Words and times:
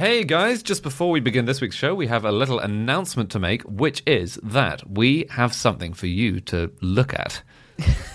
Hey 0.00 0.24
guys, 0.24 0.62
just 0.62 0.82
before 0.82 1.10
we 1.10 1.20
begin 1.20 1.44
this 1.44 1.60
week's 1.60 1.76
show, 1.76 1.94
we 1.94 2.06
have 2.06 2.24
a 2.24 2.32
little 2.32 2.58
announcement 2.58 3.30
to 3.32 3.38
make, 3.38 3.60
which 3.64 4.02
is 4.06 4.40
that 4.42 4.88
we 4.88 5.26
have 5.28 5.52
something 5.52 5.92
for 5.92 6.06
you 6.06 6.40
to 6.40 6.72
look 6.80 7.12
at. 7.12 7.42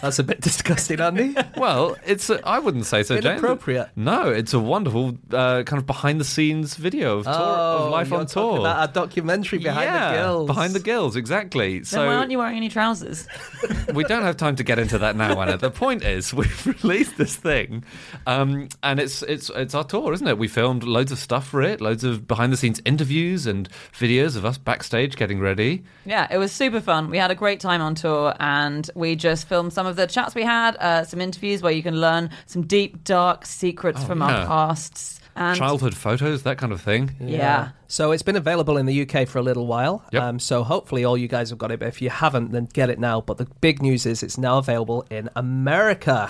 That's 0.01 0.19
a 0.19 0.23
bit 0.23 0.41
disgusting, 0.41 0.99
Andy. 0.99 1.35
Well, 1.57 1.95
it's 2.05 2.29
a, 2.29 2.45
I 2.45 2.59
wouldn't 2.59 2.85
say 2.85 3.01
so, 3.03 3.15
James. 3.15 3.39
Inappropriate. 3.39 3.89
No, 3.95 4.29
it's 4.29 4.53
a 4.53 4.59
wonderful 4.59 5.17
uh, 5.31 5.63
kind 5.63 5.79
of 5.79 5.85
behind 5.85 6.19
the 6.19 6.25
scenes 6.25 6.75
video 6.75 7.19
of, 7.19 7.25
tour, 7.25 7.33
of 7.33 7.91
life 7.91 8.07
Oh, 8.11 8.15
you're 8.15 8.19
on 8.19 8.25
tour. 8.25 8.59
About 8.59 8.89
a 8.89 8.93
documentary 8.93 9.59
behind 9.59 9.85
yeah, 9.85 10.11
the 10.11 10.17
gills. 10.17 10.47
Behind 10.47 10.73
the 10.73 10.79
gills, 10.79 11.15
exactly. 11.15 11.77
Then 11.79 11.85
so 11.85 12.05
why 12.05 12.15
aren't 12.15 12.31
you 12.31 12.39
wearing 12.39 12.57
any 12.57 12.69
trousers? 12.69 13.25
we 13.93 14.03
don't 14.03 14.23
have 14.23 14.37
time 14.37 14.57
to 14.57 14.63
get 14.63 14.79
into 14.79 14.97
that 14.99 15.15
now, 15.15 15.39
Anna. 15.41 15.57
The 15.57 15.71
point 15.71 16.03
is, 16.03 16.33
we've 16.33 16.83
released 16.83 17.17
this 17.17 17.35
thing, 17.35 17.83
um, 18.27 18.67
and 18.83 18.99
it's 18.99 19.23
it's 19.23 19.49
it's 19.55 19.73
our 19.73 19.83
tour, 19.85 20.13
isn't 20.13 20.27
it? 20.27 20.37
We 20.37 20.47
filmed 20.47 20.83
loads 20.83 21.11
of 21.11 21.19
stuff 21.19 21.47
for 21.47 21.61
it, 21.61 21.79
loads 21.79 22.03
of 22.03 22.27
behind 22.27 22.51
the 22.51 22.57
scenes 22.57 22.81
interviews 22.85 23.47
and 23.47 23.69
videos 23.93 24.35
of 24.35 24.43
us 24.45 24.57
backstage 24.57 25.15
getting 25.15 25.39
ready. 25.39 25.83
Yeah, 26.05 26.27
it 26.29 26.37
was 26.37 26.51
super 26.51 26.81
fun. 26.81 27.09
We 27.09 27.17
had 27.17 27.31
a 27.31 27.35
great 27.35 27.59
time 27.59 27.81
on 27.81 27.95
tour, 27.95 28.33
and 28.39 28.89
we 28.93 29.15
just 29.15 29.47
filmed 29.47 29.54
some 29.69 29.85
of 29.85 29.95
the 29.95 30.07
chats 30.07 30.35
we 30.35 30.43
had, 30.43 30.75
uh, 30.77 31.03
some 31.03 31.19
interviews 31.21 31.61
where 31.61 31.71
you 31.73 31.83
can 31.83 31.99
learn 31.99 32.29
some 32.45 32.63
deep, 32.63 33.03
dark 33.03 33.45
secrets 33.45 34.03
from 34.03 34.21
Oh, 34.21 34.27
yeah. 34.27 34.41
our 34.41 34.45
pasts. 34.47 35.19
And 35.37 35.57
Childhood 35.57 35.93
photos, 35.95 36.43
that 36.43 36.57
kind 36.57 36.71
of 36.71 36.79
thing. 36.79 37.13
yeah. 37.19 37.69
So 37.87 38.11
it's 38.13 38.23
been 38.23 38.37
available 38.37 38.77
in 38.77 38.85
the 38.85 39.01
UK 39.01 39.27
for 39.27 39.37
a 39.39 39.41
little 39.41 39.67
while. 39.67 40.01
Yep. 40.13 40.23
Um, 40.23 40.39
so 40.39 40.63
hopefully 40.63 41.03
all 41.03 41.17
you 41.17 41.27
guys 41.27 41.49
have 41.49 41.59
got 41.59 41.71
it. 41.71 41.79
But 41.79 41.89
if 41.89 42.01
you 42.01 42.09
haven't, 42.09 42.51
then 42.53 42.69
get 42.71 42.89
it 42.89 42.99
now. 42.99 43.19
But 43.19 43.37
the 43.37 43.45
big 43.59 43.81
news 43.81 44.05
is 44.05 44.23
it's 44.23 44.37
now 44.37 44.57
available 44.59 45.05
in 45.11 45.29
America. 45.35 46.29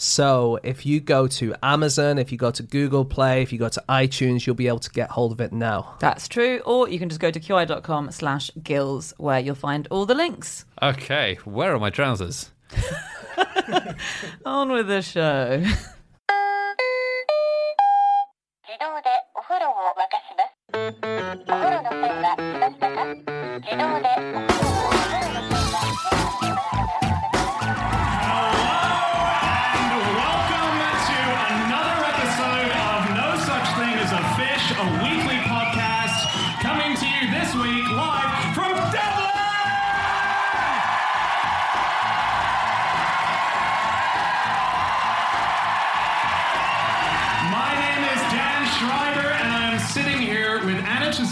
So 0.00 0.58
if 0.62 0.86
you 0.86 0.98
go 0.98 1.26
to 1.26 1.54
Amazon, 1.62 2.16
if 2.16 2.32
you 2.32 2.38
go 2.38 2.50
to 2.50 2.62
Google 2.62 3.04
Play, 3.04 3.42
if 3.42 3.52
you 3.52 3.58
go 3.58 3.68
to 3.68 3.84
iTunes, 3.86 4.46
you'll 4.46 4.56
be 4.56 4.66
able 4.66 4.78
to 4.78 4.88
get 4.90 5.10
hold 5.10 5.30
of 5.30 5.42
it 5.42 5.52
now. 5.52 5.96
That's 6.00 6.26
true. 6.26 6.60
Or 6.64 6.88
you 6.88 6.98
can 6.98 7.10
just 7.10 7.20
go 7.20 7.30
to 7.30 7.38
qi.com 7.38 8.10
slash 8.10 8.50
gills 8.62 9.12
where 9.18 9.38
you'll 9.38 9.54
find 9.54 9.86
all 9.90 10.06
the 10.06 10.14
links. 10.14 10.64
Okay, 10.80 11.38
where 11.44 11.74
are 11.74 11.78
my 11.78 11.90
trousers? 11.90 12.50
On 14.46 14.72
with 14.72 14.88
the 14.88 15.02
show. 15.02 15.62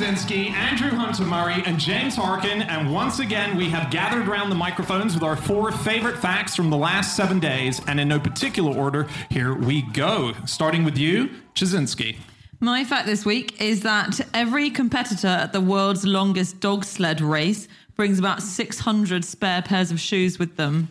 Anna 0.08 0.16
Ptaszynski, 0.16 0.50
Andrew 0.52 0.88
Hunter 0.88 1.24
Murray, 1.24 1.62
and 1.66 1.78
James 1.78 2.16
Harkin. 2.16 2.62
And 2.62 2.90
once 2.90 3.18
again, 3.18 3.58
we 3.58 3.68
have 3.68 3.90
gathered 3.90 4.26
around 4.26 4.48
the 4.48 4.54
microphones 4.54 5.12
with 5.12 5.22
our 5.22 5.36
four 5.36 5.70
favorite 5.70 6.16
facts 6.16 6.56
from 6.56 6.70
the 6.70 6.78
last 6.78 7.14
seven 7.14 7.38
days. 7.38 7.82
And 7.86 8.00
in 8.00 8.08
no 8.08 8.18
particular 8.18 8.74
order, 8.74 9.06
here 9.30 9.54
we 9.54 9.82
go. 9.82 10.32
Starting 10.46 10.84
with 10.84 10.96
you, 10.96 11.28
Ptaszynski. 11.54 12.16
My 12.58 12.84
fact 12.84 13.04
this 13.04 13.26
week 13.26 13.60
is 13.60 13.82
that 13.82 14.18
every 14.32 14.70
competitor 14.70 15.28
at 15.28 15.52
the 15.52 15.60
world's 15.60 16.06
longest 16.06 16.58
dog 16.60 16.84
sled 16.84 17.20
race 17.20 17.68
brings 17.94 18.18
about 18.18 18.42
600 18.42 19.26
spare 19.26 19.60
pairs 19.60 19.90
of 19.90 20.00
shoes 20.00 20.38
with 20.38 20.56
them. 20.56 20.88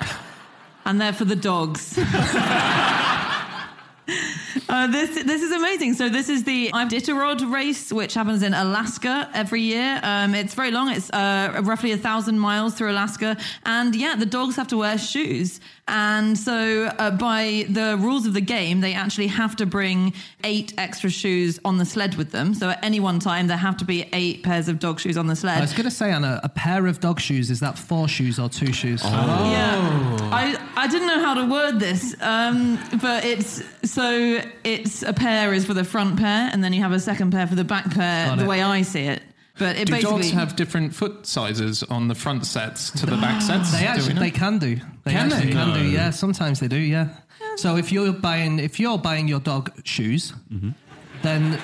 and 0.84 1.00
they're 1.00 1.14
for 1.14 1.24
the 1.24 1.36
dogs. 1.36 1.98
Uh, 4.68 4.86
this 4.86 5.22
this 5.24 5.42
is 5.42 5.52
amazing. 5.52 5.92
So 5.92 6.08
this 6.08 6.28
is 6.28 6.44
the 6.44 6.70
Iditarod 6.70 7.52
race, 7.52 7.92
which 7.92 8.14
happens 8.14 8.42
in 8.42 8.54
Alaska 8.54 9.28
every 9.34 9.60
year. 9.60 10.00
Um, 10.02 10.34
it's 10.34 10.54
very 10.54 10.70
long. 10.70 10.90
It's 10.90 11.10
uh, 11.10 11.60
roughly 11.64 11.92
a 11.92 11.98
thousand 11.98 12.38
miles 12.38 12.74
through 12.74 12.90
Alaska, 12.90 13.36
and 13.66 13.94
yeah, 13.94 14.14
the 14.14 14.24
dogs 14.24 14.56
have 14.56 14.68
to 14.68 14.78
wear 14.78 14.96
shoes. 14.96 15.60
And 15.88 16.38
so, 16.38 16.84
uh, 16.98 17.10
by 17.10 17.66
the 17.68 17.96
rules 17.98 18.24
of 18.24 18.34
the 18.34 18.40
game, 18.40 18.80
they 18.80 18.94
actually 18.94 19.26
have 19.26 19.56
to 19.56 19.66
bring 19.66 20.14
eight 20.44 20.72
extra 20.78 21.10
shoes 21.10 21.58
on 21.64 21.78
the 21.78 21.84
sled 21.84 22.14
with 22.14 22.30
them. 22.30 22.54
So 22.54 22.70
at 22.70 22.82
any 22.84 23.00
one 23.00 23.18
time, 23.18 23.48
there 23.48 23.56
have 23.56 23.76
to 23.78 23.84
be 23.84 24.08
eight 24.12 24.44
pairs 24.44 24.68
of 24.68 24.78
dog 24.78 25.00
shoes 25.00 25.16
on 25.16 25.26
the 25.26 25.34
sled. 25.34 25.58
I 25.58 25.60
was 25.60 25.72
going 25.72 25.84
to 25.84 25.90
say, 25.90 26.12
Anna, 26.12 26.40
a 26.44 26.48
pair 26.48 26.86
of 26.86 27.00
dog 27.00 27.20
shoes, 27.20 27.50
is 27.50 27.60
that 27.60 27.76
four 27.76 28.06
shoes 28.06 28.38
or 28.38 28.48
two 28.48 28.72
shoes? 28.72 29.02
Yeah, 29.02 30.18
I 30.32 30.56
I 30.76 30.86
didn't 30.86 31.08
know 31.08 31.20
how 31.20 31.34
to 31.34 31.46
word 31.46 31.80
this, 31.80 32.14
um, 32.20 32.78
but 33.00 33.24
it's 33.24 33.62
so 33.84 34.40
it's 34.62 35.02
a 35.02 35.12
pair 35.12 35.52
is 35.52 35.66
for 35.66 35.74
the 35.74 35.84
front 35.84 36.16
pair, 36.16 36.48
and 36.52 36.62
then 36.62 36.72
you 36.72 36.80
have 36.82 36.92
a 36.92 37.00
second 37.00 37.32
pair 37.32 37.46
for 37.48 37.56
the 37.56 37.64
back 37.64 37.90
pair. 37.90 38.28
Got 38.28 38.38
the 38.38 38.44
it. 38.44 38.48
way 38.48 38.62
I 38.62 38.82
see 38.82 39.02
it, 39.02 39.22
but 39.62 39.76
it 39.76 39.86
Do 39.86 39.92
basically 39.92 40.22
dogs 40.22 40.30
have 40.32 40.56
different 40.56 40.94
foot 40.94 41.26
sizes 41.26 41.82
on 41.84 42.08
the 42.08 42.14
front 42.14 42.46
sets 42.46 42.90
to 42.90 43.06
the 43.06 43.16
back 43.16 43.36
ah, 43.36 43.46
sets? 43.46 43.72
They 43.72 43.86
actually 43.86 44.14
know? 44.14 44.20
they 44.20 44.30
can 44.30 44.58
do. 44.58 44.76
They 45.04 45.12
Can 45.12 45.32
actually 45.32 45.46
they? 45.46 45.52
can 45.52 45.68
No. 45.68 45.74
do. 45.78 45.84
Yeah, 45.84 46.10
sometimes 46.10 46.58
they 46.60 46.68
do. 46.68 46.78
Yeah. 46.78 47.08
So 47.56 47.76
if 47.76 47.92
you're 47.92 48.12
buying 48.12 48.58
if 48.58 48.80
you're 48.80 48.98
buying 48.98 49.28
your 49.28 49.40
dog 49.40 49.70
shoes, 49.84 50.32
mm-hmm. 50.52 50.70
then 51.22 51.58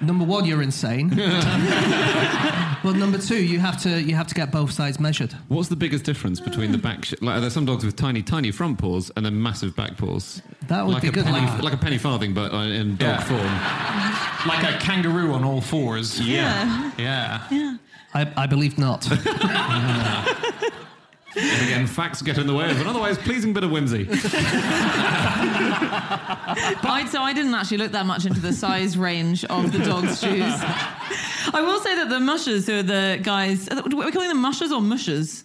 number 0.00 0.24
one 0.24 0.44
you're 0.44 0.62
insane. 0.62 1.10
but 2.82 2.96
number 2.96 3.18
two 3.18 3.42
you 3.42 3.58
have 3.58 3.80
to 3.82 4.00
you 4.02 4.14
have 4.14 4.26
to 4.28 4.34
get 4.34 4.50
both 4.50 4.72
sides 4.72 4.98
measured. 5.00 5.32
What's 5.48 5.68
the 5.68 5.76
biggest 5.76 6.04
difference 6.04 6.40
between 6.40 6.72
the 6.72 6.78
back? 6.78 7.04
Sh- 7.04 7.14
like, 7.20 7.40
there's 7.40 7.52
some 7.52 7.64
dogs 7.66 7.84
with 7.84 7.96
tiny, 7.96 8.22
tiny 8.22 8.50
front 8.50 8.78
paws 8.78 9.10
and 9.16 9.24
then 9.26 9.40
massive 9.42 9.74
back 9.76 9.96
paws. 9.96 10.42
That 10.68 10.86
would 10.86 10.94
like 10.94 11.02
be 11.02 11.08
a 11.08 11.12
good. 11.12 11.24
penny, 11.24 11.46
Like- 11.46 11.62
like 11.62 11.72
a 11.74 11.76
penny 11.78 11.98
farthing, 11.98 12.32
but 12.34 12.52
uh, 12.52 12.58
in 12.58 12.96
dog 12.96 13.20
Yeah. 13.20 13.20
form. 14.40 14.48
like 14.48 14.74
a 14.74 14.78
kangaroo 14.78 15.32
on 15.32 15.44
all 15.44 15.60
fours. 15.60 16.20
Yeah. 16.20 16.90
Yeah. 16.98 17.42
Yeah. 17.50 17.76
I, 18.14 18.32
I 18.36 18.46
believe 18.46 18.76
not. 18.78 19.06
And 21.36 21.62
again, 21.62 21.86
facts 21.86 22.22
get 22.22 22.38
in 22.38 22.46
the 22.46 22.54
way 22.54 22.70
of 22.70 22.80
an 22.80 22.86
otherwise 22.86 23.18
pleasing 23.18 23.52
bit 23.52 23.62
of 23.62 23.70
whimsy. 23.70 24.08
I, 26.82 27.06
so 27.10 27.22
I 27.22 27.32
didn't 27.32 27.54
actually 27.54 27.78
look 27.78 27.92
that 27.92 28.06
much 28.06 28.26
into 28.26 28.40
the 28.40 28.52
size 28.52 28.98
range 28.98 29.44
of 29.44 29.72
the 29.72 29.78
dog's 29.78 30.20
shoes. 30.20 30.42
I 31.52 31.62
will 31.62 31.80
say 31.80 31.94
that 31.96 32.08
the 32.08 32.20
mushers, 32.20 32.66
who 32.66 32.80
are 32.80 32.82
the 32.82 33.20
guys, 33.22 33.68
are 33.68 33.82
we 33.82 34.10
calling 34.12 34.28
them 34.28 34.40
mushers 34.40 34.72
or 34.72 34.80
mushers? 34.80 35.44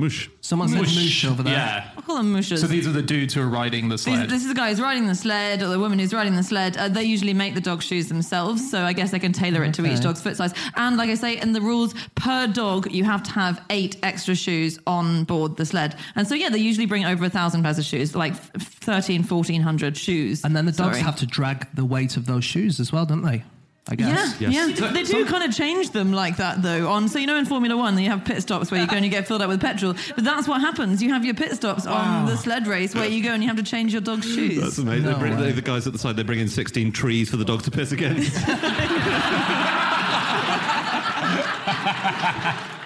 Mush. 0.00 0.30
Someone 0.40 0.68
said 0.68 0.78
moosh 0.78 1.24
over 1.26 1.42
there. 1.42 1.52
Yeah. 1.52 1.90
I 1.96 2.00
call 2.00 2.16
them 2.16 2.32
mushers. 2.32 2.60
So 2.60 2.66
these 2.66 2.86
are 2.88 2.92
the 2.92 3.02
dudes 3.02 3.34
who 3.34 3.42
are 3.42 3.46
riding 3.48 3.88
the 3.88 3.94
These- 3.94 4.02
sled. 4.04 4.30
This 4.30 4.42
is 4.42 4.48
the 4.48 4.54
guy 4.54 4.70
who's 4.70 4.80
riding 4.80 5.06
the 5.06 5.14
sled, 5.14 5.62
or 5.62 5.68
the 5.68 5.78
woman 5.78 5.98
who's 5.98 6.12
riding 6.14 6.34
the 6.34 6.42
sled. 6.42 6.76
Uh, 6.76 6.88
they 6.88 7.04
usually 7.04 7.34
make 7.34 7.54
the 7.54 7.60
dog 7.60 7.82
shoes 7.82 8.08
themselves, 8.08 8.70
so 8.70 8.82
I 8.82 8.92
guess 8.92 9.10
they 9.10 9.18
can 9.18 9.32
tailor 9.32 9.62
it 9.64 9.74
to 9.74 9.86
each 9.86 10.00
dog's 10.00 10.20
foot 10.22 10.36
size. 10.36 10.54
And 10.74 10.96
like 10.96 11.10
I 11.10 11.14
say, 11.14 11.38
in 11.40 11.52
the 11.52 11.60
rules, 11.60 11.94
per 12.14 12.46
dog, 12.46 12.90
you 12.90 13.04
have 13.04 13.22
to 13.24 13.30
have 13.32 13.62
eight 13.70 13.96
extra 14.02 14.34
shoes 14.34 14.78
on 14.86 15.24
board 15.24 15.56
the 15.56 15.66
sled. 15.66 15.96
And 16.16 16.26
so, 16.26 16.34
yeah, 16.34 16.48
they 16.48 16.58
usually 16.58 16.86
bring 16.86 17.04
over 17.04 17.24
a 17.26 17.30
thousand 17.30 17.62
pairs 17.62 17.78
of 17.78 17.84
shoes, 17.84 18.16
like 18.16 18.32
f- 18.32 18.50
13, 18.80 19.22
1400 19.22 19.96
shoes. 19.96 20.44
And 20.44 20.56
then 20.56 20.64
the 20.66 20.72
dogs 20.72 20.96
Sorry. 20.96 21.02
have 21.04 21.16
to 21.16 21.26
drag 21.26 21.66
the 21.74 21.84
weight 21.84 22.16
of 22.16 22.26
those 22.26 22.44
shoes 22.44 22.80
as 22.80 22.90
well, 22.92 23.04
don't 23.06 23.22
they? 23.22 23.44
I 23.88 23.96
guess. 23.96 24.40
Yeah, 24.40 24.50
yeah. 24.50 24.90
They 24.92 25.02
do 25.02 25.26
kind 25.26 25.42
of 25.42 25.56
change 25.56 25.90
them 25.90 26.12
like 26.12 26.36
that, 26.36 26.62
though. 26.62 26.88
On 26.88 27.08
so 27.08 27.18
you 27.18 27.26
know 27.26 27.36
in 27.36 27.46
Formula 27.46 27.76
One, 27.76 27.98
you 27.98 28.10
have 28.10 28.24
pit 28.24 28.42
stops 28.42 28.70
where 28.70 28.80
you 28.80 28.86
go 28.86 28.96
and 28.96 29.04
you 29.04 29.10
get 29.10 29.26
filled 29.26 29.42
up 29.42 29.48
with 29.48 29.60
petrol. 29.60 29.94
But 30.14 30.24
that's 30.24 30.46
what 30.46 30.60
happens. 30.60 31.02
You 31.02 31.12
have 31.12 31.24
your 31.24 31.34
pit 31.34 31.52
stops 31.52 31.86
on 31.86 32.26
the 32.26 32.36
sled 32.36 32.66
race 32.66 32.94
where 32.94 33.08
you 33.08 33.22
go 33.22 33.32
and 33.32 33.42
you 33.42 33.48
have 33.48 33.56
to 33.56 33.62
change 33.62 33.92
your 33.92 34.02
dog's 34.02 34.26
shoes. 34.26 34.60
That's 34.60 34.78
amazing. 34.78 35.04
No 35.04 35.14
they 35.14 35.18
bring, 35.18 35.36
they, 35.36 35.52
the 35.52 35.62
guys 35.62 35.86
at 35.86 35.92
the 35.92 35.98
side, 35.98 36.16
they 36.16 36.22
bring 36.22 36.40
in 36.40 36.48
16 36.48 36.92
trees 36.92 37.30
for 37.30 37.36
the 37.36 37.44
dog 37.44 37.62
to 37.62 37.70
piss 37.70 37.92
against. 37.92 38.36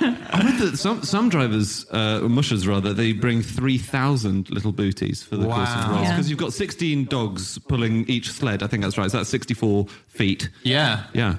I 0.00 0.42
read 0.44 0.58
that 0.60 0.76
some, 0.78 1.02
some 1.02 1.28
drivers, 1.28 1.86
uh, 1.92 2.20
or 2.22 2.28
mushers 2.28 2.66
rather, 2.66 2.92
they 2.92 3.12
bring 3.12 3.42
3,000 3.42 4.50
little 4.50 4.72
booties 4.72 5.22
for 5.22 5.36
the 5.36 5.44
course 5.46 5.68
of 5.70 5.84
Wow. 5.84 5.90
rolls. 5.90 6.02
Yeah. 6.02 6.12
Because 6.12 6.30
you've 6.30 6.38
got 6.38 6.52
16 6.52 7.04
dogs 7.06 7.58
pulling 7.58 8.08
each 8.08 8.30
sled. 8.32 8.62
I 8.62 8.66
think 8.66 8.82
that's 8.82 8.96
right. 8.98 9.10
So 9.10 9.16
that's 9.18 9.30
64 9.30 9.86
feet. 10.08 10.50
yeah. 10.62 11.04
Yeah. 11.12 11.36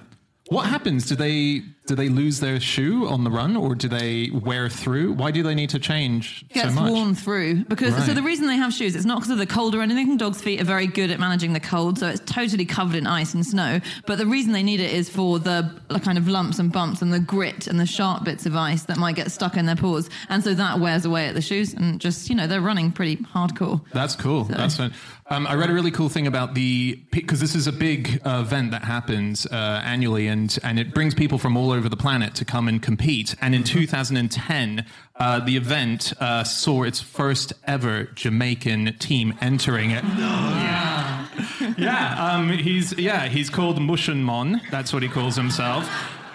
What 0.49 0.65
happens? 0.65 1.05
Do 1.05 1.15
they 1.15 1.61
do 1.85 1.95
they 1.95 2.09
lose 2.09 2.39
their 2.39 2.59
shoe 2.59 3.07
on 3.07 3.23
the 3.23 3.31
run, 3.31 3.55
or 3.55 3.73
do 3.73 3.87
they 3.87 4.29
wear 4.31 4.69
through? 4.69 5.13
Why 5.13 5.31
do 5.31 5.41
they 5.41 5.55
need 5.55 5.71
to 5.71 5.79
change 5.79 6.45
gets 6.49 6.69
so 6.69 6.81
much? 6.81 6.91
worn 6.91 7.15
through 7.15 7.65
because 7.65 7.95
so 8.05 8.13
the 8.13 8.21
reason 8.21 8.47
they 8.47 8.55
have 8.55 8.73
shoes 8.73 8.95
it's 8.95 9.05
not 9.05 9.17
because 9.17 9.31
of 9.31 9.37
the 9.37 9.45
cold 9.45 9.75
or 9.75 9.81
anything 9.81 10.17
dogs 10.17 10.41
feet 10.41 10.61
are 10.61 10.65
very 10.65 10.87
good 10.87 11.11
at 11.11 11.19
managing 11.19 11.53
the 11.53 11.59
cold 11.59 11.97
so 11.99 12.07
it's 12.07 12.21
totally 12.31 12.65
covered 12.65 12.95
in 12.95 13.07
ice 13.07 13.33
and 13.33 13.45
snow 13.45 13.79
but 14.05 14.17
the 14.17 14.25
reason 14.25 14.53
they 14.53 14.63
need 14.63 14.79
it 14.79 14.91
is 14.91 15.09
for 15.09 15.39
the 15.39 15.71
the 15.89 15.99
kind 15.99 16.17
of 16.17 16.27
lumps 16.27 16.59
and 16.59 16.71
bumps 16.71 17.01
and 17.01 17.13
the 17.13 17.19
grit 17.19 17.67
and 17.67 17.79
the 17.79 17.85
sharp 17.85 18.23
bits 18.23 18.45
of 18.45 18.55
ice 18.55 18.83
that 18.83 18.97
might 18.97 19.15
get 19.15 19.31
stuck 19.31 19.55
in 19.55 19.65
their 19.65 19.75
paws 19.75 20.09
and 20.29 20.43
so 20.43 20.53
that 20.53 20.79
wears 20.79 21.05
away 21.05 21.27
at 21.27 21.35
the 21.35 21.41
shoes 21.41 21.73
and 21.73 21.99
just 22.01 22.29
you 22.29 22.35
know 22.35 22.47
they're 22.47 22.61
running 22.61 22.91
pretty 22.91 23.17
hardcore 23.17 23.81
That's 23.93 24.15
cool. 24.15 24.43
That's 24.45 24.77
fun. 24.77 24.93
Um, 25.31 25.45
I 25.45 25.53
read 25.53 25.69
a 25.69 25.73
really 25.73 25.91
cool 25.91 26.09
thing 26.09 26.25
about 26.25 26.55
the 26.55 26.99
because 27.11 27.39
this 27.39 27.53
is 27.53 27.67
a 27.67 27.71
big 27.71 28.19
uh, 28.25 28.41
event 28.43 28.71
that 28.71 28.83
happens 28.83 29.45
uh, 29.45 29.81
annually, 29.85 30.27
and 30.27 30.57
and 30.63 30.79
it 30.79 30.91
brings 30.91 31.13
people 31.13 31.37
from 31.37 31.55
all 31.55 31.71
over 31.71 31.87
the 31.87 31.97
planet 31.97 32.33
to 32.35 32.45
come 32.45 32.67
and 32.67 32.81
compete. 32.81 33.35
And 33.39 33.53
in 33.53 33.63
2010, 33.63 34.85
uh, 35.17 35.39
the 35.41 35.55
event 35.55 36.13
uh, 36.19 36.43
saw 36.43 36.81
its 36.81 36.99
first 36.99 37.53
ever 37.67 38.05
Jamaican 38.15 38.97
team 38.97 39.35
entering 39.39 39.91
it. 39.91 40.03
Yeah, 40.03 41.27
yeah. 41.77 42.31
Um, 42.33 42.49
he's 42.49 42.97
yeah 42.97 43.27
he's 43.27 43.51
called 43.51 43.77
Mushanmon. 43.77 44.61
That's 44.71 44.91
what 44.91 45.03
he 45.03 45.09
calls 45.09 45.35
himself. 45.35 45.87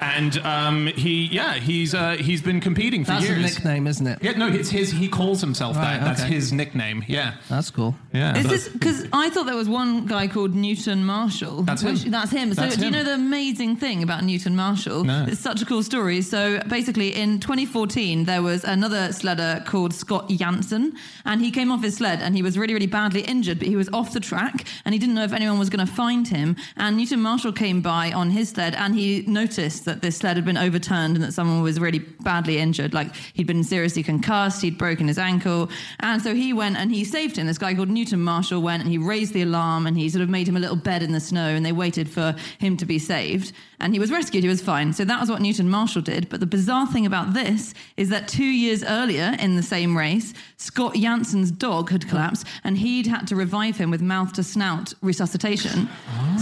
And 0.04 0.36
um, 0.38 0.86
he, 0.88 1.26
yeah, 1.26 1.54
he's 1.54 1.94
uh, 1.94 2.16
he's 2.18 2.42
been 2.42 2.60
competing 2.60 3.04
for 3.04 3.12
That's 3.12 3.24
a 3.24 3.28
years. 3.28 3.42
nickname, 3.56 3.86
isn't 3.86 4.06
it? 4.06 4.18
Yeah, 4.20 4.32
no, 4.32 4.48
it's 4.48 4.68
his. 4.68 4.90
He 4.92 5.08
calls 5.08 5.40
himself 5.40 5.76
Right, 5.76 5.98
that. 5.98 6.04
That's 6.04 6.22
his 6.22 6.52
nickname. 6.52 7.04
Yeah, 7.08 7.34
That's 7.48 7.70
cool. 7.70 7.94
yeah. 8.12 8.36
Is 8.36 8.46
this 8.46 8.68
because 8.68 9.06
I 9.12 9.30
thought 9.30 9.46
there 9.46 9.56
was 9.56 9.68
one 9.68 10.06
guy 10.06 10.28
called 10.28 10.54
Newton 10.54 11.04
Marshall? 11.06 11.62
That's 11.62 11.82
which, 11.82 12.02
him. 12.02 12.10
That's 12.10 12.30
him. 12.30 12.52
So 12.52 12.60
That's 12.62 12.76
do 12.76 12.84
you 12.84 12.90
know 12.90 13.02
the 13.02 13.14
amazing 13.14 13.76
thing 13.76 14.02
about 14.02 14.22
Newton 14.24 14.54
Marshall? 14.54 15.04
No. 15.04 15.24
It's 15.26 15.40
such 15.40 15.62
a 15.62 15.66
cool 15.66 15.82
story. 15.82 16.20
So 16.20 16.60
basically, 16.68 17.14
in 17.14 17.40
2014, 17.40 18.24
there 18.24 18.42
was 18.42 18.62
another 18.64 19.08
sledder 19.08 19.64
called 19.64 19.94
Scott 19.94 20.28
Janssen, 20.28 20.92
and 21.24 21.40
he 21.40 21.50
came 21.50 21.72
off 21.72 21.82
his 21.82 21.96
sled 21.96 22.20
and 22.20 22.36
he 22.36 22.42
was 22.42 22.58
really, 22.58 22.74
really 22.74 22.86
badly 22.86 23.22
injured, 23.22 23.58
but 23.58 23.68
he 23.68 23.76
was 23.76 23.88
off 23.92 24.12
the 24.12 24.20
track 24.20 24.66
and 24.84 24.92
he 24.92 24.98
didn't 24.98 25.14
know 25.14 25.24
if 25.24 25.32
anyone 25.32 25.58
was 25.58 25.70
going 25.70 25.84
to 25.86 25.90
find 25.92 26.28
him. 26.28 26.56
And 26.76 26.96
Newton 26.98 27.20
Marshall 27.22 27.52
came 27.52 27.80
by 27.80 28.12
on 28.12 28.30
his 28.30 28.50
sled 28.50 28.74
and 28.74 28.94
he 28.94 29.22
noticed 29.26 29.84
that 29.86 29.94
this 30.02 30.17
sled 30.19 30.37
had 30.37 30.44
been 30.44 30.56
overturned 30.56 31.17
and 31.17 31.25
that 31.25 31.32
someone 31.32 31.62
was 31.62 31.81
really 31.81 31.99
badly 31.99 32.58
injured. 32.58 32.94
Like 32.94 33.14
he'd 33.35 33.46
been 33.46 33.64
seriously 33.64 34.02
concussed, 34.02 34.62
he'd 34.62 34.79
broken 34.79 35.08
his 35.08 35.19
ankle. 35.19 35.70
And 36.00 36.23
so 36.23 36.35
he 36.35 36.52
went 36.52 36.76
and 36.76 36.91
he 36.91 37.05
saved 37.05 37.37
him. 37.37 37.46
This 37.46 37.58
guy 37.58 37.75
called 37.75 37.88
Newton 37.88 38.20
Marshall 38.20 38.62
went 38.62 38.82
and 38.82 38.91
he 38.91 38.99
raised 38.99 39.35
the 39.35 39.43
alarm 39.43 39.87
and 39.87 39.96
he 39.96 40.08
sort 40.08 40.23
of 40.23 40.29
made 40.29 40.49
him 40.49 40.56
a 40.56 40.61
little 40.61 40.76
bed 40.76 41.02
in 41.02 41.12
the 41.12 41.20
snow 41.20 41.49
and 41.49 41.64
they 41.64 41.73
waited 41.73 42.08
for 42.08 42.35
him 42.58 42.76
to 42.76 42.87
be 42.87 42.99
saved. 42.99 43.52
And 43.81 43.93
he 43.93 43.99
was 43.99 44.11
rescued, 44.11 44.44
he 44.44 44.49
was 44.49 44.62
fine. 44.62 44.93
So 44.93 45.05
that 45.05 45.20
was 45.20 45.31
what 45.31 45.43
Newton 45.43 45.69
Marshall 45.69 46.02
did. 46.02 46.29
But 46.29 46.40
the 46.40 46.47
bizarre 46.47 46.87
thing 46.87 47.06
about 47.06 47.35
this 47.35 47.75
is 47.97 48.08
that 48.08 48.29
two 48.29 48.44
years 48.44 48.82
earlier 48.82 49.37
in 49.38 49.56
the 49.56 49.62
same 49.62 49.97
race, 49.97 50.32
Scott 50.56 50.94
Janssen's 50.94 51.50
dog 51.50 51.90
had 51.90 52.08
collapsed 52.08 52.47
and 52.62 52.79
he'd 52.79 53.06
had 53.06 53.26
to 53.26 53.37
revive 53.37 53.76
him 53.76 53.90
with 53.90 54.00
mouth 54.00 54.32
to 54.35 54.43
snout 54.43 54.94
resuscitation. 55.02 55.88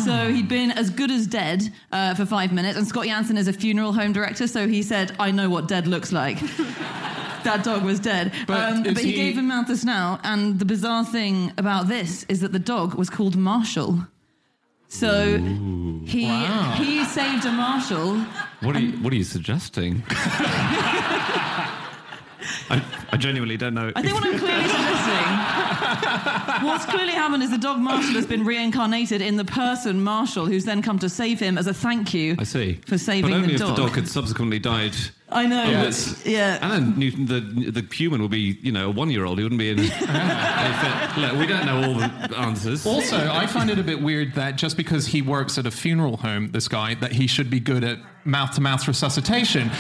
So 0.05 0.31
he'd 0.33 0.49
been 0.49 0.71
as 0.71 0.91
good 0.91 1.11
as 1.11 1.27
dead 1.27 1.73
uh, 1.91 2.15
for 2.15 2.27
five 2.27 2.53
minutes. 2.53 2.79
And 2.79 2.87
Scott 2.87 3.07
Janssen 3.07 3.32
is 3.37 3.49
a 3.49 3.53
funeral 3.53 3.93
home 3.93 4.13
director, 4.13 4.47
so 4.47 4.67
he 4.69 4.83
said, 4.83 5.15
I 5.19 5.31
know 5.31 5.49
what 5.51 5.69
dead 5.69 5.87
looks 5.87 6.13
like. 6.13 6.39
that 7.45 7.63
dog 7.65 7.83
was 7.85 7.99
dead. 8.01 8.33
But 8.47 8.73
Um, 8.73 8.83
but 8.83 8.99
he, 8.99 9.11
he- 9.13 9.17
gave 9.17 9.37
him 9.39 9.49
mouth 9.49 9.67
to 9.67 9.77
snout. 9.77 10.21
And 10.25 10.59
the 10.59 10.65
bizarre 10.65 11.05
thing 11.05 11.53
about 11.59 11.89
this 11.89 12.25
is 12.29 12.41
that 12.41 12.53
the 12.53 12.59
dog 12.59 12.95
was 12.95 13.11
called 13.11 13.37
Marshall. 13.37 14.07
So 14.89 15.39
he 16.05 16.27
he 16.77 17.05
saved 17.05 17.47
a 17.47 17.53
Marshall. 17.53 18.19
What 18.61 18.77
are 18.77 18.81
you, 18.81 18.93
what 18.99 19.11
are 19.13 19.17
you 19.17 19.25
suggesting? 19.25 20.03
I, 22.71 22.83
I 23.13 23.17
genuinely 23.17 23.57
don't 23.57 23.75
know. 23.75 23.93
I 23.95 24.03
think 24.03 24.15
what 24.15 24.25
I'm 24.25 24.39
clearly 24.39 24.69
suggesting, 24.69 26.67
what's 26.67 26.85
clearly 26.87 27.13
happened 27.13 27.43
is 27.43 27.51
the 27.51 27.59
dog 27.59 27.79
Marshall 27.79 28.15
has 28.15 28.27
been 28.27 28.45
reincarnated 28.45 29.21
in 29.21 29.37
the 29.37 29.45
person 29.45 30.03
Marshall, 30.03 30.47
who's 30.47 30.65
then 30.65 30.83
come 30.83 30.99
to 31.01 31.09
save 31.09 31.41
him 31.41 31.59
as 31.59 31.67
a 31.67 31.75
thank 31.75 32.15
you. 32.15 32.37
I 32.39 32.45
see. 32.45 32.81
For 32.87 32.99
saving 32.99 33.31
but 33.31 33.37
only 33.37 33.49
the 33.49 33.55
if 33.55 33.61
dog. 33.61 33.77
the 33.77 33.83
dog 33.83 33.95
had 33.97 34.09
subsequently 34.09 34.59
died. 34.59 34.95
I 35.33 35.47
know. 35.47 35.65
Yes. 35.65 36.23
yeah. 36.27 36.59
And 36.61 36.73
then 36.73 36.99
Newton, 36.99 37.27
the 37.27 37.71
the 37.71 37.95
human 37.95 38.21
would 38.21 38.31
be, 38.31 38.59
you 38.61 38.71
know, 38.71 38.89
a 38.89 38.91
one 38.91 39.11
year 39.11 39.25
old. 39.25 39.39
He 39.39 39.45
wouldn't 39.45 39.59
be 39.59 39.71
in. 39.71 39.77
Look, 39.79 39.91
we 41.39 41.47
don't 41.47 41.65
know 41.65 41.83
all 41.83 41.95
the 41.95 42.39
answers. 42.39 42.85
Also, 42.87 43.17
I 43.31 43.47
find 43.47 43.71
it 43.71 43.79
a 43.79 43.83
bit 43.83 44.03
weird 44.03 44.35
that 44.35 44.57
just 44.57 44.77
because 44.77 45.07
he 45.07 45.23
works 45.23 45.57
at 45.59 45.67
a 45.67 45.71
funeral 45.71 46.19
home, 46.19 46.51
this 46.53 46.69
guy, 46.69 46.95
that 46.97 47.13
he 47.13 47.27
should 47.27 47.49
be 47.49 47.61
good 47.61 47.83
at 47.83 47.99
mouth 48.25 48.55
to 48.55 48.61
mouth 48.61 48.87
resuscitation. 48.87 49.71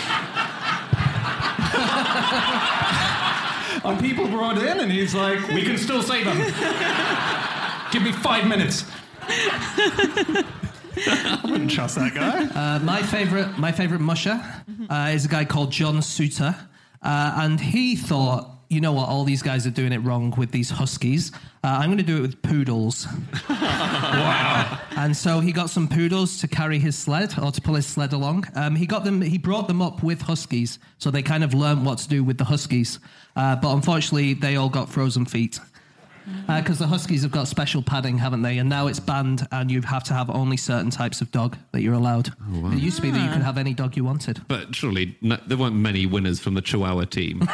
And 3.84 4.00
people 4.00 4.26
brought 4.28 4.58
in, 4.58 4.80
and 4.80 4.90
he's 4.90 5.14
like, 5.14 5.46
"We 5.48 5.62
can 5.62 5.78
still 5.78 6.02
save 6.02 6.24
them. 6.24 6.38
Give 7.92 8.02
me 8.02 8.12
five 8.12 8.46
minutes." 8.46 8.84
I 10.94 11.40
wouldn't 11.44 11.70
trust 11.70 11.94
that 11.96 12.14
guy. 12.14 12.44
Uh, 12.44 12.78
my 12.80 13.02
favorite, 13.02 13.58
my 13.58 13.72
favorite 13.72 14.00
musher 14.00 14.40
uh, 14.90 15.10
is 15.12 15.24
a 15.24 15.28
guy 15.28 15.44
called 15.44 15.70
John 15.72 16.02
Suter, 16.02 16.54
uh, 17.02 17.34
and 17.38 17.60
he 17.60 17.96
thought, 17.96 18.51
you 18.72 18.80
know 18.80 18.92
what, 18.92 19.08
all 19.08 19.24
these 19.24 19.42
guys 19.42 19.66
are 19.66 19.70
doing 19.70 19.92
it 19.92 19.98
wrong 19.98 20.32
with 20.38 20.50
these 20.50 20.70
huskies. 20.70 21.30
Uh, 21.62 21.78
I'm 21.80 21.88
going 21.88 21.98
to 21.98 22.02
do 22.02 22.16
it 22.16 22.22
with 22.22 22.40
poodles. 22.40 23.06
wow! 23.50 24.80
And 24.96 25.14
so 25.14 25.40
he 25.40 25.52
got 25.52 25.68
some 25.68 25.88
poodles 25.88 26.38
to 26.38 26.48
carry 26.48 26.78
his 26.78 26.96
sled 26.96 27.38
or 27.38 27.52
to 27.52 27.60
pull 27.60 27.74
his 27.74 27.86
sled 27.86 28.14
along. 28.14 28.46
Um, 28.54 28.74
he 28.74 28.86
got 28.86 29.04
them. 29.04 29.20
He 29.20 29.36
brought 29.36 29.68
them 29.68 29.82
up 29.82 30.02
with 30.02 30.22
huskies, 30.22 30.78
so 30.96 31.10
they 31.10 31.22
kind 31.22 31.44
of 31.44 31.52
learned 31.52 31.84
what 31.84 31.98
to 31.98 32.08
do 32.08 32.24
with 32.24 32.38
the 32.38 32.44
huskies. 32.44 32.98
Uh, 33.36 33.56
but 33.56 33.74
unfortunately, 33.74 34.32
they 34.34 34.56
all 34.56 34.70
got 34.70 34.88
frozen 34.88 35.26
feet. 35.26 35.60
Because 36.46 36.78
the 36.78 36.86
Huskies 36.86 37.22
have 37.22 37.30
got 37.30 37.48
special 37.48 37.82
padding, 37.82 38.18
haven't 38.18 38.42
they? 38.42 38.58
And 38.58 38.68
now 38.68 38.86
it's 38.86 39.00
banned, 39.00 39.46
and 39.50 39.70
you 39.70 39.80
have 39.82 40.04
to 40.04 40.14
have 40.14 40.30
only 40.30 40.56
certain 40.56 40.90
types 40.90 41.20
of 41.20 41.30
dog 41.30 41.56
that 41.72 41.82
you're 41.82 41.94
allowed. 41.94 42.28
It 42.52 42.78
used 42.78 42.96
to 42.96 43.02
be 43.02 43.10
that 43.10 43.20
you 43.24 43.32
could 43.32 43.42
have 43.42 43.58
any 43.58 43.74
dog 43.74 43.96
you 43.96 44.04
wanted. 44.04 44.40
But 44.48 44.74
surely 44.74 45.16
no, 45.20 45.38
there 45.46 45.56
weren't 45.56 45.76
many 45.76 46.06
winners 46.06 46.40
from 46.40 46.54
the 46.54 46.62
Chihuahua 46.62 47.04
team. 47.04 47.42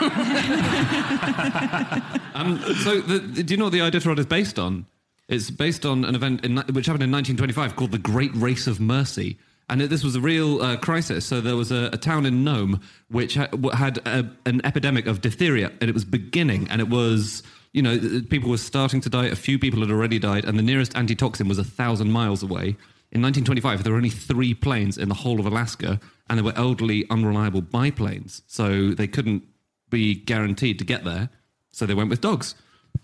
um, 2.35 2.59
so, 2.83 3.01
the, 3.01 3.43
do 3.45 3.55
you 3.55 3.59
know 3.59 3.65
what 3.65 3.73
the 3.73 3.81
Iditarod 3.81 4.19
is 4.19 4.27
based 4.27 4.59
on? 4.59 4.87
It's 5.29 5.51
based 5.51 5.85
on 5.85 6.05
an 6.05 6.15
event 6.15 6.45
in, 6.45 6.57
which 6.57 6.87
happened 6.87 7.03
in 7.05 7.13
1925 7.13 7.77
called 7.77 7.93
the 7.93 7.99
Great 7.99 8.35
Race 8.35 8.67
of 8.67 8.81
Mercy. 8.81 9.39
And 9.71 9.83
it, 9.83 9.91
this 9.91 10.03
was 10.03 10.17
a 10.17 10.21
real 10.21 10.63
uh, 10.63 10.77
crisis. 10.79 11.27
So 11.27 11.43
there 11.43 11.57
was 11.57 11.71
a, 11.71 11.91
a 11.93 11.99
town 11.99 12.25
in 12.25 12.43
Nome 12.43 12.81
which 13.09 13.35
ha- 13.35 13.49
had 13.75 13.99
a, 14.07 14.31
an 14.47 14.65
epidemic 14.65 15.07
of 15.07 15.21
diphtheria, 15.21 15.71
and 15.81 15.91
it 15.91 15.93
was 15.95 16.05
beginning, 16.05 16.69
and 16.71 16.81
it 16.81 16.89
was. 16.89 17.43
You 17.73 17.83
know, 17.83 18.23
people 18.31 18.51
were 18.51 18.59
starting 18.59 19.01
to 19.03 19.11
die. 19.11 19.27
A 19.27 19.37
few 19.37 19.59
people 19.59 19.81
had 19.81 19.91
already 19.91 20.19
died, 20.19 20.45
and 20.45 20.59
the 20.59 20.63
nearest 20.63 20.97
antitoxin 20.97 21.49
was 21.49 21.59
a 21.59 21.65
thousand 21.65 22.11
miles 22.13 22.43
away. 22.43 22.77
In 23.11 23.23
1925, 23.23 23.85
there 23.85 23.93
were 23.93 23.97
only 23.97 24.11
three 24.11 24.53
planes 24.53 24.99
in 24.99 25.09
the 25.09 25.15
whole 25.15 25.41
of 25.41 25.47
Alaska, 25.47 25.99
and 26.29 26.39
they 26.39 26.43
were 26.43 26.53
elderly, 26.57 27.07
unreliable 27.09 27.63
biplanes. 27.63 28.43
So 28.47 28.91
they 28.91 29.07
couldn't 29.07 29.45
be 29.91 30.15
guaranteed 30.15 30.79
to 30.79 30.85
get 30.85 31.05
there. 31.05 31.31
So 31.73 31.87
they 31.87 31.95
went 31.95 32.11
with 32.11 32.21
dogs. 32.21 32.55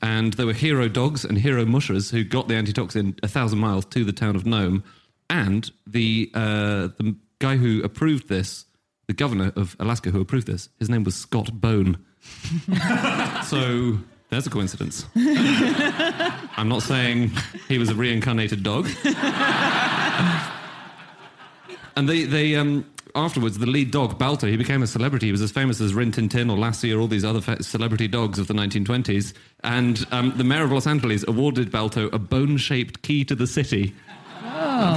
And 0.03 0.35
there 0.35 0.47
were 0.47 0.53
hero 0.53 0.89
dogs 0.89 1.25
and 1.25 1.39
hero 1.39 1.65
mushers 1.65 2.11
who 2.11 2.25
got 2.25 2.49
the 2.49 2.55
antitoxin 2.55 3.17
a 3.23 3.29
thousand 3.29 3.59
miles 3.61 3.85
to 3.87 4.05
the 4.05 4.13
town 4.13 4.37
of 4.37 4.45
Nome. 4.45 4.85
And 5.31 5.71
the, 5.87 6.31
uh, 6.35 6.89
the 6.99 7.17
guy 7.39 7.57
who 7.57 7.83
approved 7.83 8.29
this, 8.29 8.67
the 9.07 9.15
governor 9.15 9.53
of 9.57 9.77
Alaska 9.79 10.11
who 10.11 10.21
approved 10.21 10.47
this, 10.47 10.69
his 10.79 10.91
name 10.91 11.05
was 11.05 11.15
Scott 11.15 11.61
Bone. 11.61 12.05
so 13.45 13.99
there's 14.35 14.47
a 14.47 14.51
coincidence. 14.51 15.07
I'm 15.17 16.69
not 16.69 16.83
saying 16.83 17.31
he 17.69 17.79
was 17.79 17.89
a 17.89 17.95
reincarnated 17.95 18.63
dog. 18.63 18.89
And 21.97 22.09
they, 22.09 22.25
they 22.25 22.57
um, 22.57 22.85
afterwards, 23.15 23.59
the 23.59 23.67
lead 23.67 23.91
dog, 23.91 24.19
Balto, 24.19 24.47
he 24.47 24.57
became 24.57 24.83
a 24.83 24.87
celebrity. 24.87 25.27
He 25.27 25.33
was 25.33 25.43
as 25.43 25.53
famous 25.53 25.81
as 25.81 25.95
Rin 25.95 26.13
Tin 26.13 26.29
Tin 26.29 26.51
or 26.51 26.59
Lassie 26.59 26.93
or 26.93 27.01
all 27.01 27.07
these 27.07 27.25
other 27.25 27.41
fa- 27.41 27.63
celebrity 27.63 28.09
dogs 28.09 28.39
of 28.39 28.49
the 28.49 28.55
1920s. 28.55 29.33
And 29.63 30.05
um, 30.11 30.33
the 30.37 30.45
mayor 30.45 30.65
of 30.65 30.73
Los 30.73 30.87
Angeles 30.87 31.25
awarded 31.29 31.71
Balto 31.71 32.09
a 32.09 32.19
bone 32.19 32.57
shaped 32.57 33.03
key 33.03 33.25
to 33.25 33.35
the 33.35 33.47
city. 33.47 33.95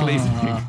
Pleasing. 0.01 0.63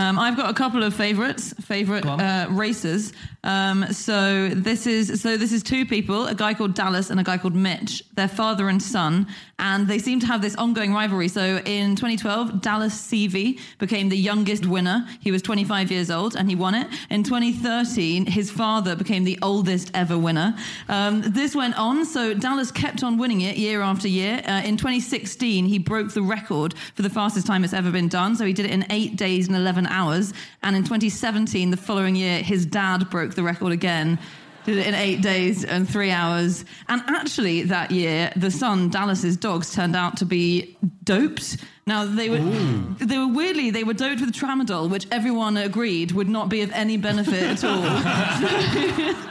Um, 0.00 0.18
I've 0.18 0.34
got 0.34 0.48
a 0.48 0.54
couple 0.54 0.82
of 0.82 0.94
favourites, 0.94 1.52
favourite 1.60 2.06
uh, 2.06 2.46
racers. 2.48 3.12
Um, 3.44 3.92
so 3.92 4.48
this 4.48 4.86
is 4.86 5.20
so 5.20 5.36
this 5.36 5.52
is 5.52 5.62
two 5.62 5.84
people, 5.84 6.26
a 6.26 6.34
guy 6.34 6.54
called 6.54 6.72
Dallas 6.72 7.10
and 7.10 7.20
a 7.20 7.22
guy 7.22 7.36
called 7.36 7.54
Mitch. 7.54 8.02
They're 8.14 8.26
father 8.26 8.70
and 8.70 8.82
son, 8.82 9.26
and 9.60 9.86
they 9.86 9.98
seem 9.98 10.18
to 10.20 10.26
have 10.26 10.42
this 10.42 10.56
ongoing 10.56 10.92
rivalry. 10.92 11.28
So 11.28 11.58
in 11.64 11.94
2012, 11.94 12.62
Dallas 12.62 12.94
Seavey 12.94 13.60
became 13.78 14.08
the 14.08 14.16
youngest 14.16 14.66
winner. 14.66 15.06
He 15.20 15.30
was 15.30 15.42
25 15.42 15.92
years 15.92 16.10
old 16.10 16.34
and 16.34 16.48
he 16.48 16.56
won 16.56 16.74
it. 16.74 16.88
In 17.10 17.22
2013, 17.22 18.26
his 18.26 18.50
father 18.50 18.96
became 18.96 19.24
the 19.24 19.38
oldest 19.42 19.90
ever 19.94 20.18
winner. 20.18 20.56
Um, 20.88 21.20
this 21.20 21.54
went 21.54 21.78
on, 21.78 22.06
so 22.06 22.34
Dallas 22.34 22.72
kept 22.72 23.04
on 23.04 23.18
winning 23.18 23.42
it 23.42 23.58
year 23.58 23.82
after 23.82 24.08
year. 24.08 24.42
Uh, 24.46 24.62
in 24.64 24.76
2016, 24.76 25.66
he 25.66 25.78
broke 25.78 26.12
the 26.12 26.22
record 26.22 26.74
for 26.94 27.02
the 27.02 27.10
fastest 27.10 27.46
time 27.46 27.62
it's 27.62 27.74
ever 27.74 27.90
been 27.90 28.08
done. 28.08 28.34
So 28.36 28.46
he 28.46 28.54
did 28.54 28.64
it 28.64 28.72
in 28.72 28.86
eight 28.90 29.16
days 29.16 29.46
and 29.46 29.56
11 29.56 29.86
hours. 29.86 30.32
And 30.62 30.74
in 30.74 30.82
2017, 30.82 31.70
the 31.70 31.76
following 31.76 32.16
year, 32.16 32.42
his 32.42 32.64
dad 32.64 33.10
broke 33.10 33.34
the 33.34 33.42
record 33.42 33.72
again. 33.72 34.18
Did 34.64 34.78
it 34.78 34.86
in 34.86 34.94
eight 34.94 35.22
days 35.22 35.64
and 35.64 35.88
three 35.88 36.10
hours. 36.10 36.64
And 36.88 37.02
actually, 37.08 37.62
that 37.62 37.90
year, 37.90 38.30
the 38.36 38.50
son, 38.50 38.90
Dallas's 38.90 39.36
dogs, 39.36 39.72
turned 39.72 39.96
out 39.96 40.18
to 40.18 40.26
be 40.26 40.76
doped. 41.02 41.56
Now 41.86 42.04
they 42.04 42.28
were, 42.28 42.38
they 43.00 43.18
were 43.18 43.28
weirdly, 43.28 43.70
they 43.70 43.84
were 43.84 43.94
doped 43.94 44.20
with 44.20 44.32
tramadol, 44.32 44.90
which 44.90 45.06
everyone 45.10 45.56
agreed 45.56 46.12
would 46.12 46.28
not 46.28 46.48
be 46.48 46.60
of 46.60 46.70
any 46.72 46.96
benefit 46.96 47.42
at 47.42 47.64
all. 47.64 47.82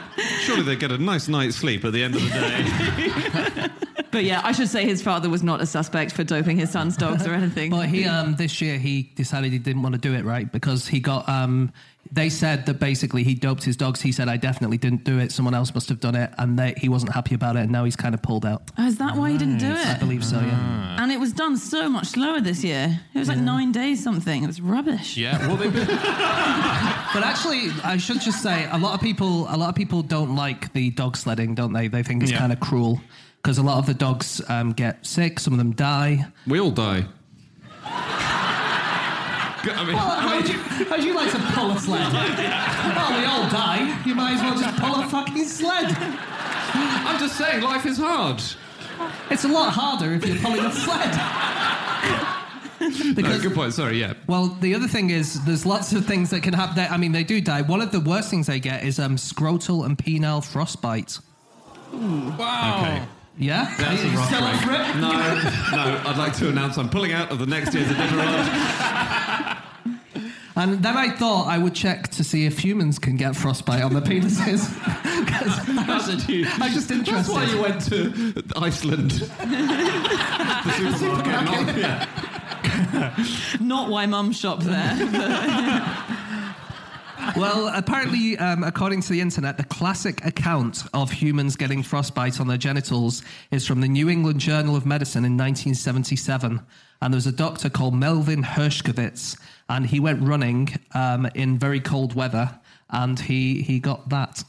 Surely 0.40 0.62
they 0.62 0.76
get 0.76 0.92
a 0.92 0.98
nice 0.98 1.28
night's 1.28 1.56
sleep 1.56 1.84
at 1.84 1.92
the 1.92 2.02
end 2.02 2.16
of 2.16 2.22
the 2.22 2.28
day. 2.28 3.68
but 4.10 4.24
yeah, 4.24 4.40
I 4.44 4.52
should 4.52 4.68
say 4.68 4.84
his 4.84 5.00
father 5.00 5.28
was 5.28 5.42
not 5.42 5.60
a 5.60 5.66
suspect 5.66 6.12
for 6.12 6.24
doping 6.24 6.58
his 6.58 6.70
son's 6.70 6.96
dogs 6.96 7.26
or 7.26 7.32
anything. 7.32 7.70
But 7.70 7.88
he 7.88 8.04
um 8.04 8.34
this 8.36 8.60
year 8.60 8.78
he 8.78 9.04
decided 9.14 9.52
he 9.52 9.58
didn't 9.58 9.82
want 9.82 9.94
to 9.94 10.00
do 10.00 10.14
it 10.14 10.24
right 10.24 10.50
because 10.50 10.88
he 10.88 11.00
got 11.00 11.28
um 11.28 11.72
they 12.12 12.28
said 12.28 12.66
that 12.66 12.80
basically 12.80 13.22
he 13.22 13.34
doped 13.34 13.62
his 13.62 13.76
dogs. 13.76 14.00
He 14.00 14.10
said 14.12 14.28
I 14.28 14.36
definitely 14.36 14.78
didn't 14.78 15.04
do 15.04 15.18
it. 15.18 15.30
Someone 15.30 15.54
else 15.54 15.72
must 15.74 15.88
have 15.88 16.00
done 16.00 16.14
it, 16.16 16.32
and 16.38 16.58
they, 16.58 16.74
he 16.76 16.88
wasn't 16.88 17.12
happy 17.12 17.34
about 17.34 17.56
it. 17.56 17.60
And 17.60 17.70
now 17.70 17.84
he's 17.84 17.94
kind 17.96 18.14
of 18.14 18.22
pulled 18.22 18.44
out. 18.44 18.62
Oh, 18.78 18.86
is 18.86 18.98
that 18.98 19.16
why 19.16 19.30
he 19.30 19.38
didn't 19.38 19.58
do 19.58 19.70
it? 19.70 19.86
I 19.86 19.96
believe 19.98 20.24
so. 20.24 20.40
Yeah. 20.40 21.02
And 21.02 21.12
it 21.12 21.20
was 21.20 21.32
done 21.32 21.56
so 21.56 21.88
much 21.88 22.08
slower 22.08 22.40
this 22.40 22.64
year. 22.64 23.00
It 23.14 23.18
was 23.18 23.28
like 23.28 23.38
nine 23.38 23.70
days 23.72 24.02
something. 24.02 24.42
It 24.42 24.46
was 24.46 24.60
rubbish. 24.60 25.16
Yeah, 25.16 25.38
well, 25.46 25.56
they've 25.56 25.72
been. 25.72 25.86
But 27.12 27.24
actually, 27.24 27.70
I 27.82 27.96
should 27.96 28.20
just 28.20 28.40
say 28.40 28.68
a 28.70 28.78
lot 28.78 28.94
of 28.94 29.00
people 29.00 29.46
a 29.48 29.56
lot 29.56 29.68
of 29.68 29.74
people 29.74 30.00
don't 30.02 30.36
like 30.36 30.72
the 30.74 30.90
dog 30.90 31.16
sledding, 31.16 31.56
don't 31.56 31.72
they? 31.72 31.88
They 31.88 32.04
think 32.04 32.22
it's 32.22 32.30
Yeah. 32.30 32.38
kind 32.38 32.52
of 32.52 32.60
cruel 32.60 33.00
because 33.42 33.58
a 33.58 33.62
lot 33.64 33.78
of 33.78 33.86
the 33.86 33.94
dogs 33.94 34.40
um, 34.48 34.72
get 34.72 35.04
sick. 35.04 35.40
Some 35.40 35.52
of 35.52 35.58
them 35.58 35.72
die. 35.72 36.26
We 36.46 36.60
all 36.60 36.70
die. 36.70 37.06
I 39.76 39.84
mean, 39.84 39.96
How'd 39.96 40.48
you, 40.48 40.58
how'd 40.86 41.04
you 41.04 41.14
like 41.14 41.30
to 41.32 41.38
pull 41.54 41.70
a 41.72 41.78
sled? 41.78 42.12
well, 42.12 43.20
we 43.20 43.24
all 43.26 43.48
die. 43.50 44.00
You 44.06 44.14
might 44.14 44.34
as 44.34 44.40
well 44.40 44.58
just 44.58 44.76
pull 44.80 44.94
a 45.02 45.06
fucking 45.08 45.44
sled. 45.44 45.94
I'm 46.72 47.18
just 47.20 47.36
saying, 47.36 47.62
life 47.62 47.84
is 47.86 47.98
hard. 47.98 48.42
It's 49.30 49.44
a 49.44 49.48
lot 49.48 49.72
harder 49.72 50.12
if 50.14 50.24
you're 50.26 50.38
pulling 50.38 50.64
a 50.64 50.72
sled. 50.72 51.10
No, 52.80 53.14
because 53.14 53.42
good 53.42 53.54
point. 53.54 53.74
Sorry, 53.74 54.00
yeah. 54.00 54.14
Well, 54.26 54.46
the 54.60 54.74
other 54.74 54.88
thing 54.88 55.10
is, 55.10 55.44
there's 55.44 55.66
lots 55.66 55.92
of 55.92 56.06
things 56.06 56.30
that 56.30 56.42
can 56.42 56.54
happen. 56.54 56.76
They- 56.76 56.86
I 56.88 56.96
mean, 56.96 57.12
they 57.12 57.24
do 57.24 57.40
die. 57.40 57.60
One 57.62 57.82
of 57.82 57.92
the 57.92 58.00
worst 58.00 58.30
things 58.30 58.46
they 58.46 58.60
get 58.60 58.84
is 58.84 58.98
um, 58.98 59.16
scrotal 59.16 59.84
and 59.84 59.98
penile 59.98 60.42
frostbite. 60.44 61.18
Wow. 61.92 62.80
Okay. 62.82 63.04
Yeah, 63.38 63.74
That's 63.78 64.02
Are 64.02 64.06
a 64.06 64.10
rough 64.10 64.26
still 64.26 64.44
up 64.44 64.64
break. 64.64 64.86
for? 64.86 64.98
No, 64.98 65.12
no. 65.12 66.02
I'd 66.06 66.16
like 66.18 66.34
to 66.38 66.48
announce 66.50 66.76
I'm 66.76 66.90
pulling 66.90 67.12
out 67.12 67.30
of 67.30 67.38
the 67.38 67.46
next 67.46 67.72
year's 67.74 67.88
Iditarod. 67.88 69.56
And 70.56 70.82
then 70.82 70.96
I 70.96 71.08
thought 71.10 71.46
I 71.46 71.56
would 71.56 71.74
check 71.74 72.08
to 72.08 72.24
see 72.24 72.44
if 72.44 72.58
humans 72.58 72.98
can 72.98 73.16
get 73.16 73.34
frostbite 73.34 73.82
on 73.82 73.94
their 73.94 74.02
That's 74.02 75.58
I 75.68 75.94
was- 75.96 76.08
I'm 76.60 76.72
just 76.72 76.90
interested. 76.90 77.14
That's 77.14 77.28
why 77.30 77.44
you 77.44 77.62
went 77.62 77.80
to 77.86 78.42
Iceland. 78.56 79.10
the 79.40 80.94
supermarket. 80.98 81.76
not- 81.76 81.78
yeah. 81.78 83.26
Not 83.60 83.88
why 83.88 84.04
mum 84.06 84.32
shopped 84.32 84.64
there. 84.64 84.96
Well, 87.36 87.68
apparently, 87.74 88.36
um, 88.38 88.64
according 88.64 89.02
to 89.02 89.08
the 89.10 89.20
internet, 89.20 89.56
the 89.56 89.64
classic 89.64 90.24
account 90.24 90.84
of 90.92 91.10
humans 91.10 91.56
getting 91.56 91.82
frostbite 91.82 92.40
on 92.40 92.48
their 92.48 92.56
genitals 92.56 93.22
is 93.50 93.66
from 93.66 93.80
the 93.80 93.88
New 93.88 94.08
England 94.08 94.40
Journal 94.40 94.76
of 94.76 94.86
Medicine 94.86 95.24
in 95.24 95.36
1977. 95.36 96.60
And 97.02 97.14
there 97.14 97.16
was 97.16 97.26
a 97.26 97.32
doctor 97.32 97.70
called 97.70 97.94
Melvin 97.94 98.42
Hershkowitz, 98.42 99.38
and 99.68 99.86
he 99.86 100.00
went 100.00 100.22
running 100.22 100.68
um, 100.92 101.26
in 101.34 101.58
very 101.58 101.80
cold 101.80 102.14
weather, 102.14 102.58
and 102.90 103.18
he, 103.18 103.62
he 103.62 103.78
got 103.78 104.08
that. 104.08 104.44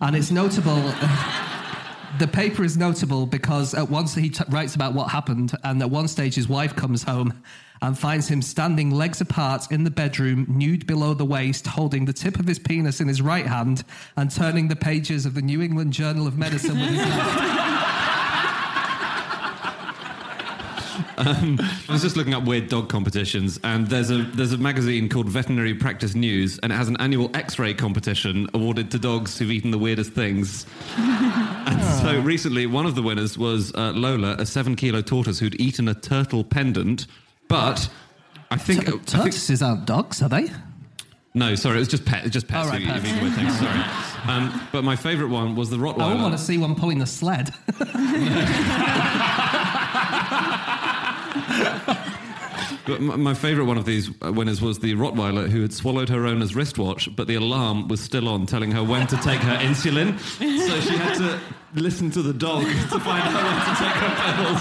And 0.00 0.16
it's 0.16 0.30
notable. 0.30 0.76
the 2.18 2.28
paper 2.28 2.64
is 2.64 2.76
notable 2.76 3.26
because 3.26 3.74
at 3.74 3.90
once 3.90 4.14
he 4.14 4.30
t- 4.30 4.44
writes 4.48 4.74
about 4.74 4.94
what 4.94 5.10
happened, 5.10 5.52
and 5.62 5.80
at 5.82 5.90
one 5.90 6.08
stage 6.08 6.34
his 6.34 6.48
wife 6.48 6.74
comes 6.74 7.02
home 7.02 7.42
and 7.84 7.98
finds 7.98 8.28
him 8.28 8.40
standing 8.40 8.90
legs 8.90 9.20
apart 9.20 9.70
in 9.70 9.84
the 9.84 9.90
bedroom, 9.90 10.46
nude 10.48 10.86
below 10.86 11.12
the 11.12 11.24
waist, 11.24 11.66
holding 11.66 12.06
the 12.06 12.14
tip 12.14 12.38
of 12.38 12.46
his 12.46 12.58
penis 12.58 12.98
in 12.98 13.08
his 13.08 13.20
right 13.20 13.46
hand 13.46 13.84
and 14.16 14.30
turning 14.30 14.68
the 14.68 14.76
pages 14.76 15.26
of 15.26 15.34
the 15.34 15.42
New 15.42 15.60
England 15.60 15.92
Journal 15.92 16.26
of 16.26 16.38
Medicine 16.38 16.80
with 16.80 16.88
his 16.88 16.98
left. 16.98 17.74
I 21.16 21.92
was 21.92 22.02
just 22.02 22.16
looking 22.16 22.32
up 22.32 22.44
weird 22.44 22.68
dog 22.68 22.88
competitions, 22.88 23.60
and 23.62 23.86
there's 23.86 24.10
a 24.10 24.22
there's 24.34 24.52
a 24.52 24.58
magazine 24.58 25.08
called 25.08 25.28
Veterinary 25.28 25.74
Practice 25.74 26.14
News, 26.14 26.58
and 26.62 26.72
it 26.72 26.76
has 26.76 26.88
an 26.88 26.96
annual 26.98 27.30
X-ray 27.34 27.74
competition 27.74 28.48
awarded 28.54 28.90
to 28.92 28.98
dogs 28.98 29.38
who've 29.38 29.50
eaten 29.50 29.70
the 29.70 29.78
weirdest 29.78 30.12
things. 30.12 30.66
and 30.96 31.82
so 32.02 32.20
recently, 32.20 32.66
one 32.66 32.86
of 32.86 32.94
the 32.94 33.02
winners 33.02 33.36
was 33.36 33.72
uh, 33.74 33.92
Lola, 33.92 34.36
a 34.38 34.46
seven-kilo 34.46 35.02
tortoise 35.02 35.38
who'd 35.38 35.60
eaten 35.60 35.86
a 35.88 35.94
turtle 35.94 36.42
pendant, 36.42 37.06
but. 37.48 37.88
I 38.50 38.56
think, 38.56 38.84
think 38.86 39.06
Tortoises 39.06 39.62
aren't 39.62 39.86
dogs, 39.86 40.22
are 40.22 40.28
they? 40.28 40.48
no, 41.34 41.54
sorry, 41.56 41.76
it 41.76 41.80
was 41.80 41.88
just 41.88 42.04
pet, 42.04 42.30
just 42.30 42.46
pets. 42.46 42.68
Oh, 42.68 42.70
right, 42.70 42.82
who 42.82 43.30
pets. 43.30 43.36
things, 43.36 43.58
sorry. 43.58 43.80
Um, 44.26 44.58
but 44.72 44.84
my 44.84 44.96
favourite 44.96 45.30
one 45.30 45.54
was 45.54 45.68
the 45.68 45.76
Rottweiler. 45.76 46.00
I 46.00 46.14
want 46.14 46.32
to 46.32 46.38
see 46.42 46.56
one 46.56 46.74
pulling 46.74 46.98
the 46.98 47.04
sled. 47.04 47.52
But 52.86 53.00
my, 53.00 53.32
favourite 53.32 53.66
one 53.66 53.78
of 53.78 53.86
these 53.86 54.10
winners 54.20 54.60
was 54.60 54.78
the 54.78 54.92
Rottweiler 54.94 55.48
who 55.48 55.62
had 55.62 55.72
swallowed 55.72 56.10
her 56.10 56.26
owner's 56.26 56.54
wristwatch, 56.54 57.08
but 57.16 57.26
the 57.26 57.36
alarm 57.36 57.88
was 57.88 57.98
still 58.00 58.28
on, 58.28 58.44
telling 58.44 58.70
her 58.72 58.84
when 58.84 59.06
to 59.06 59.16
take 59.16 59.40
her 59.40 59.56
insulin. 59.56 60.18
So 60.18 60.80
she 60.80 60.94
had 60.96 61.14
to 61.14 61.40
listen 61.74 62.10
to 62.10 62.20
the 62.20 62.34
dog 62.34 62.62
to 62.64 63.00
find 63.00 63.22
out 63.22 63.42
when 63.42 63.54
to 63.64 63.74
take 63.80 63.94
her 63.94 64.14
pills. 64.44 64.60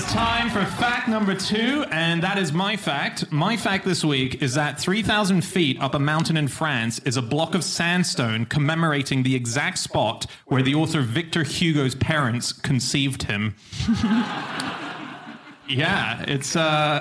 Is 0.00 0.12
time 0.12 0.48
for 0.48 0.64
fact 0.64 1.08
number 1.08 1.34
two, 1.34 1.84
and 1.90 2.22
that 2.22 2.38
is 2.38 2.52
my 2.52 2.76
fact. 2.76 3.30
My 3.30 3.56
fact 3.56 3.84
this 3.84 4.04
week 4.04 4.42
is 4.42 4.54
that 4.54 4.80
3,000 4.80 5.42
feet 5.42 5.80
up 5.80 5.94
a 5.94 5.98
mountain 5.98 6.36
in 6.36 6.48
France 6.48 7.00
is 7.00 7.16
a 7.16 7.22
block 7.22 7.54
of 7.54 7.62
sandstone 7.62 8.46
commemorating 8.46 9.22
the 9.22 9.34
exact 9.34 9.78
spot 9.78 10.26
where 10.46 10.62
the 10.62 10.74
author 10.74 11.00
Victor 11.02 11.42
Hugo's 11.42 11.94
parents 11.94 12.52
conceived 12.52 13.24
him. 13.24 13.54
Yeah, 15.68 16.24
it's 16.26 16.56
uh, 16.56 16.98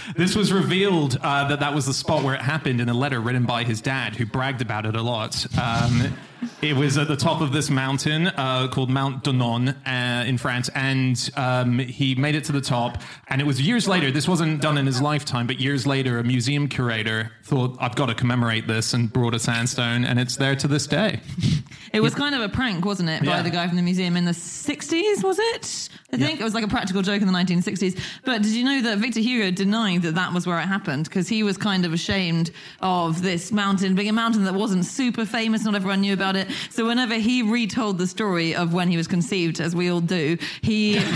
this 0.16 0.34
was 0.34 0.50
revealed 0.50 1.18
uh, 1.20 1.46
that 1.48 1.60
that 1.60 1.74
was 1.74 1.84
the 1.84 1.92
spot 1.92 2.24
where 2.24 2.34
it 2.34 2.40
happened 2.40 2.80
in 2.80 2.88
a 2.88 2.94
letter 2.94 3.20
written 3.20 3.44
by 3.44 3.64
his 3.64 3.82
dad, 3.82 4.16
who 4.16 4.24
bragged 4.24 4.62
about 4.62 4.86
it 4.86 4.96
a 4.96 5.02
lot. 5.02 5.46
Um, 5.58 6.16
it 6.62 6.74
was 6.74 6.98
at 6.98 7.08
the 7.08 7.16
top 7.16 7.40
of 7.40 7.52
this 7.52 7.70
mountain 7.70 8.28
uh, 8.28 8.68
called 8.68 8.90
Mount 8.90 9.24
Donon 9.24 9.68
uh, 9.86 10.24
in 10.26 10.38
France, 10.38 10.68
and 10.74 11.30
um, 11.36 11.78
he 11.78 12.14
made 12.14 12.34
it 12.34 12.44
to 12.44 12.52
the 12.52 12.60
top. 12.60 13.00
And 13.28 13.40
it 13.40 13.44
was 13.44 13.60
years 13.60 13.86
later. 13.86 14.10
This 14.10 14.26
wasn't 14.26 14.60
done 14.60 14.78
in 14.78 14.86
his 14.86 15.00
lifetime, 15.00 15.46
but 15.46 15.60
years 15.60 15.86
later, 15.86 16.18
a 16.18 16.24
museum 16.24 16.68
curator 16.68 17.32
thought, 17.44 17.76
"I've 17.80 17.94
got 17.94 18.06
to 18.06 18.14
commemorate 18.14 18.66
this," 18.66 18.94
and 18.94 19.12
brought 19.12 19.34
a 19.34 19.38
sandstone, 19.38 20.04
and 20.04 20.18
it's 20.18 20.36
there 20.36 20.56
to 20.56 20.68
this 20.68 20.86
day. 20.86 21.20
It 21.92 22.00
was 22.00 22.14
kind 22.14 22.34
of 22.34 22.40
a 22.42 22.48
prank, 22.48 22.84
wasn't 22.84 23.08
it, 23.08 23.20
by 23.24 23.36
Yeah. 23.38 23.42
the 23.42 23.50
guy 23.50 23.66
from 23.66 23.76
the 23.76 23.82
museum 23.82 24.16
in 24.16 24.24
the 24.24 24.32
60s, 24.34 25.22
was 25.22 25.38
it? 25.38 25.88
I 26.12 26.16
think 26.16 26.40
it 26.40 26.44
was 26.44 26.54
like 26.54 26.64
a 26.64 26.68
practical 26.68 27.02
joke 27.02 27.20
in 27.20 27.26
the 27.26 27.32
1960s. 27.32 27.98
But 28.24 28.42
did 28.42 28.52
you 28.52 28.64
know 28.64 28.80
that 28.82 28.98
Victor 28.98 29.20
Hugo 29.20 29.50
denied 29.50 30.02
that 30.02 30.14
that 30.14 30.32
was 30.32 30.46
where 30.46 30.58
it 30.58 30.66
happened? 30.66 31.04
Because 31.04 31.28
he 31.28 31.42
was 31.42 31.56
kind 31.56 31.84
of 31.84 31.92
ashamed 31.92 32.50
of 32.80 33.22
this 33.22 33.52
mountain 33.52 33.94
being 33.94 34.08
a 34.08 34.12
mountain 34.12 34.44
that 34.44 34.54
wasn't 34.54 34.84
super 34.86 35.24
famous, 35.26 35.64
not 35.64 35.74
everyone 35.74 36.00
knew 36.00 36.14
about 36.14 36.36
it. 36.36 36.48
So 36.70 36.86
whenever 36.86 37.14
he 37.14 37.42
retold 37.42 37.98
the 37.98 38.06
story 38.06 38.54
of 38.54 38.72
when 38.74 38.88
he 38.88 38.96
was 38.96 39.06
conceived, 39.06 39.60
as 39.60 39.74
we 39.74 39.90
all 39.90 40.00
do, 40.00 40.38
he. 40.62 40.98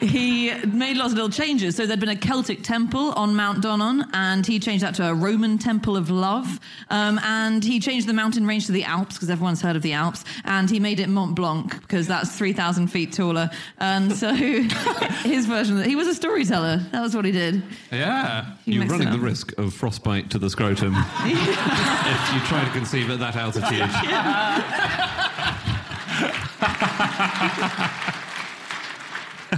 he 0.00 0.52
made 0.64 0.96
lots 0.96 1.12
of 1.12 1.18
little 1.18 1.30
changes. 1.30 1.76
So 1.76 1.86
there'd 1.86 2.00
been 2.00 2.08
a 2.08 2.16
Celtic 2.16 2.62
temple 2.62 3.12
on 3.12 3.36
Mount 3.36 3.62
Donon, 3.62 4.08
and 4.12 4.46
he 4.46 4.58
changed 4.58 4.82
that 4.84 4.94
to 4.96 5.08
a 5.08 5.14
Roman 5.14 5.58
temple 5.58 5.96
of 5.96 6.10
love. 6.10 6.58
Um, 6.88 7.20
and 7.22 7.62
he 7.62 7.80
changed 7.80 8.06
the 8.06 8.12
mountain 8.12 8.46
range 8.46 8.66
to 8.66 8.72
the 8.72 8.84
Alps 8.84 9.16
because 9.16 9.30
everyone's 9.30 9.60
heard 9.60 9.76
of 9.76 9.82
the 9.82 9.92
Alps, 9.92 10.24
and 10.44 10.70
he 10.70 10.80
made 10.80 11.00
it 11.00 11.08
Mont 11.08 11.34
Blanc 11.34 11.80
because 11.80 12.06
that's 12.06 12.36
three 12.36 12.52
thousand 12.52 12.88
feet 12.88 13.12
taller. 13.12 13.50
And 13.78 14.12
so 14.12 14.32
his 14.34 15.46
version, 15.46 15.76
of 15.76 15.84
it, 15.84 15.88
he 15.88 15.96
was 15.96 16.08
a 16.08 16.14
storyteller. 16.14 16.78
That 16.92 17.02
was 17.02 17.14
what 17.14 17.24
he 17.24 17.32
did. 17.32 17.62
Yeah. 17.92 18.54
He 18.64 18.72
You're 18.72 18.86
running 18.86 19.10
the 19.10 19.18
risk 19.18 19.56
of 19.58 19.74
frostbite 19.74 20.30
to 20.30 20.38
the 20.38 20.48
scrotum 20.48 20.94
if 21.20 22.34
you 22.34 22.40
try 22.46 22.64
to 22.64 22.70
conceive 22.70 23.10
at 23.10 23.18
that 23.18 23.36
altitude. 23.36 23.80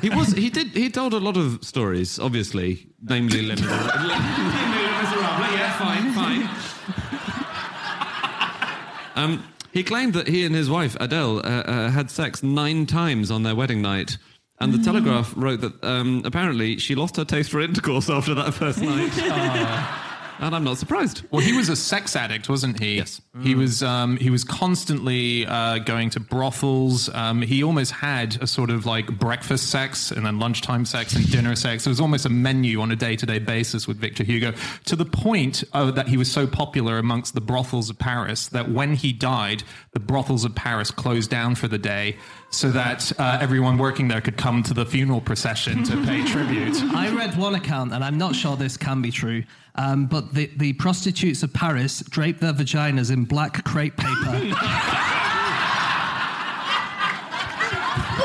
he 0.03 0.11
was. 0.11 0.33
He 0.33 0.51
did. 0.51 0.69
He 0.69 0.91
told 0.91 1.15
a 1.15 1.19
lot 1.19 1.37
of 1.37 1.65
stories. 1.65 2.19
Obviously, 2.19 2.89
namely 3.03 3.43
Les 3.49 3.55
Miserables. 3.57 3.95
yeah, 5.55 5.79
fine, 5.79 6.13
fine. 6.13 6.49
Um, 9.15 9.45
he 9.73 9.83
claimed 9.83 10.15
that 10.15 10.27
he 10.27 10.47
and 10.47 10.55
his 10.55 10.71
wife 10.71 10.97
Adele 10.99 11.39
uh, 11.39 11.43
uh, 11.43 11.91
had 11.91 12.11
sex 12.11 12.43
nine 12.43 12.87
times 12.87 13.31
on 13.31 13.43
their 13.43 13.55
wedding 13.55 13.83
night. 13.83 14.17
And 14.59 14.73
the 14.73 14.79
Telegraph 14.79 15.35
wrote 15.37 15.61
that 15.61 15.83
um, 15.85 16.23
apparently 16.25 16.79
she 16.79 16.95
lost 16.95 17.17
her 17.17 17.25
taste 17.25 17.51
for 17.51 17.61
intercourse 17.61 18.09
after 18.09 18.33
that 18.35 18.55
first 18.55 18.81
night. 18.81 19.13
And 20.43 20.57
I'm 20.57 20.65
not 20.65 20.77
surprised. 20.77 21.23
Well, 21.31 21.41
he 21.41 21.57
was 21.57 21.69
a 21.69 21.77
sex 21.77 22.17
addict, 22.17 22.49
wasn't 22.49 22.81
he? 22.81 22.97
Yes. 22.97 23.21
He 23.43 23.55
was. 23.55 23.81
Um, 23.81 24.17
he 24.17 24.29
was 24.29 24.43
constantly 24.43 25.47
uh, 25.47 25.79
going 25.79 26.11
to 26.11 26.21
brothels. 26.21 27.09
Um, 27.15 27.43
he 27.43 27.63
almost 27.63 27.93
had 27.93 28.43
a 28.43 28.49
sort 28.49 28.71
of 28.71 28.85
like 28.85 29.07
breakfast 29.21 29.71
sex 29.71 30.11
and 30.11 30.27
then 30.27 30.41
lunchtime 30.41 30.85
sex 30.85 31.15
and 31.15 31.31
dinner 31.31 31.55
sex. 31.55 31.87
It 31.87 31.91
was 31.91 32.01
almost 32.01 32.27
a 32.27 32.29
menu 32.29 32.81
on 32.81 32.91
a 32.91 32.97
day-to-day 32.97 33.39
basis 33.39 33.87
with 33.87 33.99
Victor 33.99 34.25
Hugo, 34.25 34.53
to 34.87 34.97
the 34.97 35.05
point 35.05 35.63
uh, 35.73 35.93
that 35.93 36.09
he 36.09 36.17
was 36.17 36.29
so 36.31 36.49
popular 36.49 36.99
amongst 36.99 37.35
the 37.35 37.41
brothels 37.41 37.89
of 37.89 37.97
Paris 38.01 38.49
that 38.49 38.69
when 38.69 38.95
he 38.95 39.13
died, 39.13 39.63
the 39.93 40.01
brothels 40.01 40.45
of 40.45 40.57
Paris 40.57 40.91
closed 40.91 41.31
down 41.31 41.55
for 41.55 41.69
the 41.69 41.79
day, 41.79 42.17
so 42.51 42.69
that 42.71 43.13
uh, 43.19 43.39
everyone 43.41 43.79
working 43.79 44.09
there 44.09 44.21
could 44.21 44.37
come 44.37 44.65
to 44.65 44.75
the 44.75 44.85
funeral 44.85 45.21
procession 45.21 45.85
to 45.85 46.05
pay 46.05 46.25
tribute. 46.27 46.83
I 46.93 47.15
read 47.15 47.39
one 47.39 47.55
account, 47.55 47.93
and 47.93 48.03
I'm 48.03 48.19
not 48.19 48.35
sure 48.35 48.57
this 48.57 48.77
can 48.77 49.01
be 49.01 49.13
true, 49.13 49.45
um, 49.75 50.07
but 50.07 50.35
the, 50.35 50.51
the 50.57 50.75
prostitutes 50.75 51.43
of 51.43 51.53
Paris 51.53 52.01
drape 52.01 52.41
their 52.41 52.53
vaginas 52.53 53.11
in 53.11 53.25
black 53.25 53.65
crepe 53.65 53.97
paper. 53.97 54.11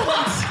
what? 0.03 0.47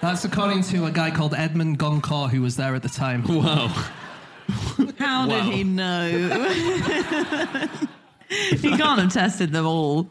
That's 0.00 0.24
according 0.24 0.62
to 0.64 0.86
a 0.86 0.90
guy 0.90 1.10
called 1.10 1.34
Edmond 1.34 1.78
Goncourt, 1.78 2.30
who 2.30 2.40
was 2.40 2.56
there 2.56 2.74
at 2.74 2.82
the 2.82 2.88
time. 2.88 3.22
Wow. 3.24 3.68
How 4.98 5.26
did 5.26 5.44
he 5.44 5.62
know? 5.62 6.08
he 8.28 8.76
can't 8.76 8.98
have 8.98 9.12
tested 9.12 9.52
them 9.52 9.66
all. 9.66 10.08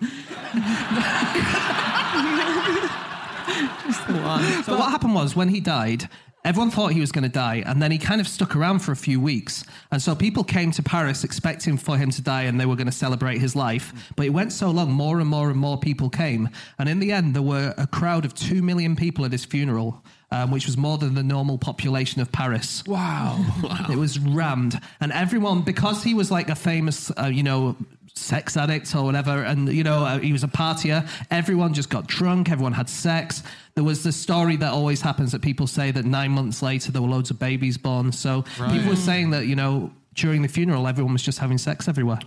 Just. 4.10 4.66
So 4.66 4.78
what 4.78 4.92
happened 4.92 5.16
was 5.16 5.36
when 5.36 5.50
he 5.50 5.60
died, 5.60 6.10
everyone 6.46 6.72
thought 6.72 6.92
he 6.94 7.00
was 7.00 7.12
going 7.12 7.24
to 7.24 7.30
die, 7.30 7.64
and 7.66 7.82
then 7.82 7.92
he 7.92 7.98
kind 7.98 8.22
of 8.22 8.28
stuck 8.28 8.56
around 8.56 8.80
for 8.80 8.92
a 8.92 8.96
few 8.96 9.20
weeks. 9.20 9.64
And 9.92 10.02
so 10.02 10.16
people 10.16 10.44
came 10.44 10.72
to 10.72 10.84
Paris 10.84 11.24
expecting 11.24 11.78
for 11.78 11.98
him 11.98 12.12
to 12.12 12.22
die, 12.22 12.44
and 12.44 12.60
they 12.60 12.66
were 12.66 12.76
going 12.76 12.88
to 12.88 12.92
celebrate 12.92 13.40
his 13.40 13.56
life. 13.56 14.12
But 14.16 14.26
it 14.26 14.30
went 14.30 14.52
so 14.52 14.70
long, 14.72 14.92
more 14.92 15.20
and 15.20 15.30
more 15.30 15.50
and 15.50 15.60
more 15.60 15.78
people 15.78 16.10
came, 16.10 16.50
and 16.78 16.90
in 16.90 17.00
the 17.00 17.12
end, 17.12 17.36
there 17.36 17.42
were 17.42 17.74
a 17.78 17.88
crowd 17.88 18.26
of 18.26 18.34
two 18.34 18.62
million 18.62 18.96
people 18.96 19.26
at 19.26 19.32
his 19.32 19.46
funeral. 19.46 20.04
Um, 20.32 20.52
which 20.52 20.68
was 20.68 20.78
more 20.78 21.00
than 21.00 21.16
the 21.16 21.24
normal 21.24 21.58
population 21.58 22.22
of 22.22 22.32
Paris. 22.32 22.84
Wow. 22.86 23.44
It 23.90 23.98
was 23.98 24.20
rammed. 24.20 24.80
And 25.02 25.12
everyone, 25.12 25.64
because 25.64 26.04
he 26.04 26.14
was 26.14 26.30
like 26.30 26.50
a 26.50 26.56
famous, 26.56 27.12
uh, 27.20 27.32
you 27.34 27.42
know, 27.42 27.76
sex 28.14 28.56
addict 28.56 28.94
or 28.96 29.04
whatever, 29.04 29.44
and, 29.44 29.74
you 29.74 29.84
know, 29.84 30.06
uh, 30.06 30.20
he 30.20 30.32
was 30.32 30.44
a 30.44 30.48
partier, 30.48 31.08
everyone 31.32 31.74
just 31.74 31.90
got 31.90 32.06
drunk, 32.06 32.52
everyone 32.52 32.74
had 32.74 32.90
sex. 32.90 33.42
There 33.74 33.84
was 33.84 34.04
the 34.04 34.12
story 34.12 34.56
that 34.58 34.72
always 34.72 35.02
happens 35.02 35.32
that 35.32 35.42
people 35.42 35.66
say 35.66 35.90
that 35.90 36.06
nine 36.06 36.30
months 36.32 36.62
later 36.62 36.92
there 36.92 37.02
were 37.02 37.08
loads 37.08 37.32
of 37.32 37.40
babies 37.40 37.80
born. 37.80 38.12
So 38.12 38.44
people 38.70 38.90
were 38.90 38.96
saying 38.96 39.32
that, 39.32 39.48
you 39.48 39.56
know, 39.56 39.92
during 40.14 40.44
the 40.44 40.48
funeral, 40.48 40.88
everyone 40.88 41.14
was 41.14 41.24
just 41.24 41.40
having 41.40 41.58
sex 41.58 41.88
everywhere. 41.88 42.20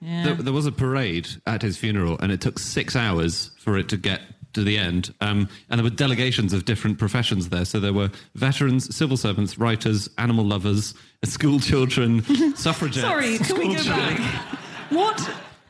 There, 0.00 0.34
there 0.34 0.52
was 0.52 0.66
a 0.66 0.72
parade 0.72 1.28
at 1.46 1.62
his 1.62 1.76
funeral, 1.76 2.18
and 2.18 2.32
it 2.32 2.40
took 2.40 2.58
six 2.58 2.96
hours 2.96 3.50
for 3.58 3.76
it 3.78 3.88
to 3.90 3.96
get 3.96 4.20
to 4.54 4.64
the 4.64 4.78
end. 4.78 5.12
Um, 5.20 5.48
and 5.70 5.78
there 5.78 5.84
were 5.84 5.90
delegations 5.90 6.52
of 6.52 6.64
different 6.64 6.98
professions 6.98 7.48
there. 7.48 7.64
So 7.64 7.80
there 7.80 7.92
were 7.92 8.10
veterans, 8.34 8.94
civil 8.94 9.16
servants, 9.16 9.58
writers, 9.58 10.08
animal 10.18 10.44
lovers, 10.44 10.94
school 11.24 11.60
children, 11.60 12.22
suffragettes. 12.56 13.06
Sorry, 13.06 13.38
can 13.38 13.58
we 13.58 13.68
go 13.74 13.82
children. 13.82 14.16
back? 14.16 14.58
What? 14.90 15.20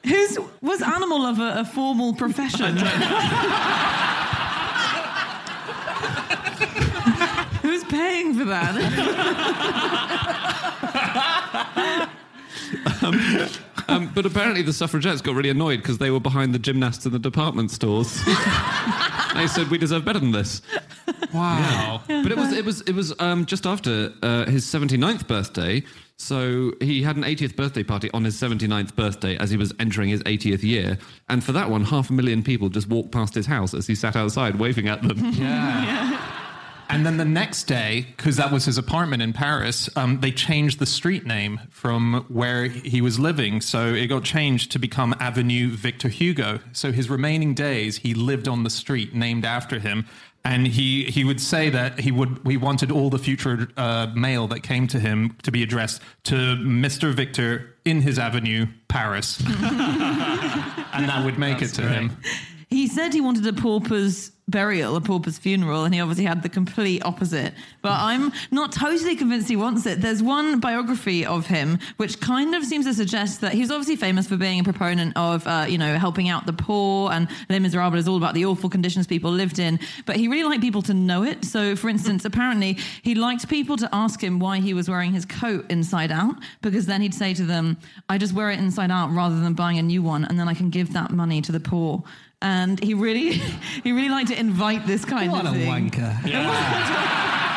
Who's 0.05 0.37
was 0.61 0.83
animal 0.83 1.23
lover 1.23 1.53
a 1.57 1.65
formal 1.65 2.13
profession? 2.15 2.77
Who's 7.63 7.85
paying 7.85 8.35
for 8.35 8.45
that? 8.47 8.75
Um, 13.03 13.15
but 14.15 14.27
apparently 14.27 14.63
the 14.63 14.73
suffragettes 14.73 15.21
got 15.21 15.35
really 15.35 15.51
annoyed 15.51 15.79
because 15.79 15.99
they 15.99 16.11
were 16.11 16.21
behind 16.21 16.55
the 16.55 16.59
gymnasts 16.59 17.07
in 17.07 17.13
the 17.13 17.19
department 17.19 17.71
stores. 17.71 18.25
they 19.35 19.47
said 19.47 19.69
we 19.69 19.79
deserve 19.79 20.05
better 20.05 20.19
than 20.19 20.33
this. 20.33 20.63
Wow. 21.33 22.03
But 22.07 22.31
it 22.31 22.37
was 22.37 22.53
it 22.53 22.65
was 22.65 22.81
it 22.83 22.95
was 22.95 23.15
um, 23.19 23.47
just 23.47 23.67
after 23.67 24.13
uh, 24.23 24.47
his 24.47 24.65
79th 24.65 25.27
birthday. 25.27 25.83
So 26.17 26.73
he 26.81 27.03
had 27.03 27.17
an 27.17 27.25
80th 27.25 27.57
birthday 27.57 27.83
party 27.83 28.09
on 28.13 28.25
his 28.25 28.37
79th 28.37 28.95
birthday 28.95 29.37
as 29.39 29.51
he 29.51 29.57
was 29.57 29.75
entering 29.81 30.09
his 30.09 30.23
80th 30.23 30.63
year. 30.63 30.99
And 31.29 31.43
for 31.43 31.51
that 31.53 31.69
one, 31.69 31.83
half 31.83 32.11
a 32.11 32.13
million 32.13 32.45
people 32.45 32.69
just 32.69 32.89
walked 32.89 33.11
past 33.11 33.35
his 33.35 33.47
house 33.47 33.75
as 33.75 33.89
he 33.89 33.97
sat 33.97 34.15
outside 34.15 34.57
waving 34.57 34.89
at 34.89 35.03
them. 35.03 35.19
And 36.93 37.07
then 37.07 37.17
the 37.17 37.25
next 37.25 37.65
day, 37.65 38.07
because 38.17 38.37
that 38.37 38.53
was 38.53 38.67
his 38.67 38.77
apartment 38.77 39.23
in 39.23 39.33
Paris, 39.33 39.89
um, 39.97 40.21
they 40.21 40.31
changed 40.31 40.79
the 40.79 40.85
street 40.85 41.25
name 41.25 41.59
from 41.71 42.27
where 42.29 42.67
he 42.67 43.01
was 43.01 43.19
living. 43.19 43.63
So 43.63 43.95
it 43.95 44.09
got 44.09 44.25
changed 44.25 44.73
to 44.73 44.79
become 44.79 45.15
Avenue 45.19 45.71
Victor 45.71 46.09
Hugo. 46.09 46.61
So 46.73 46.93
his 46.93 47.09
remaining 47.09 47.55
days, 47.55 47.97
he 47.97 48.13
lived 48.13 48.47
on 48.47 48.63
the 48.63 48.69
street 48.69 49.15
named 49.15 49.47
after 49.47 49.79
him. 49.79 50.07
And 50.45 50.67
he, 50.67 51.05
he 51.05 51.25
would 51.25 51.41
say 51.41 51.71
that 51.71 52.01
he 52.01 52.11
would 52.11 52.41
he 52.45 52.57
wanted 52.59 52.91
all 52.91 53.09
the 53.09 53.19
future 53.19 53.69
uh, 53.77 54.09
mail 54.15 54.47
that 54.49 54.61
came 54.63 54.87
to 54.89 54.99
him 54.99 55.37
to 55.45 55.53
be 55.53 55.63
addressed 55.63 56.03
to 56.25 56.35
Mr. 56.35 57.15
Victor 57.15 57.77
in 57.85 58.03
his 58.03 58.19
avenue, 58.19 58.67
Paris, 58.89 59.41
and 59.47 61.09
that 61.09 61.23
would 61.25 61.39
make 61.39 61.63
it 61.63 61.69
to 61.69 61.83
him. 61.83 62.17
He 62.73 62.87
said 62.87 63.13
he 63.13 63.21
wanted 63.21 63.47
a 63.47 63.53
pauper's 63.53 64.33
burial, 64.49 64.97
a 64.97 65.01
pauper's 65.01 65.39
funeral, 65.39 65.85
and 65.85 65.95
he 65.95 66.01
obviously 66.01 66.25
had 66.25 66.43
the 66.43 66.49
complete 66.49 67.03
opposite. 67.05 67.55
But 67.81 67.93
I'm 67.93 68.33
not 68.51 68.73
totally 68.73 69.15
convinced 69.15 69.49
he 69.49 69.57
wants 69.57 69.87
it. 69.87 70.01
There's 70.01 70.23
one 70.23 70.59
biography 70.59 71.25
of 71.25 71.47
him 71.47 71.79
which 71.97 72.21
kind 72.21 72.55
of 72.55 72.65
seems 72.65 72.85
to 72.87 72.93
suggest 72.93 73.41
that 73.41 73.53
he 73.53 73.61
was 73.61 73.71
obviously 73.71 73.97
famous 73.97 74.27
for 74.27 74.37
being 74.37 74.61
a 74.61 74.65
proponent 74.65 75.17
of, 75.17 75.47
uh, 75.47 75.67
you 75.69 75.79
know, 75.79 75.97
helping 75.97 76.29
out 76.29 76.47
the 76.47 76.53
poor, 76.53 77.13
and 77.13 77.29
Les 77.49 77.61
Miserables 77.61 78.01
is 78.01 78.09
all 78.09 78.17
about 78.17 78.35
the 78.35 78.45
awful 78.45 78.69
conditions 78.69 79.07
people 79.07 79.31
lived 79.31 79.59
in. 79.59 79.79
But 80.07 80.17
he 80.17 80.29
really 80.29 80.45
liked 80.45 80.63
people 80.63 80.83
to 80.83 80.95
know 80.95 81.23
it. 81.23 81.45
So, 81.45 81.77
for 81.77 81.89
instance, 81.89 82.25
apparently 82.25 82.79
he 83.03 83.15
liked 83.15 83.49
people 83.49 83.77
to 83.77 83.89
ask 83.93 84.23
him 84.23 84.39
why 84.39 84.59
he 84.61 84.75
was 84.75 84.89
wearing 84.89 85.13
his 85.13 85.25
coat 85.25 85.71
inside 85.71 86.11
out, 86.11 86.35
because 86.63 86.87
then 86.87 87.01
he'd 87.01 87.15
say 87.15 87.33
to 87.35 87.45
them, 87.45 87.77
"I 88.09 88.19
just 88.19 88.35
wear 88.35 88.51
it 88.51 88.59
inside 88.59 88.91
out 88.91 89.13
rather 89.13 89.39
than 89.41 89.55
buying 89.55 89.79
a 89.79 89.83
new 89.83 90.03
one, 90.03 90.25
and 90.25 90.39
then 90.39 90.49
I 90.49 90.55
can 90.55 90.69
give 90.69 90.93
that 90.95 91.11
money 91.11 91.41
to 91.43 91.53
the 91.53 91.61
poor." 91.61 92.03
And 92.43 92.83
he 92.83 92.93
really, 92.95 93.33
he 93.85 93.93
really 93.93 94.09
liked 94.09 94.29
to 94.31 94.39
invite 94.39 94.85
this 94.87 95.05
kind 95.05 95.31
What 95.31 95.47
a 95.47 95.51
of 95.51 95.55
thing. 95.55 95.91
wanker. 95.91 96.13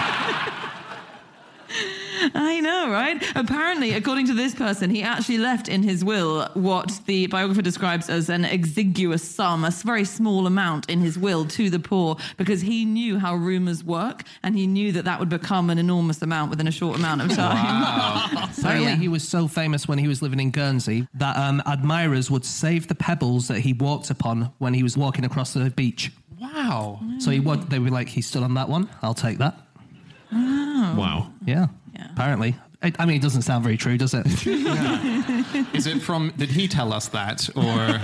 I 2.33 2.59
know, 2.59 2.89
right? 2.89 3.23
Apparently, 3.35 3.91
according 3.93 4.27
to 4.27 4.33
this 4.33 4.55
person, 4.55 4.89
he 4.89 5.03
actually 5.03 5.37
left 5.37 5.67
in 5.67 5.83
his 5.83 6.03
will 6.03 6.49
what 6.53 6.99
the 7.05 7.27
biographer 7.27 7.61
describes 7.61 8.09
as 8.09 8.29
an 8.29 8.45
exiguous 8.45 9.23
sum, 9.23 9.63
a 9.63 9.71
very 9.71 10.05
small 10.05 10.47
amount 10.47 10.89
in 10.89 10.99
his 10.99 11.17
will 11.17 11.45
to 11.45 11.69
the 11.69 11.79
poor, 11.79 12.17
because 12.37 12.61
he 12.61 12.85
knew 12.85 13.19
how 13.19 13.35
rumors 13.35 13.83
work 13.83 14.23
and 14.43 14.55
he 14.55 14.65
knew 14.67 14.91
that 14.91 15.05
that 15.05 15.19
would 15.19 15.29
become 15.29 15.69
an 15.69 15.77
enormous 15.77 16.21
amount 16.21 16.49
within 16.49 16.67
a 16.67 16.71
short 16.71 16.97
amount 16.97 17.21
of 17.21 17.35
time. 17.35 18.49
so, 18.53 18.61
Apparently, 18.61 18.91
yeah. 18.91 18.95
he 18.95 19.07
was 19.07 19.27
so 19.27 19.47
famous 19.47 19.87
when 19.87 19.97
he 19.97 20.07
was 20.07 20.21
living 20.21 20.39
in 20.39 20.51
Guernsey 20.51 21.07
that 21.13 21.37
um, 21.37 21.61
admirers 21.65 22.31
would 22.31 22.45
save 22.45 22.87
the 22.87 22.95
pebbles 22.95 23.47
that 23.47 23.59
he 23.59 23.73
walked 23.73 24.09
upon 24.09 24.51
when 24.57 24.73
he 24.73 24.83
was 24.83 24.97
walking 24.97 25.25
across 25.25 25.53
the 25.53 25.69
beach. 25.69 26.11
Wow. 26.39 26.99
So 27.19 27.31
he 27.31 27.39
would, 27.39 27.69
they 27.69 27.79
were 27.79 27.89
like, 27.89 28.09
he's 28.09 28.27
still 28.27 28.43
on 28.43 28.53
that 28.55 28.69
one. 28.69 28.89
I'll 29.01 29.13
take 29.13 29.37
that. 29.39 29.57
Wow. 30.31 31.31
Yeah. 31.45 31.67
Yeah. 31.95 32.07
Apparently, 32.11 32.55
I 32.81 33.05
mean, 33.05 33.15
it 33.17 33.21
doesn't 33.21 33.41
sound 33.43 33.63
very 33.63 33.77
true, 33.77 33.97
does 33.97 34.13
it? 34.13 34.25
Is 35.75 35.87
it 35.87 36.01
from? 36.01 36.31
Did 36.37 36.49
he 36.51 36.67
tell 36.67 36.93
us 36.93 37.07
that, 37.09 37.49
or 37.55 37.99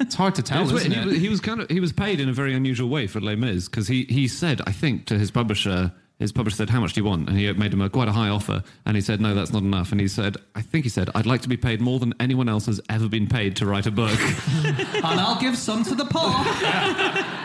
it's 0.00 0.14
hard 0.14 0.34
to 0.36 0.42
tell, 0.42 0.62
was 0.62 0.72
isn't 0.72 0.90
weird. 0.92 1.04
He, 1.04 1.10
was- 1.10 1.20
he 1.22 1.28
was 1.28 1.40
kind 1.40 1.60
of 1.60 1.70
he 1.70 1.80
was 1.80 1.92
paid 1.92 2.20
in 2.20 2.28
a 2.28 2.32
very 2.32 2.54
unusual 2.54 2.88
way 2.88 3.06
for 3.06 3.20
Les 3.20 3.36
Mis 3.36 3.68
because 3.68 3.88
he 3.88 4.04
he 4.04 4.28
said 4.28 4.60
I 4.66 4.72
think 4.72 5.06
to 5.06 5.18
his 5.18 5.30
publisher. 5.30 5.92
His 6.20 6.30
publisher 6.30 6.56
said, 6.58 6.70
"How 6.70 6.78
much 6.78 6.92
do 6.92 7.00
you 7.00 7.04
want?" 7.04 7.28
And 7.28 7.36
he 7.36 7.52
made 7.54 7.72
him 7.74 7.80
a 7.80 7.90
quite 7.90 8.06
a 8.06 8.12
high 8.12 8.28
offer. 8.28 8.62
And 8.86 8.96
he 8.96 9.00
said, 9.00 9.20
"No, 9.20 9.34
that's 9.34 9.52
not 9.52 9.62
enough." 9.64 9.90
And 9.90 10.00
he 10.00 10.06
said, 10.06 10.36
"I 10.54 10.62
think 10.62 10.84
he 10.84 10.88
said 10.88 11.10
I'd 11.12 11.26
like 11.26 11.40
to 11.42 11.48
be 11.48 11.56
paid 11.56 11.80
more 11.80 11.98
than 11.98 12.14
anyone 12.20 12.48
else 12.48 12.66
has 12.66 12.80
ever 12.88 13.08
been 13.08 13.26
paid 13.26 13.56
to 13.56 13.66
write 13.66 13.86
a 13.86 13.90
book." 13.90 14.16
and 14.64 15.04
I'll 15.20 15.40
give 15.40 15.58
some 15.58 15.82
to 15.82 15.94
the 15.96 16.04
poor. 16.04 16.30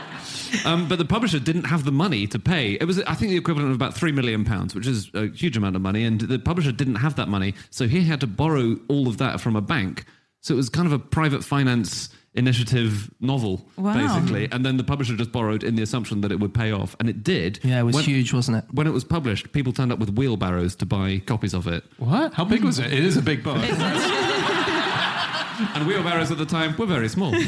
um, 0.65 0.87
but 0.87 0.97
the 0.97 1.05
publisher 1.05 1.39
didn't 1.39 1.65
have 1.65 1.83
the 1.85 1.91
money 1.91 2.27
to 2.27 2.39
pay. 2.39 2.73
It 2.73 2.85
was, 2.85 3.01
I 3.03 3.13
think, 3.15 3.31
the 3.31 3.37
equivalent 3.37 3.69
of 3.69 3.75
about 3.75 3.93
three 3.95 4.11
million 4.11 4.45
pounds, 4.45 4.73
which 4.75 4.87
is 4.87 5.09
a 5.13 5.27
huge 5.27 5.57
amount 5.57 5.75
of 5.75 5.81
money. 5.81 6.03
And 6.05 6.19
the 6.21 6.39
publisher 6.39 6.71
didn't 6.71 6.95
have 6.95 7.15
that 7.15 7.27
money, 7.27 7.53
so 7.69 7.87
he 7.87 8.03
had 8.03 8.19
to 8.21 8.27
borrow 8.27 8.77
all 8.87 9.07
of 9.07 9.17
that 9.17 9.39
from 9.41 9.55
a 9.55 9.61
bank. 9.61 10.05
So 10.41 10.53
it 10.53 10.57
was 10.57 10.69
kind 10.69 10.85
of 10.87 10.93
a 10.93 10.99
private 10.99 11.43
finance 11.43 12.09
initiative 12.35 13.09
novel, 13.19 13.67
Wow. 13.75 13.93
basically. 13.93 14.47
And 14.51 14.63
then 14.65 14.77
the 14.77 14.83
publisher 14.83 15.15
just 15.15 15.31
borrowed 15.31 15.63
in 15.63 15.75
the 15.75 15.81
assumption 15.81 16.21
that 16.21 16.31
it 16.31 16.39
would 16.39 16.53
pay 16.53 16.71
off, 16.71 16.95
and 16.99 17.09
it 17.09 17.23
did. 17.23 17.59
Yeah, 17.63 17.79
it 17.79 17.83
was 17.83 17.95
When- 17.95 18.05
huge, 18.05 18.31
wasn't 18.33 18.57
it? 18.57 18.65
When 18.71 18.85
it 18.87 18.93
was 18.93 19.03
published, 19.03 19.51
people 19.51 19.73
turned 19.73 19.91
up 19.91 19.97
with 19.99 20.11
wheelbarrows 20.11 20.75
to 20.77 20.85
buy 20.85 21.21
copies 21.25 21.53
of 21.55 21.67
it. 21.67 21.83
What? 21.97 22.33
How 22.35 22.45
big 22.45 22.63
was 22.63 22.77
it? 22.79 22.93
It 22.93 23.03
is 23.03 23.17
a 23.17 23.21
big 23.21 23.43
book. 23.43 23.57
And 25.75 25.85
wheelbarrows 25.87 26.31
at 26.31 26.37
the 26.37 26.45
time 26.45 26.73
were 26.77 26.85
very 26.85 27.09
small. 27.09 27.33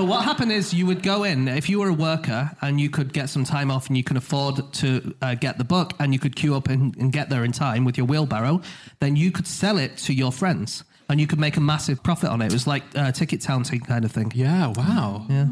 But 0.00 0.06
what 0.06 0.24
happened 0.24 0.50
is 0.50 0.72
you 0.72 0.86
would 0.86 1.02
go 1.02 1.24
in 1.24 1.46
if 1.46 1.68
you 1.68 1.78
were 1.78 1.90
a 1.90 1.92
worker 1.92 2.52
and 2.62 2.80
you 2.80 2.88
could 2.88 3.12
get 3.12 3.28
some 3.28 3.44
time 3.44 3.70
off 3.70 3.88
and 3.88 3.98
you 3.98 4.02
can 4.02 4.16
afford 4.16 4.72
to 4.72 5.14
uh, 5.20 5.34
get 5.34 5.58
the 5.58 5.64
book 5.64 5.92
and 5.98 6.14
you 6.14 6.18
could 6.18 6.34
queue 6.34 6.54
up 6.54 6.70
and, 6.70 6.96
and 6.96 7.12
get 7.12 7.28
there 7.28 7.44
in 7.44 7.52
time 7.52 7.84
with 7.84 7.98
your 7.98 8.06
wheelbarrow, 8.06 8.62
then 9.00 9.14
you 9.14 9.30
could 9.30 9.46
sell 9.46 9.76
it 9.76 9.98
to 9.98 10.14
your 10.14 10.32
friends 10.32 10.84
and 11.10 11.20
you 11.20 11.26
could 11.26 11.38
make 11.38 11.58
a 11.58 11.60
massive 11.60 12.02
profit 12.02 12.30
on 12.30 12.40
it. 12.40 12.46
It 12.46 12.54
was 12.54 12.66
like 12.66 12.82
uh, 12.94 13.12
ticket 13.12 13.42
touting 13.42 13.80
kind 13.80 14.06
of 14.06 14.10
thing. 14.10 14.32
yeah. 14.34 14.68
Wow. 14.68 15.26
Yeah. 15.28 15.48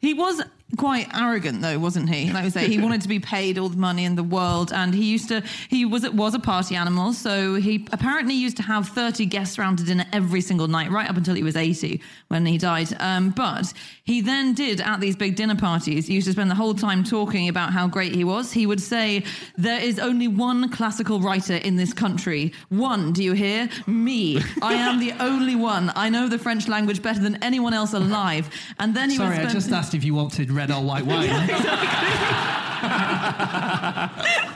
He 0.00 0.12
was 0.12 0.42
quite 0.76 1.08
arrogant, 1.14 1.62
though, 1.62 1.78
wasn't 1.78 2.08
he? 2.08 2.32
Like 2.32 2.44
we 2.44 2.50
say, 2.50 2.68
he 2.68 2.78
wanted 2.78 3.02
to 3.02 3.08
be 3.08 3.20
paid 3.20 3.58
all 3.58 3.68
the 3.68 3.76
money 3.76 4.04
in 4.04 4.14
the 4.16 4.22
world, 4.22 4.72
and 4.72 4.94
he 4.94 5.04
used 5.04 5.28
to. 5.28 5.42
He 5.68 5.84
was 5.84 6.08
was 6.10 6.34
a 6.34 6.38
party 6.38 6.76
animal, 6.76 7.12
so 7.12 7.54
he 7.54 7.86
apparently 7.92 8.34
used 8.34 8.56
to 8.58 8.62
have 8.62 8.88
thirty 8.88 9.26
guests 9.26 9.58
around 9.58 9.78
to 9.78 9.84
dinner 9.84 10.04
every 10.12 10.40
single 10.40 10.68
night, 10.68 10.90
right 10.90 11.08
up 11.08 11.16
until 11.16 11.34
he 11.34 11.42
was 11.42 11.56
eighty 11.56 12.00
when 12.28 12.46
he 12.46 12.58
died. 12.58 12.88
Um, 13.00 13.30
but 13.30 13.72
he 14.04 14.20
then 14.20 14.54
did 14.54 14.80
at 14.80 15.00
these 15.00 15.16
big 15.16 15.36
dinner 15.36 15.56
parties. 15.56 16.06
He 16.06 16.14
used 16.14 16.26
to 16.26 16.32
spend 16.32 16.50
the 16.50 16.54
whole 16.54 16.74
time 16.74 17.04
talking 17.04 17.48
about 17.48 17.72
how 17.72 17.86
great 17.86 18.14
he 18.14 18.24
was. 18.24 18.52
He 18.52 18.66
would 18.66 18.80
say, 18.80 19.24
"There 19.56 19.80
is 19.80 19.98
only 19.98 20.28
one 20.28 20.68
classical 20.70 21.20
writer 21.20 21.56
in 21.56 21.76
this 21.76 21.92
country. 21.92 22.52
One, 22.68 23.12
do 23.12 23.22
you 23.22 23.32
hear? 23.32 23.68
Me. 23.86 24.40
I 24.62 24.74
am 24.74 24.98
the 24.98 25.12
only 25.20 25.56
one. 25.56 25.92
I 25.94 26.08
know 26.08 26.28
the 26.28 26.38
French 26.38 26.68
language 26.68 27.02
better 27.02 27.20
than 27.20 27.42
anyone 27.42 27.74
else 27.74 27.92
alive." 27.92 28.50
And 28.78 28.94
then 28.94 29.10
he 29.10 29.16
Sorry, 29.16 29.38
would 29.38 29.46
I 29.46 29.52
just 29.52 29.70
asked 29.70 29.94
if 29.94 30.04
you 30.04 30.14
wanted 30.14 30.50
red 30.50 30.63
or 30.70 30.82
white 30.82 31.06
wine. 31.06 31.28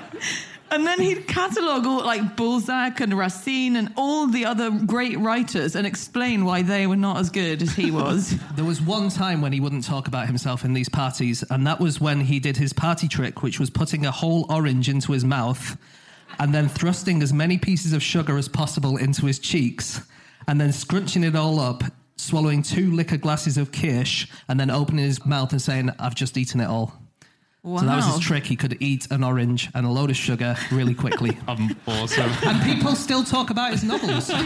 And 0.71 0.87
then 0.87 1.01
he'd 1.01 1.27
catalogue 1.27 1.87
all 1.87 2.05
like 2.05 2.37
Balzac 2.37 3.01
and 3.01 3.14
Racine 3.14 3.77
and 3.77 3.92
all 3.97 4.27
the 4.27 4.44
other 4.44 4.71
great 4.71 5.18
writers 5.18 5.75
and 5.75 5.87
explain 5.87 6.44
why 6.44 6.62
they 6.62 6.87
were 6.87 6.97
not 6.97 7.16
as 7.16 7.31
good 7.31 7.62
as 7.62 7.75
he 7.75 7.90
was. 7.90 8.35
There 8.55 8.64
was 8.64 8.83
one 8.83 9.09
time 9.09 9.40
when 9.40 9.53
he 9.53 9.61
wouldn't 9.61 9.85
talk 9.85 10.09
about 10.09 10.27
himself 10.27 10.64
in 10.64 10.73
these 10.73 10.88
parties, 10.88 11.44
and 11.49 11.64
that 11.66 11.79
was 11.79 12.01
when 12.01 12.21
he 12.21 12.40
did 12.40 12.57
his 12.57 12.73
party 12.73 13.07
trick, 13.07 13.42
which 13.42 13.61
was 13.61 13.71
putting 13.71 14.05
a 14.05 14.11
whole 14.11 14.47
orange 14.51 14.88
into 14.88 15.12
his 15.12 15.25
mouth 15.25 15.77
and 16.40 16.53
then 16.53 16.68
thrusting 16.68 17.23
as 17.23 17.33
many 17.33 17.57
pieces 17.57 17.92
of 17.92 18.03
sugar 18.03 18.37
as 18.37 18.49
possible 18.49 18.97
into 18.97 19.27
his 19.27 19.38
cheeks 19.38 20.03
and 20.49 20.61
then 20.61 20.73
scrunching 20.73 21.25
it 21.25 21.37
all 21.37 21.61
up, 21.61 21.85
swallowing 22.18 22.62
two 22.62 22.92
liquor 22.92 23.16
glasses 23.16 23.57
of 23.57 23.72
kirsch, 23.72 24.26
and 24.48 24.61
then 24.61 24.70
opening 24.70 25.04
his 25.04 25.24
mouth 25.24 25.52
and 25.52 25.62
saying, 25.62 25.90
I've 25.98 26.14
just 26.14 26.37
eaten 26.37 26.61
it 26.61 26.66
all. 26.66 26.92
Wow. 27.62 27.78
So 27.78 27.87
that 27.87 27.96
was 27.96 28.07
his 28.07 28.18
trick. 28.20 28.46
He 28.46 28.57
could 28.57 28.76
eat 28.81 29.09
an 29.11 29.24
orange 29.24 29.68
and 29.74 29.85
a 29.85 29.90
load 29.90 30.11
of 30.11 30.16
sugar 30.16 30.57
really 30.70 30.94
quickly. 30.94 31.37
Um, 31.48 31.76
awesome. 31.87 32.31
and 32.46 32.62
people 32.62 32.94
still 32.94 33.24
talk 33.24 33.50
about 33.50 33.72
his 33.72 33.83
novels. 33.83 34.31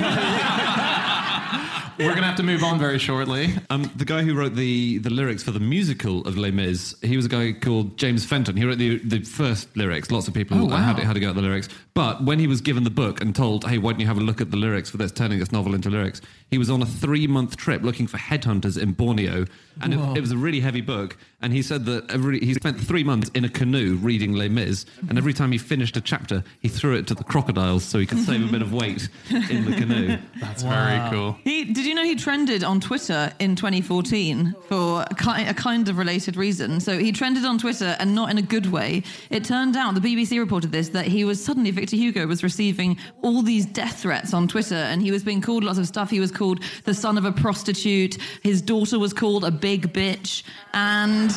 We're 2.06 2.14
gonna 2.14 2.26
have 2.26 2.36
to 2.36 2.42
move 2.42 2.62
on 2.64 2.78
very 2.78 2.98
shortly. 2.98 3.54
Um, 3.70 3.90
the 3.96 4.04
guy 4.04 4.22
who 4.22 4.34
wrote 4.34 4.54
the, 4.54 4.98
the 4.98 5.10
lyrics 5.10 5.42
for 5.42 5.50
the 5.52 5.60
musical 5.60 6.26
of 6.26 6.36
Les 6.36 6.50
Mis, 6.50 6.94
he 7.02 7.16
was 7.16 7.26
a 7.26 7.28
guy 7.28 7.52
called 7.52 7.96
James 7.96 8.24
Fenton. 8.24 8.56
He 8.56 8.64
wrote 8.64 8.78
the, 8.78 8.98
the 8.98 9.20
first 9.20 9.74
lyrics. 9.76 10.10
Lots 10.10 10.28
of 10.28 10.34
people 10.34 10.58
Oh, 10.60 10.64
wow. 10.66 10.76
had, 10.78 10.96
to, 10.96 11.04
had 11.04 11.14
to 11.14 11.20
go 11.20 11.30
at 11.30 11.34
the 11.36 11.42
lyrics. 11.42 11.68
But 11.94 12.24
when 12.24 12.38
he 12.38 12.46
was 12.46 12.60
given 12.60 12.84
the 12.84 12.90
book 12.90 13.20
and 13.20 13.34
told, 13.36 13.64
hey, 13.68 13.78
why 13.78 13.92
don't 13.92 14.00
you 14.00 14.06
have 14.06 14.16
a 14.18 14.22
look 14.22 14.40
at 14.40 14.50
the 14.50 14.56
lyrics 14.56 14.88
for 14.90 14.96
this, 14.96 15.12
turning 15.12 15.38
this 15.38 15.52
novel 15.52 15.74
into 15.74 15.90
lyrics, 15.90 16.20
he 16.50 16.58
was 16.58 16.70
on 16.70 16.82
a 16.82 16.86
three 16.86 17.26
month 17.26 17.56
trip 17.56 17.82
looking 17.82 18.06
for 18.06 18.16
headhunters 18.18 18.80
in 18.80 18.92
Borneo. 18.92 19.44
And 19.80 19.94
it, 19.94 20.16
it 20.18 20.20
was 20.20 20.32
a 20.32 20.36
really 20.36 20.60
heavy 20.60 20.80
book. 20.80 21.16
And 21.40 21.52
he 21.52 21.62
said 21.62 21.84
that 21.86 22.10
every, 22.10 22.38
he 22.40 22.54
spent 22.54 22.78
three 22.80 23.02
months 23.04 23.30
in 23.34 23.44
a 23.44 23.48
canoe 23.48 23.96
reading 23.96 24.32
Les 24.34 24.48
Mis. 24.48 24.86
And 25.08 25.18
every 25.18 25.32
time 25.32 25.50
he 25.52 25.58
finished 25.58 25.96
a 25.96 26.00
chapter, 26.00 26.44
he 26.60 26.68
threw 26.68 26.94
it 26.96 27.06
to 27.08 27.14
the 27.14 27.24
crocodiles 27.24 27.84
so 27.84 27.98
he 27.98 28.06
could 28.06 28.18
save 28.24 28.46
a 28.48 28.52
bit 28.52 28.62
of 28.62 28.72
weight 28.72 29.08
in 29.30 29.64
the 29.70 29.76
canoe. 29.76 30.16
That's 30.40 30.62
very 30.62 31.10
cool. 31.10 31.36
He, 31.44 31.64
did 31.64 31.84
you 31.86 31.91
know 31.94 32.04
he 32.04 32.14
trended 32.14 32.64
on 32.64 32.80
Twitter 32.80 33.32
in 33.38 33.56
2014 33.56 34.54
for 34.68 35.02
a, 35.02 35.14
ki- 35.14 35.44
a 35.44 35.54
kind 35.54 35.88
of 35.88 35.98
related 35.98 36.36
reason? 36.36 36.80
So 36.80 36.98
he 36.98 37.12
trended 37.12 37.44
on 37.44 37.58
Twitter 37.58 37.96
and 37.98 38.14
not 38.14 38.30
in 38.30 38.38
a 38.38 38.42
good 38.42 38.66
way. 38.66 39.02
It 39.30 39.44
turned 39.44 39.76
out, 39.76 39.94
the 39.94 40.00
BBC 40.00 40.38
reported 40.38 40.72
this, 40.72 40.90
that 40.90 41.06
he 41.06 41.24
was 41.24 41.42
suddenly, 41.44 41.70
Victor 41.70 41.96
Hugo 41.96 42.26
was 42.26 42.42
receiving 42.42 42.98
all 43.22 43.42
these 43.42 43.66
death 43.66 44.00
threats 44.00 44.32
on 44.34 44.48
Twitter 44.48 44.74
and 44.74 45.02
he 45.02 45.10
was 45.10 45.22
being 45.22 45.40
called 45.40 45.64
lots 45.64 45.78
of 45.78 45.86
stuff. 45.86 46.10
He 46.10 46.20
was 46.20 46.30
called 46.30 46.60
the 46.84 46.94
son 46.94 47.18
of 47.18 47.24
a 47.24 47.32
prostitute. 47.32 48.18
His 48.42 48.62
daughter 48.62 48.98
was 48.98 49.12
called 49.12 49.44
a 49.44 49.50
big 49.50 49.92
bitch. 49.92 50.42
And. 50.72 51.30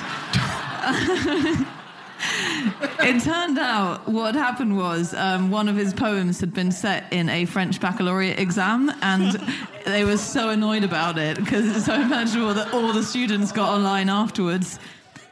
It 2.19 3.21
turned 3.21 3.59
out 3.59 4.07
what 4.07 4.35
happened 4.35 4.77
was 4.77 5.13
um, 5.13 5.51
one 5.51 5.67
of 5.67 5.75
his 5.75 5.93
poems 5.93 6.39
had 6.39 6.53
been 6.53 6.71
set 6.71 7.11
in 7.11 7.29
a 7.29 7.45
French 7.45 7.79
baccalaureate 7.79 8.39
exam, 8.39 8.91
and 9.01 9.33
they 9.85 10.05
were 10.05 10.17
so 10.17 10.49
annoyed 10.49 10.83
about 10.83 11.17
it 11.17 11.37
because 11.37 11.75
it's 11.75 11.85
so 11.85 11.93
imaginable 11.93 12.53
that 12.53 12.73
all 12.73 12.93
the 12.93 13.03
students 13.03 13.51
got 13.51 13.69
online 13.69 14.09
afterwards. 14.09 14.79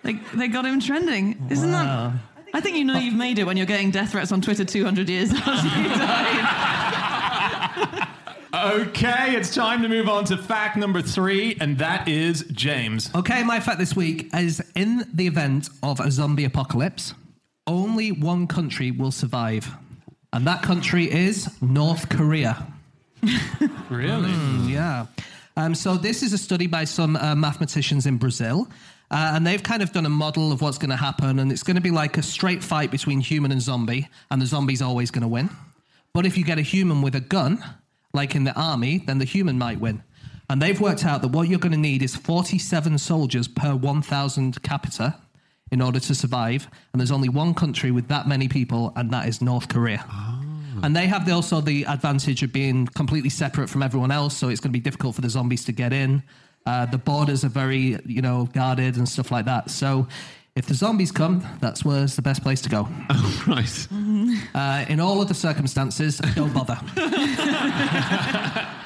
They, 0.04 0.14
they 0.34 0.48
got 0.48 0.66
him 0.66 0.80
trending. 0.80 1.48
Isn't 1.50 1.72
that? 1.72 2.14
I 2.54 2.62
think 2.62 2.78
you 2.78 2.86
know 2.86 3.00
you've 3.00 3.16
made 3.16 3.40
it 3.40 3.46
when 3.46 3.58
you're 3.58 3.66
getting 3.66 3.90
death 3.90 4.12
threats 4.12 4.32
on 4.32 4.42
Twitter 4.42 4.64
200 4.64 5.10
years 5.10 5.34
after 5.34 5.82
you 5.82 5.90
died. 5.90 7.10
Okay, 8.56 9.36
it's 9.36 9.56
time 9.56 9.82
to 9.82 9.90
move 9.90 10.08
on 10.08 10.26
to 10.26 10.38
fact 10.38 10.78
number 10.78 11.02
three, 11.02 11.58
and 11.60 11.80
that 11.80 12.08
is 12.08 12.46
James. 12.52 13.10
Okay, 13.16 13.44
my 13.44 13.60
fact 13.60 13.80
this 13.80 13.96
week 13.96 14.30
is 14.32 14.62
in 14.76 15.10
the 15.12 15.26
event 15.26 15.70
of 15.82 16.00
a 16.00 16.12
zombie 16.12 16.46
apocalypse, 16.46 17.16
only 17.66 18.12
one 18.12 18.46
country 18.46 18.92
will 18.92 19.10
survive. 19.10 19.72
And 20.34 20.46
that 20.46 20.62
country 20.62 21.12
is 21.12 21.50
North 21.64 22.10
Korea. 22.10 22.68
Really? 23.90 24.32
Yeah. 24.72 25.08
Um, 25.58 25.74
so 25.74 25.98
this 25.98 26.22
is 26.22 26.32
a 26.32 26.38
study 26.38 26.68
by 26.68 26.84
some 26.84 27.16
uh, 27.16 27.34
mathematicians 27.34 28.06
in 28.06 28.18
Brazil. 28.18 28.68
Uh, 29.10 29.32
and 29.34 29.48
they've 29.48 29.64
kind 29.64 29.82
of 29.82 29.92
done 29.94 30.06
a 30.06 30.10
model 30.10 30.52
of 30.52 30.62
what's 30.62 30.78
going 30.78 30.90
to 30.92 30.96
happen. 30.96 31.40
And 31.40 31.52
it's 31.52 31.64
going 31.64 31.76
to 31.76 31.82
be 31.82 31.92
like 31.92 32.18
a 32.20 32.24
straight 32.24 32.64
fight 32.64 32.92
between 32.92 33.20
human 33.20 33.52
and 33.52 33.62
zombie. 33.62 34.10
And 34.30 34.40
the 34.40 34.46
zombie's 34.46 34.82
always 34.82 35.10
going 35.10 35.24
to 35.24 35.28
win. 35.28 35.50
But 36.14 36.28
if 36.28 36.38
you 36.38 36.44
get 36.44 36.60
a 36.60 36.64
human 36.64 37.02
with 37.02 37.16
a 37.16 37.20
gun, 37.20 37.64
like 38.14 38.36
in 38.36 38.44
the 38.44 38.54
army, 38.54 39.00
then 39.00 39.18
the 39.18 39.26
human 39.26 39.58
might 39.58 39.80
win. 39.80 40.04
And 40.50 40.62
they've 40.62 40.80
worked 40.80 41.04
out 41.04 41.22
that 41.24 41.30
what 41.30 41.48
you're 41.48 41.60
going 41.60 41.72
to 41.72 41.78
need 41.78 42.04
is 42.04 42.16
47 42.16 43.00
soldiers 43.00 43.48
per 43.48 43.76
1,000 43.76 44.62
capita 44.62 45.16
in 45.72 45.82
order 45.82 46.00
to 46.00 46.14
survive. 46.14 46.68
And 46.92 47.00
there's 47.00 47.12
only 47.12 47.30
one 47.30 47.56
country 47.56 47.90
with 47.90 48.08
that 48.10 48.28
many 48.28 48.48
people, 48.48 48.94
and 48.96 49.10
that 49.12 49.28
is 49.28 49.42
North 49.42 49.68
Korea. 49.68 50.06
And 50.84 50.96
they 50.96 51.08
have 51.08 51.26
the, 51.26 51.32
also 51.32 51.62
the 51.62 51.86
advantage 51.86 52.44
of 52.44 52.54
being 52.54 52.86
completely 52.88 53.30
separate 53.30 53.70
from 53.70 53.82
everyone 53.82 54.12
else, 54.12 54.38
so 54.38 54.50
it's 54.50 54.60
going 54.60 54.72
to 54.72 54.78
be 54.78 54.84
difficult 54.84 55.16
for 55.16 55.22
the 55.22 55.30
zombies 55.30 55.66
to 55.66 55.72
get 55.72 55.94
in. 55.94 56.22
Uh, 56.66 56.86
the 56.86 56.98
borders 56.98 57.44
are 57.44 57.50
very, 57.50 58.00
you 58.06 58.22
know, 58.22 58.48
guarded 58.54 58.98
and 58.98 59.10
stuff 59.10 59.32
like 59.32 59.46
that. 59.46 59.70
So 59.70 60.08
if 60.56 60.68
the 60.68 60.74
zombies 60.74 61.12
come, 61.12 61.44
that's 61.60 61.84
where's 61.84 62.16
the 62.16 62.22
best 62.22 62.44
place 62.44 62.62
to 62.62 62.70
go. 62.70 62.88
Oh, 63.10 63.44
right. 63.48 63.88
Uh, 64.56 64.86
in 64.90 65.00
all 65.00 65.20
other 65.22 65.34
circumstances, 65.34 66.20
don't 66.36 66.54
bother. 66.54 66.80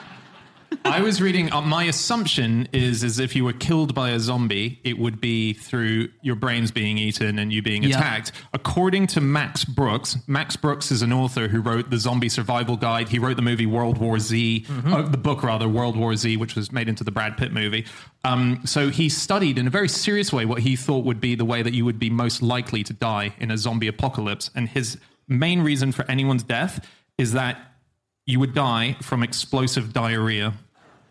I 0.92 1.02
was 1.02 1.22
reading. 1.22 1.52
Uh, 1.52 1.62
my 1.62 1.84
assumption 1.86 2.68
is, 2.74 3.04
is 3.04 3.20
if 3.20 3.36
you 3.36 3.44
were 3.44 3.54
killed 3.54 3.94
by 3.94 4.12
a 4.12 4.20
zombie, 4.20 4.80
it 4.84 4.98
would 4.98 5.20
be 5.22 5.54
through 5.54 6.10
your 6.22 6.36
brains 6.36 6.72
being 6.72 6.98
eaten 6.98 7.40
and 7.40 7.52
you 7.52 7.62
being 7.62 7.84
Yeah. 7.84 7.98
attacked. 7.98 8.32
According 8.54 9.08
to 9.08 9.22
Max 9.22 9.64
Brooks, 9.66 10.18
Max 10.28 10.56
Brooks 10.56 10.92
is 10.92 11.02
an 11.02 11.12
author 11.14 11.48
who 11.48 11.62
wrote 11.62 11.90
the 11.90 11.98
Zombie 11.98 12.30
Survival 12.30 12.78
Guide. 12.78 13.10
He 13.10 13.20
wrote 13.20 13.36
the 13.36 13.42
movie 13.42 13.66
World 13.66 13.98
War 13.98 14.20
Z, 14.20 14.66
uh, 14.86 15.02
the 15.04 15.18
book 15.18 15.44
rather, 15.44 15.68
World 15.68 15.96
War 15.96 16.16
Z, 16.16 16.38
which 16.38 16.56
was 16.56 16.72
made 16.72 16.90
into 16.90 17.04
the 17.04 17.12
Brad 17.12 17.38
Pitt 17.38 17.52
movie. 17.52 17.86
Um, 18.24 18.62
so 18.66 18.90
he 18.90 19.10
studied 19.10 19.58
in 19.58 19.68
a 19.68 19.70
very 19.70 19.90
serious 19.90 20.34
way 20.34 20.46
what 20.46 20.60
he 20.60 20.76
thought 20.76 21.06
would 21.06 21.22
be 21.22 21.36
the 21.36 21.46
way 21.46 21.62
that 21.62 21.74
you 21.74 21.86
would 21.86 22.00
be 22.00 22.10
most 22.10 22.42
likely 22.42 22.84
to 22.84 22.94
die 22.94 23.34
in 23.40 23.52
a 23.52 23.58
zombie 23.58 23.88
apocalypse, 23.88 24.50
and 24.56 24.70
his 24.70 24.98
main 25.28 25.62
reason 25.62 25.92
for 25.92 26.10
anyone's 26.10 26.44
death 26.44 26.86
is 27.18 27.34
that 27.34 27.60
you 28.26 28.40
would 28.40 28.54
die 28.54 28.96
from 29.02 29.24
explosive 29.24 29.94
diarrhea. 29.94 30.54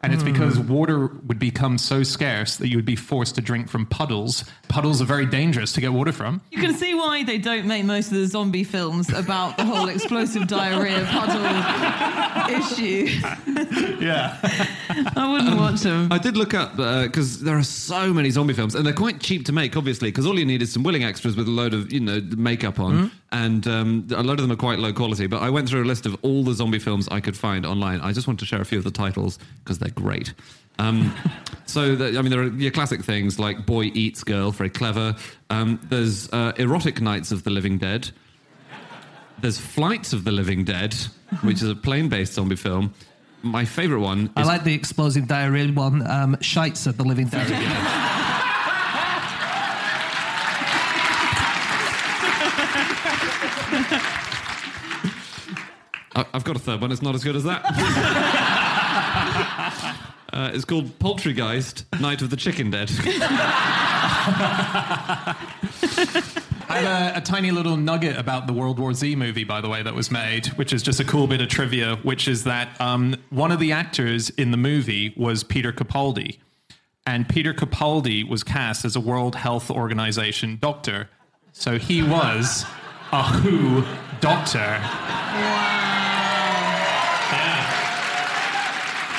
And 0.06 0.14
it's 0.14 0.22
hmm. 0.22 0.32
because 0.32 0.56
water 0.56 1.08
would 1.26 1.40
become 1.40 1.78
so 1.78 2.04
scarce 2.04 2.58
that 2.58 2.68
you 2.68 2.76
would 2.76 2.84
be 2.84 2.94
forced 2.94 3.34
to 3.34 3.40
drink 3.40 3.68
from 3.68 3.86
puddles. 3.86 4.44
Puddles 4.68 5.02
are 5.02 5.04
very 5.04 5.26
dangerous 5.26 5.72
to 5.72 5.80
get 5.80 5.92
water 5.92 6.12
from. 6.12 6.42
You 6.52 6.60
can 6.60 6.74
see 6.74 6.94
why 6.94 7.24
they 7.24 7.38
don't 7.38 7.66
make 7.66 7.84
most 7.84 8.12
of 8.12 8.18
the 8.18 8.26
zombie 8.28 8.62
films 8.62 9.12
about 9.12 9.56
the 9.56 9.64
whole 9.64 9.88
explosive 9.88 10.46
diarrhea 10.46 11.04
puddle 11.10 11.42
issue. 12.56 13.18
Yeah. 14.00 14.38
I 14.88 15.30
wouldn't 15.30 15.56
watch 15.56 15.80
them. 15.80 16.12
I 16.12 16.18
did 16.18 16.36
look 16.36 16.54
up 16.54 16.76
because 16.76 17.40
there 17.40 17.56
are 17.56 17.62
so 17.62 18.12
many 18.12 18.30
zombie 18.30 18.54
films, 18.54 18.74
and 18.74 18.86
they're 18.86 18.92
quite 18.92 19.20
cheap 19.20 19.44
to 19.46 19.52
make, 19.52 19.76
obviously, 19.76 20.08
because 20.10 20.26
all 20.26 20.38
you 20.38 20.44
need 20.46 20.62
is 20.62 20.72
some 20.72 20.82
willing 20.82 21.04
extras 21.04 21.36
with 21.36 21.48
a 21.48 21.50
load 21.50 21.74
of 21.74 21.92
you 21.92 22.00
know 22.00 22.20
makeup 22.36 22.78
on, 22.78 23.10
and 23.32 23.66
um, 23.66 24.06
a 24.14 24.22
load 24.22 24.38
of 24.38 24.42
them 24.42 24.52
are 24.52 24.56
quite 24.56 24.78
low 24.78 24.92
quality. 24.92 25.26
But 25.26 25.42
I 25.42 25.50
went 25.50 25.68
through 25.68 25.84
a 25.84 25.86
list 25.86 26.06
of 26.06 26.16
all 26.22 26.44
the 26.44 26.54
zombie 26.54 26.78
films 26.78 27.08
I 27.10 27.20
could 27.20 27.36
find 27.36 27.66
online. 27.66 28.00
I 28.00 28.12
just 28.12 28.26
want 28.26 28.38
to 28.40 28.46
share 28.46 28.60
a 28.60 28.64
few 28.64 28.78
of 28.78 28.84
the 28.84 28.90
titles 28.90 29.38
because 29.64 29.78
they're 29.78 29.90
great. 29.90 30.32
Um, 30.78 31.14
so, 31.66 31.94
the, 31.94 32.18
I 32.18 32.22
mean, 32.22 32.30
there 32.30 32.40
are 32.40 32.48
your 32.48 32.70
classic 32.70 33.02
things 33.04 33.38
like 33.38 33.66
Boy 33.66 33.84
Eats 33.94 34.24
Girl, 34.24 34.50
very 34.50 34.70
clever. 34.70 35.16
Um, 35.50 35.80
there's 35.84 36.30
uh, 36.32 36.52
Erotic 36.56 37.00
Nights 37.00 37.32
of 37.32 37.44
the 37.44 37.50
Living 37.50 37.78
Dead. 37.78 38.10
There's 39.40 39.58
Flights 39.58 40.12
of 40.12 40.24
the 40.24 40.32
Living 40.32 40.64
Dead, 40.64 40.94
which 41.42 41.62
is 41.62 41.68
a 41.68 41.74
plane-based 41.74 42.32
zombie 42.32 42.56
film. 42.56 42.94
My 43.42 43.64
favourite 43.64 44.02
one 44.02 44.30
I 44.34 44.42
like 44.42 44.64
the 44.64 44.74
explosive 44.74 45.28
diarrhea 45.28 45.72
one. 45.72 46.04
Um, 46.06 46.36
Shites 46.40 46.86
of 46.86 46.96
the 46.96 47.04
Living 47.04 47.28
Dead. 47.28 47.46
I- 56.16 56.24
I've 56.32 56.44
got 56.44 56.56
a 56.56 56.58
third 56.58 56.80
one. 56.80 56.90
It's 56.92 57.02
not 57.02 57.14
as 57.14 57.22
good 57.22 57.36
as 57.36 57.44
that. 57.44 57.62
uh, 60.32 60.50
it's 60.54 60.64
called 60.64 60.98
Poultrygeist: 60.98 62.00
Night 62.00 62.22
of 62.22 62.30
the 62.30 62.36
Chicken 62.36 62.70
Dead. 62.70 62.90
I 66.68 66.78
have 66.78 67.16
a, 67.16 67.18
a 67.18 67.20
tiny 67.20 67.50
little 67.52 67.76
nugget 67.76 68.18
about 68.18 68.46
the 68.46 68.52
World 68.52 68.78
War 68.78 68.92
Z 68.92 69.14
movie, 69.16 69.44
by 69.44 69.60
the 69.60 69.68
way, 69.68 69.82
that 69.82 69.94
was 69.94 70.10
made, 70.10 70.46
which 70.58 70.72
is 70.72 70.82
just 70.82 70.98
a 70.98 71.04
cool 71.04 71.26
bit 71.26 71.40
of 71.40 71.48
trivia, 71.48 71.96
which 72.02 72.26
is 72.26 72.44
that 72.44 72.80
um, 72.80 73.16
one 73.30 73.52
of 73.52 73.60
the 73.60 73.72
actors 73.72 74.30
in 74.30 74.50
the 74.50 74.56
movie 74.56 75.14
was 75.16 75.44
Peter 75.44 75.72
Capaldi. 75.72 76.38
And 77.06 77.28
Peter 77.28 77.54
Capaldi 77.54 78.28
was 78.28 78.42
cast 78.42 78.84
as 78.84 78.96
a 78.96 79.00
World 79.00 79.36
Health 79.36 79.70
Organization 79.70 80.58
doctor. 80.60 81.08
So 81.52 81.78
he 81.78 82.02
was 82.02 82.64
a 83.12 83.22
WHO 83.22 83.84
doctor. 84.20 85.75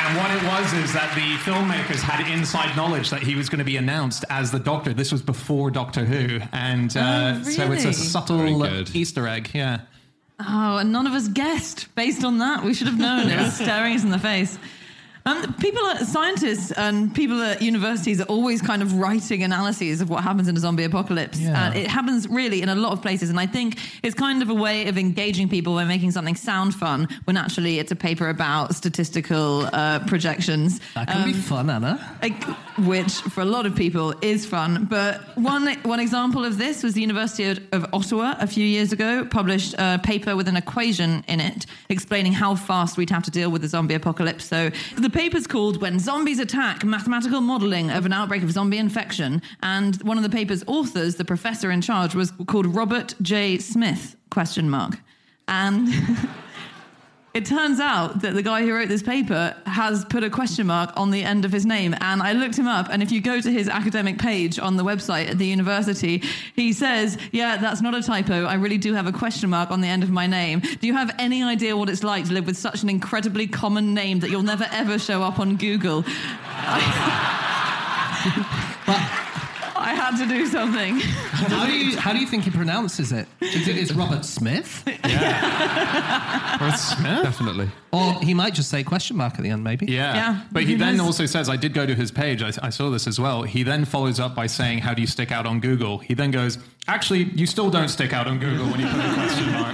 And 0.08 0.16
what 0.16 0.32
it 0.32 0.42
was 0.48 0.72
is 0.74 0.94
that 0.94 1.14
the 1.16 1.36
filmmakers 1.44 2.00
had 2.00 2.26
inside 2.32 2.78
knowledge 2.78 3.10
that 3.10 3.24
he 3.24 3.36
was 3.36 3.50
going 3.50 3.60
to 3.60 3.66
be 3.66 3.76
announced 3.76 4.24
as 4.30 4.52
the 4.52 4.60
Doctor. 4.60 4.94
This 4.94 5.12
was 5.12 5.22
before 5.22 5.70
Doctor 5.70 6.06
Who, 6.06 6.40
and 6.54 6.96
uh, 6.96 7.40
Oh, 7.40 7.44
so 7.44 7.70
it's 7.74 7.84
a 7.84 7.92
subtle 7.92 8.38
Very 8.38 8.54
uh, 8.54 8.58
good. 8.58 8.96
Easter 8.96 9.28
egg. 9.28 9.52
Yeah. 9.54 9.82
Oh, 10.40 10.78
and 10.78 10.94
none 10.94 11.08
of 11.08 11.14
us 11.14 11.28
guessed 11.28 11.94
based 11.96 12.24
on 12.24 12.38
that. 12.38 12.64
We 12.64 12.74
should 12.74 12.88
have 12.88 12.98
known. 12.98 13.28
It 13.28 13.38
was 13.38 13.56
staring 13.56 13.96
us 13.96 14.04
in 14.04 14.10
the 14.12 14.18
face. 14.20 14.58
Um, 15.28 15.54
people, 15.56 15.84
are, 15.84 15.98
scientists, 16.06 16.72
and 16.72 17.14
people 17.14 17.42
at 17.44 17.62
universities 17.62 18.22
are 18.22 18.30
always 18.36 18.62
kind 18.62 18.82
of 18.82 18.94
writing 18.94 19.44
analyses 19.44 20.00
of 20.02 20.10
what 20.10 20.24
happens 20.24 20.48
in 20.48 20.56
a 20.56 20.60
zombie 20.60 20.86
apocalypse. 20.86 21.38
Yeah. 21.40 21.66
And 21.68 21.76
it 21.76 21.88
happens 21.88 22.28
really 22.30 22.62
in 22.62 22.70
a 22.70 22.76
lot 22.76 22.94
of 22.94 23.02
places. 23.02 23.30
And 23.30 23.40
I 23.40 23.46
think 23.46 23.78
it's 24.04 24.16
kind 24.16 24.42
of 24.42 24.50
a 24.50 24.54
way 24.54 24.88
of 24.88 24.98
engaging 24.98 25.50
people 25.50 25.74
by 25.76 25.84
making 25.84 26.12
something 26.12 26.36
sound 26.36 26.74
fun 26.76 27.10
when 27.26 27.36
actually 27.36 27.80
it's 27.80 27.92
a 27.92 27.96
paper 27.96 28.30
about 28.30 28.74
statistical 28.76 29.68
uh, 29.74 30.00
projections. 30.08 30.80
That 30.96 31.08
can 31.10 31.26
be 31.26 31.34
Um, 31.34 31.42
fun, 31.42 31.70
Anna. 31.70 31.94
like, 32.22 32.42
which 32.78 33.14
for 33.34 33.42
a 33.42 33.46
lot 33.46 33.66
of 33.66 33.76
people 33.76 34.14
is 34.22 34.46
fun. 34.46 34.86
But 34.86 35.22
one 35.38 35.68
one 35.84 36.00
example 36.00 36.46
of 36.46 36.58
this 36.58 36.84
was 36.84 36.94
the 36.94 37.02
University 37.02 37.46
of, 37.52 37.60
of 37.74 37.86
Ottawa 37.94 38.36
a 38.40 38.48
few 38.48 38.66
years 38.66 38.94
ago 38.94 39.26
published 39.26 39.76
a 39.78 40.00
paper 40.04 40.36
with 40.36 40.48
an 40.48 40.56
equation 40.56 41.24
in 41.28 41.40
it 41.42 41.66
explaining 41.90 42.34
how 42.34 42.56
fast 42.56 42.98
we'd 42.98 43.10
have 43.10 43.24
to 43.24 43.32
deal 43.32 43.50
with 43.52 43.62
the 43.62 43.68
zombie 43.68 43.96
apocalypse. 43.96 44.46
So 44.46 44.70
the 44.96 45.10
paper's 45.18 45.48
called 45.48 45.82
"When 45.82 45.98
Zombies 45.98 46.38
Attack: 46.38 46.84
Mathematical 46.84 47.42
Modeling 47.42 47.90
of 47.90 48.06
an 48.06 48.14
Outbreak 48.14 48.44
of 48.44 48.52
Zombie 48.52 48.78
Infection," 48.78 49.42
and 49.64 49.96
one 50.04 50.16
of 50.16 50.22
the 50.22 50.30
paper's 50.30 50.64
authors, 50.68 51.16
the 51.16 51.26
professor 51.26 51.72
in 51.72 51.82
charge, 51.82 52.14
was 52.14 52.32
called 52.46 52.68
Robert 52.68 53.16
J. 53.24 53.58
Smith? 53.58 54.16
Question 54.30 54.70
mark. 54.70 55.00
And 55.48 55.88
It 57.38 57.46
turns 57.46 57.80
out 57.80 58.22
that 58.24 58.34
the 58.34 58.42
guy 58.42 58.64
who 58.64 58.74
wrote 58.74 58.90
this 58.90 59.04
paper 59.04 59.56
has 59.68 60.04
put 60.06 60.24
a 60.24 60.30
question 60.32 60.66
mark 60.66 60.92
on 60.98 61.12
the 61.12 61.22
end 61.24 61.46
of 61.46 61.52
his 61.52 61.68
name. 61.68 61.94
And 62.02 62.20
I 62.20 62.34
looked 62.34 62.58
him 62.58 62.66
up, 62.66 62.88
and 62.90 63.04
if 63.04 63.12
you 63.12 63.22
go 63.22 63.40
to 63.40 63.52
his 63.52 63.70
academic 63.70 64.18
page 64.18 64.58
on 64.58 64.76
the 64.76 64.84
website 64.84 65.30
at 65.30 65.38
the 65.38 65.46
university, 65.46 66.24
he 66.56 66.74
says, 66.74 67.16
Yeah, 67.32 67.58
that's 67.58 67.80
not 67.80 67.94
a 67.94 68.02
typo. 68.02 68.46
I 68.46 68.56
really 68.56 68.80
do 68.80 68.96
have 68.96 69.06
a 69.06 69.12
question 69.12 69.52
mark 69.52 69.70
on 69.70 69.82
the 69.82 69.88
end 69.88 70.02
of 70.02 70.10
my 70.10 70.26
name. 70.26 70.62
Do 70.62 70.88
you 70.88 70.94
have 70.94 71.14
any 71.20 71.44
idea 71.44 71.78
what 71.78 71.90
it's 71.90 72.04
like 72.04 72.26
to 72.26 72.34
live 72.34 72.48
with 72.48 72.58
such 72.58 72.82
an 72.82 72.90
incredibly 72.90 73.46
common 73.46 73.94
name 73.94 74.20
that 74.22 74.32
you'll 74.32 74.42
never 74.42 74.68
ever 74.72 74.98
show 74.98 75.22
up 75.22 75.38
on 75.38 75.58
Google? 75.58 76.06
I 79.80 79.94
had 79.94 80.18
to 80.18 80.26
do 80.28 80.46
something. 80.48 81.00
How 81.00 81.66
do 81.66 81.72
you 81.72 81.98
how 81.98 82.12
do 82.14 82.20
you 82.20 82.28
think 82.28 82.44
he 82.44 82.50
pronounces 82.52 83.12
it? 83.12 83.28
Do 83.40 83.48
you 83.48 83.64
think 83.66 83.78
it's 83.80 83.92
Robert 83.94 84.26
Smith, 84.26 84.84
Yeah. 85.06 86.58
Robert 86.62 86.78
Smith? 86.78 87.24
Definitely. 87.24 87.70
or 87.92 88.14
he 88.22 88.34
might 88.34 88.54
just 88.54 88.70
say 88.70 88.84
question 88.84 89.18
mark 89.18 89.36
at 89.36 89.42
the 89.44 89.50
end? 89.50 89.64
Maybe. 89.64 89.86
Yeah. 89.88 90.16
Yeah, 90.16 90.42
But 90.52 90.64
he 90.64 90.74
who 90.74 90.78
then 90.80 90.98
knows? 90.98 91.06
also 91.08 91.26
says, 91.26 91.48
I 91.50 91.56
did 91.58 91.74
go 91.74 91.86
to 91.86 91.94
his 91.96 92.12
page. 92.12 92.42
I, 92.42 92.52
I 92.62 92.70
saw 92.70 92.90
this 92.90 93.08
as 93.08 93.20
well. 93.20 93.44
He 93.44 93.64
then 93.64 93.86
follows 93.86 94.20
up 94.20 94.36
by 94.36 94.48
saying, 94.48 94.80
How 94.80 94.94
do 94.94 95.02
you 95.02 95.08
stick 95.08 95.32
out 95.32 95.46
on 95.46 95.60
Google? 95.60 96.00
He 96.00 96.14
then 96.14 96.32
goes, 96.32 96.58
Actually, 96.88 97.24
you 97.36 97.46
still 97.46 97.70
don't 97.70 97.90
stick 97.90 98.14
out 98.14 98.28
on 98.28 98.40
Google 98.40 98.66
when 98.68 98.80
you 98.80 98.88
put 98.88 99.00
a 99.06 99.14
question 99.14 99.52
mark. 99.52 99.74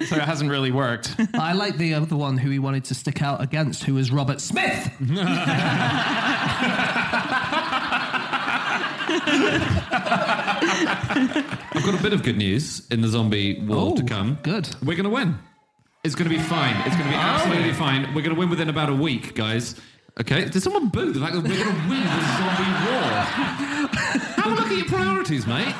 so 0.08 0.16
it 0.16 0.22
hasn't 0.22 0.50
really 0.50 0.70
worked. 0.70 1.14
I 1.34 1.52
like 1.54 1.76
the 1.78 1.94
other 1.94 2.16
one 2.16 2.36
who 2.38 2.50
he 2.50 2.58
wanted 2.58 2.84
to 2.86 2.94
stick 2.94 3.22
out 3.22 3.40
against, 3.42 3.84
who 3.84 3.94
was 3.94 4.10
Robert 4.10 4.40
Smith. 4.40 4.90
I've 11.72 11.84
got 11.84 11.98
a 11.98 12.02
bit 12.02 12.12
of 12.12 12.22
good 12.22 12.36
news 12.36 12.86
in 12.90 13.00
the 13.00 13.08
zombie 13.08 13.60
war 13.60 13.92
Oh, 13.92 13.96
to 13.96 14.02
come. 14.04 14.38
good. 14.42 14.68
We're 14.82 14.94
going 14.96 15.04
to 15.04 15.10
win. 15.10 15.38
It's 16.04 16.14
going 16.14 16.30
to 16.30 16.36
be 16.36 16.42
fine. 16.42 16.76
It's 16.86 16.96
going 16.96 17.04
to 17.04 17.10
be 17.10 17.16
oh. 17.16 17.18
absolutely 17.18 17.72
fine. 17.72 18.02
We're 18.14 18.22
going 18.22 18.34
to 18.34 18.38
win 18.38 18.48
within 18.50 18.68
about 18.68 18.88
a 18.88 18.94
week, 18.94 19.34
guys. 19.34 19.74
Okay? 20.20 20.44
Did 20.44 20.62
someone 20.62 20.88
boo 20.88 21.12
the 21.12 21.20
fact 21.20 21.32
that 21.32 21.42
we're 21.42 21.48
going 21.48 21.64
to 21.64 21.88
win 21.88 22.04
the 22.04 22.20
zombie 22.36 22.72
war? 22.84 23.10
Have 24.36 24.46
a 24.46 24.54
look 24.54 24.66
at 24.66 24.76
your 24.76 24.86
priorities, 24.86 25.46
mate. 25.46 25.74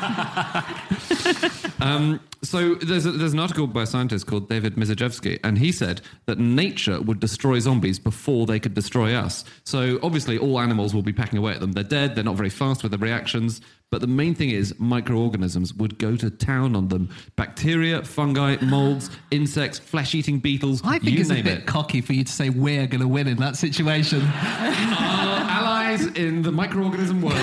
um, 1.81 2.21
so 2.43 2.75
there's, 2.77 3.05
a, 3.05 3.13
there's 3.13 3.35
an 3.35 3.39
article 3.39 3.67
by 3.67 3.83
a 3.83 3.87
scientist 3.87 4.27
called 4.27 4.49
David 4.49 4.77
Mizejewski, 4.77 5.39
and 5.45 5.59
he 5.59 5.71
said 5.71 6.01
that 6.25 6.39
nature 6.39 7.03
would 7.03 7.21
destroy 7.21 7.59
zombies 7.59 7.99
before 7.99 8.47
they 8.47 8.59
could 8.59 8.73
destroy 8.73 9.15
us. 9.15 9.45
So 9.65 9.99
obviously, 10.03 10.39
all 10.39 10.59
animals 10.59 10.95
will 10.95 11.03
be 11.03 11.13
packing 11.13 11.39
away 11.39 11.53
at 11.53 11.61
them. 11.61 11.73
They're 11.73 11.85
dead. 11.85 12.15
They're 12.15 12.25
not 12.25 12.37
very 12.37 12.49
fast 12.51 12.83
with 12.83 12.93
their 12.93 12.99
reactions. 12.99 13.61
But 13.91 14.01
the 14.03 14.07
main 14.07 14.37
thing 14.37 14.51
is, 14.51 14.79
microorganisms 14.79 15.75
would 15.75 15.99
go 15.99 16.15
to 16.15 16.31
town 16.31 16.77
on 16.77 16.87
them. 16.87 17.09
Bacteria, 17.35 18.05
fungi, 18.05 18.57
molds, 18.65 19.11
insects, 19.33 19.81
flesh-eating 19.81 20.39
beetles. 20.39 20.81
I 20.85 21.01
think 21.01 21.17
you 21.17 21.21
it's 21.23 21.31
a 21.31 21.35
name 21.35 21.45
bit 21.45 21.59
it. 21.59 21.67
cocky 21.67 22.01
for 22.01 22.13
you 22.13 22.23
to 22.23 22.33
say 22.33 22.51
we're 22.51 22.87
going 22.87 23.01
to 23.01 23.09
win 23.09 23.27
in 23.27 23.39
that 23.39 23.57
situation. 23.57 24.21
Our 24.23 25.41
allies 25.51 26.07
in 26.07 26.43
the 26.43 26.53
microorganism 26.53 27.21
world 27.21 27.35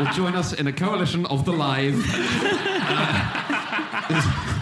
will 0.00 0.10
join 0.14 0.34
us 0.34 0.54
in 0.54 0.66
a 0.68 0.72
coalition 0.72 1.26
of 1.26 1.44
the 1.44 1.52
live. 1.52 2.02
That's 4.08 4.55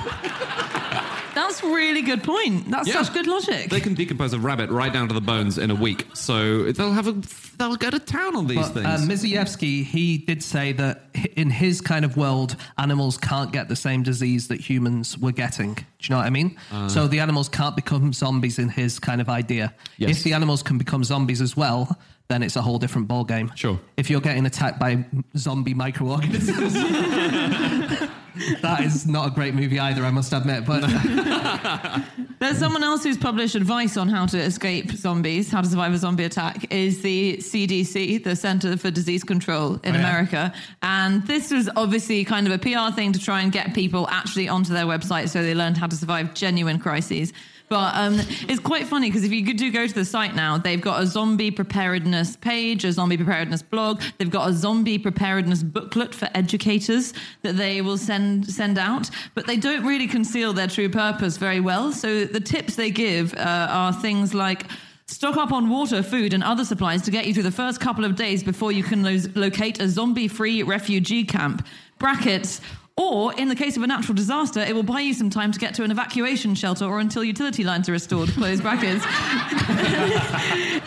really 1.73 2.03
good 2.03 2.23
point. 2.23 2.71
That's 2.71 2.89
Yeah. 2.89 3.03
such 3.03 3.13
good 3.15 3.27
logic. 3.27 3.71
They 3.71 3.81
can 3.81 3.95
decompose 3.95 4.33
a 4.33 4.39
rabbit 4.39 4.71
right 4.71 4.93
down 4.93 5.09
to 5.09 5.15
the 5.15 5.21
bones 5.21 5.59
in 5.59 5.71
a 5.71 5.75
week, 5.75 6.07
so 6.13 6.71
they'll 6.73 6.93
have 6.93 7.07
a 7.09 7.15
they'll 7.59 7.77
go 7.77 7.89
to 7.91 8.01
town 8.01 8.35
on 8.35 8.47
these 8.49 8.57
But, 8.59 8.75
things. 8.75 8.87
uh, 8.87 8.99
Mizejewski, 9.07 9.85
he 9.85 10.19
did 10.19 10.43
say 10.43 10.73
that 10.73 11.09
in 11.37 11.51
his 11.51 11.81
kind 11.81 12.05
of 12.05 12.17
world, 12.17 12.57
animals 12.79 13.17
can't 13.17 13.53
get 13.53 13.69
the 13.69 13.77
same 13.77 14.03
disease 14.03 14.49
that 14.49 14.61
humans 14.61 15.17
were 15.17 15.31
getting. 15.31 15.75
Do 15.75 15.83
you 16.03 16.11
know 16.11 16.17
what 16.17 16.27
I 16.27 16.31
mean? 16.31 16.57
so 16.89 17.07
the 17.07 17.21
animals 17.21 17.49
can't 17.49 17.77
become 17.77 18.13
zombies 18.13 18.59
in 18.59 18.69
his 18.71 18.99
kind 18.99 19.21
of 19.21 19.29
idea. 19.29 19.73
Yes. 19.99 20.11
If 20.19 20.25
the 20.25 20.33
animals 20.33 20.63
can 20.65 20.79
become 20.79 21.05
zombies 21.05 21.41
as 21.41 21.57
well, 21.57 21.97
then 22.29 22.43
it's 22.43 22.57
a 22.57 22.63
whole 22.63 22.79
different 22.79 23.07
ballgame. 23.07 23.55
Sure. 23.57 23.79
If 23.97 24.11
you're 24.11 24.21
getting 24.21 24.47
attacked 24.47 24.81
by 24.81 25.05
zombie 25.37 25.75
microorganisms. 25.75 26.75
that 28.63 28.81
is 28.83 29.07
not 29.07 29.29
a 29.29 29.31
great 29.31 29.55
movie 29.55 29.79
either, 29.79 30.05
I 30.05 30.11
must 30.11 30.33
admit. 30.33 30.65
But 30.67 30.81
There's 32.41 32.59
someone 32.59 32.83
else 32.83 33.03
who's 33.05 33.17
published 33.17 33.55
advice 33.55 33.97
on 33.97 34.09
how 34.09 34.27
to 34.27 34.39
escape 34.39 34.91
zombies, 34.93 35.51
how 35.51 35.61
to 35.63 35.69
survive 35.69 35.93
a 35.95 35.99
zombie 35.99 36.25
attack, 36.25 36.71
is 36.73 37.01
the 37.03 37.37
CDC, 37.39 38.23
the 38.25 38.37
Center 38.37 38.77
for 38.77 38.91
Disease 38.91 39.25
Control 39.25 39.75
in 39.85 39.95
Oh, 39.95 39.99
yeah. 39.99 40.01
America. 40.01 40.53
And 40.83 41.27
this 41.27 41.51
was 41.51 41.71
obviously 41.77 42.25
kind 42.25 42.47
of 42.47 42.53
a 42.53 42.59
PR 42.59 42.95
thing 42.95 43.13
to 43.13 43.19
try 43.21 43.41
and 43.41 43.51
get 43.53 43.73
people 43.75 44.09
actually 44.11 44.49
onto 44.49 44.73
their 44.73 44.85
website 44.87 45.29
so 45.29 45.43
they 45.43 45.55
learned 45.55 45.79
how 45.79 45.87
to 45.87 45.97
survive 45.97 46.35
genuine 46.35 46.79
crises. 46.79 47.33
But 47.75 47.97
um, 47.97 48.21
it's 48.49 48.61
quite 48.61 48.87
funny 48.87 49.09
because 49.09 49.25
if 49.25 49.33
you 49.33 49.53
do 49.53 49.73
go 49.73 49.85
to 49.85 49.93
the 49.93 50.05
site 50.05 50.37
now, 50.37 50.59
they've 50.59 50.81
got 50.81 51.03
a 51.03 51.07
zombie 51.09 51.51
preparedness 51.51 52.37
page, 52.37 52.85
a 52.85 52.93
zombie 52.93 53.17
preparedness 53.17 53.63
blog. 53.63 54.01
They've 54.17 54.31
got 54.31 54.49
a 54.49 54.53
zombie 54.53 54.97
preparedness 54.97 55.65
booklet 55.65 56.15
for 56.15 56.29
educators 56.35 57.15
that 57.43 57.57
they 57.57 57.83
will 57.83 57.99
send 57.99 58.49
send 58.49 58.79
out. 58.79 59.11
But 59.35 59.49
they 59.49 59.57
don't 59.57 59.85
really 59.85 60.07
conceal 60.07 60.53
their 60.53 60.69
true 60.69 60.89
purpose 60.89 61.37
very 61.37 61.59
well. 61.59 61.91
So 61.91 62.27
the 62.27 62.39
tips 62.39 62.77
they 62.77 62.93
give 62.93 63.35
uh, 63.35 63.67
are 63.69 63.93
things 63.93 64.35
like. 64.35 64.67
Stock 65.07 65.37
up 65.37 65.53
on 65.53 65.69
water, 65.69 66.03
food, 66.03 66.33
and 66.33 66.43
other 66.43 66.65
supplies 66.65 67.03
to 67.03 67.11
get 67.11 67.27
you 67.27 67.35
through 67.35 67.43
the 67.43 67.51
first 67.51 67.79
couple 67.79 68.07
of 68.07 68.17
days 68.17 68.43
before 68.43 68.73
you 68.73 68.83
can 68.83 69.03
lo- 69.03 69.19
locate 69.35 69.79
a 69.79 69.87
zombie 69.87 70.29
free 70.29 70.63
refugee 70.63 71.25
camp. 71.25 71.67
Brackets. 71.99 72.63
Or, 72.97 73.35
in 73.35 73.49
the 73.49 73.57
case 73.57 73.77
of 73.77 73.83
a 73.83 73.89
natural 73.89 74.15
disaster, 74.15 74.61
it 74.61 74.73
will 74.73 74.85
buy 74.85 75.01
you 75.01 75.15
some 75.15 75.29
time 75.29 75.51
to 75.51 75.59
get 75.59 75.75
to 75.75 75.83
an 75.83 75.91
evacuation 75.91 76.55
shelter 76.55 76.85
or 76.85 77.01
until 77.01 77.25
utility 77.25 77.65
lines 77.65 77.89
are 77.89 77.93
restored. 77.93 78.29
Close 78.31 78.61
brackets. 78.61 79.05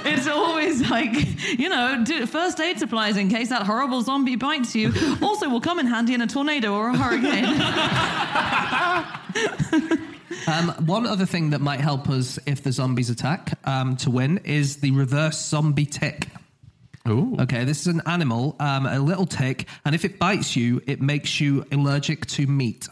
it's 0.05 0.25
always 0.25 0.89
like, 0.89 1.11
you 1.59 1.67
know, 1.67 2.05
first 2.27 2.61
aid 2.61 2.79
supplies 2.79 3.17
in 3.17 3.27
case 3.27 3.49
that 3.49 3.63
horrible 3.63 4.01
zombie 4.03 4.37
bites 4.37 4.73
you. 4.73 4.93
Also, 5.21 5.49
will 5.49 5.59
come 5.59 5.79
in 5.79 5.85
handy 5.85 6.13
in 6.13 6.21
a 6.21 6.27
tornado 6.27 6.73
or 6.73 6.89
a 6.89 6.97
hurricane. 6.97 7.45
Um, 10.45 10.69
one 10.85 11.05
other 11.05 11.25
thing 11.25 11.49
that 11.49 11.59
might 11.59 11.81
help 11.81 12.09
us 12.09 12.39
if 12.45 12.63
the 12.63 12.71
zombies 12.71 13.09
attack 13.09 13.59
um, 13.65 13.97
to 13.97 14.09
win 14.09 14.39
is 14.45 14.77
the 14.77 14.91
reverse 14.91 15.45
zombie 15.45 15.85
tick. 15.85 16.29
Okay, 17.07 17.63
this 17.63 17.81
is 17.81 17.87
an 17.87 18.01
animal, 18.05 18.55
um, 18.59 18.85
a 18.85 18.99
little 18.99 19.25
tick, 19.25 19.67
and 19.85 19.95
if 19.95 20.03
it 20.03 20.19
bites 20.19 20.55
you, 20.55 20.81
it 20.87 21.01
makes 21.01 21.39
you 21.39 21.65
allergic 21.71 22.25
to 22.27 22.47
meat. 22.47 22.87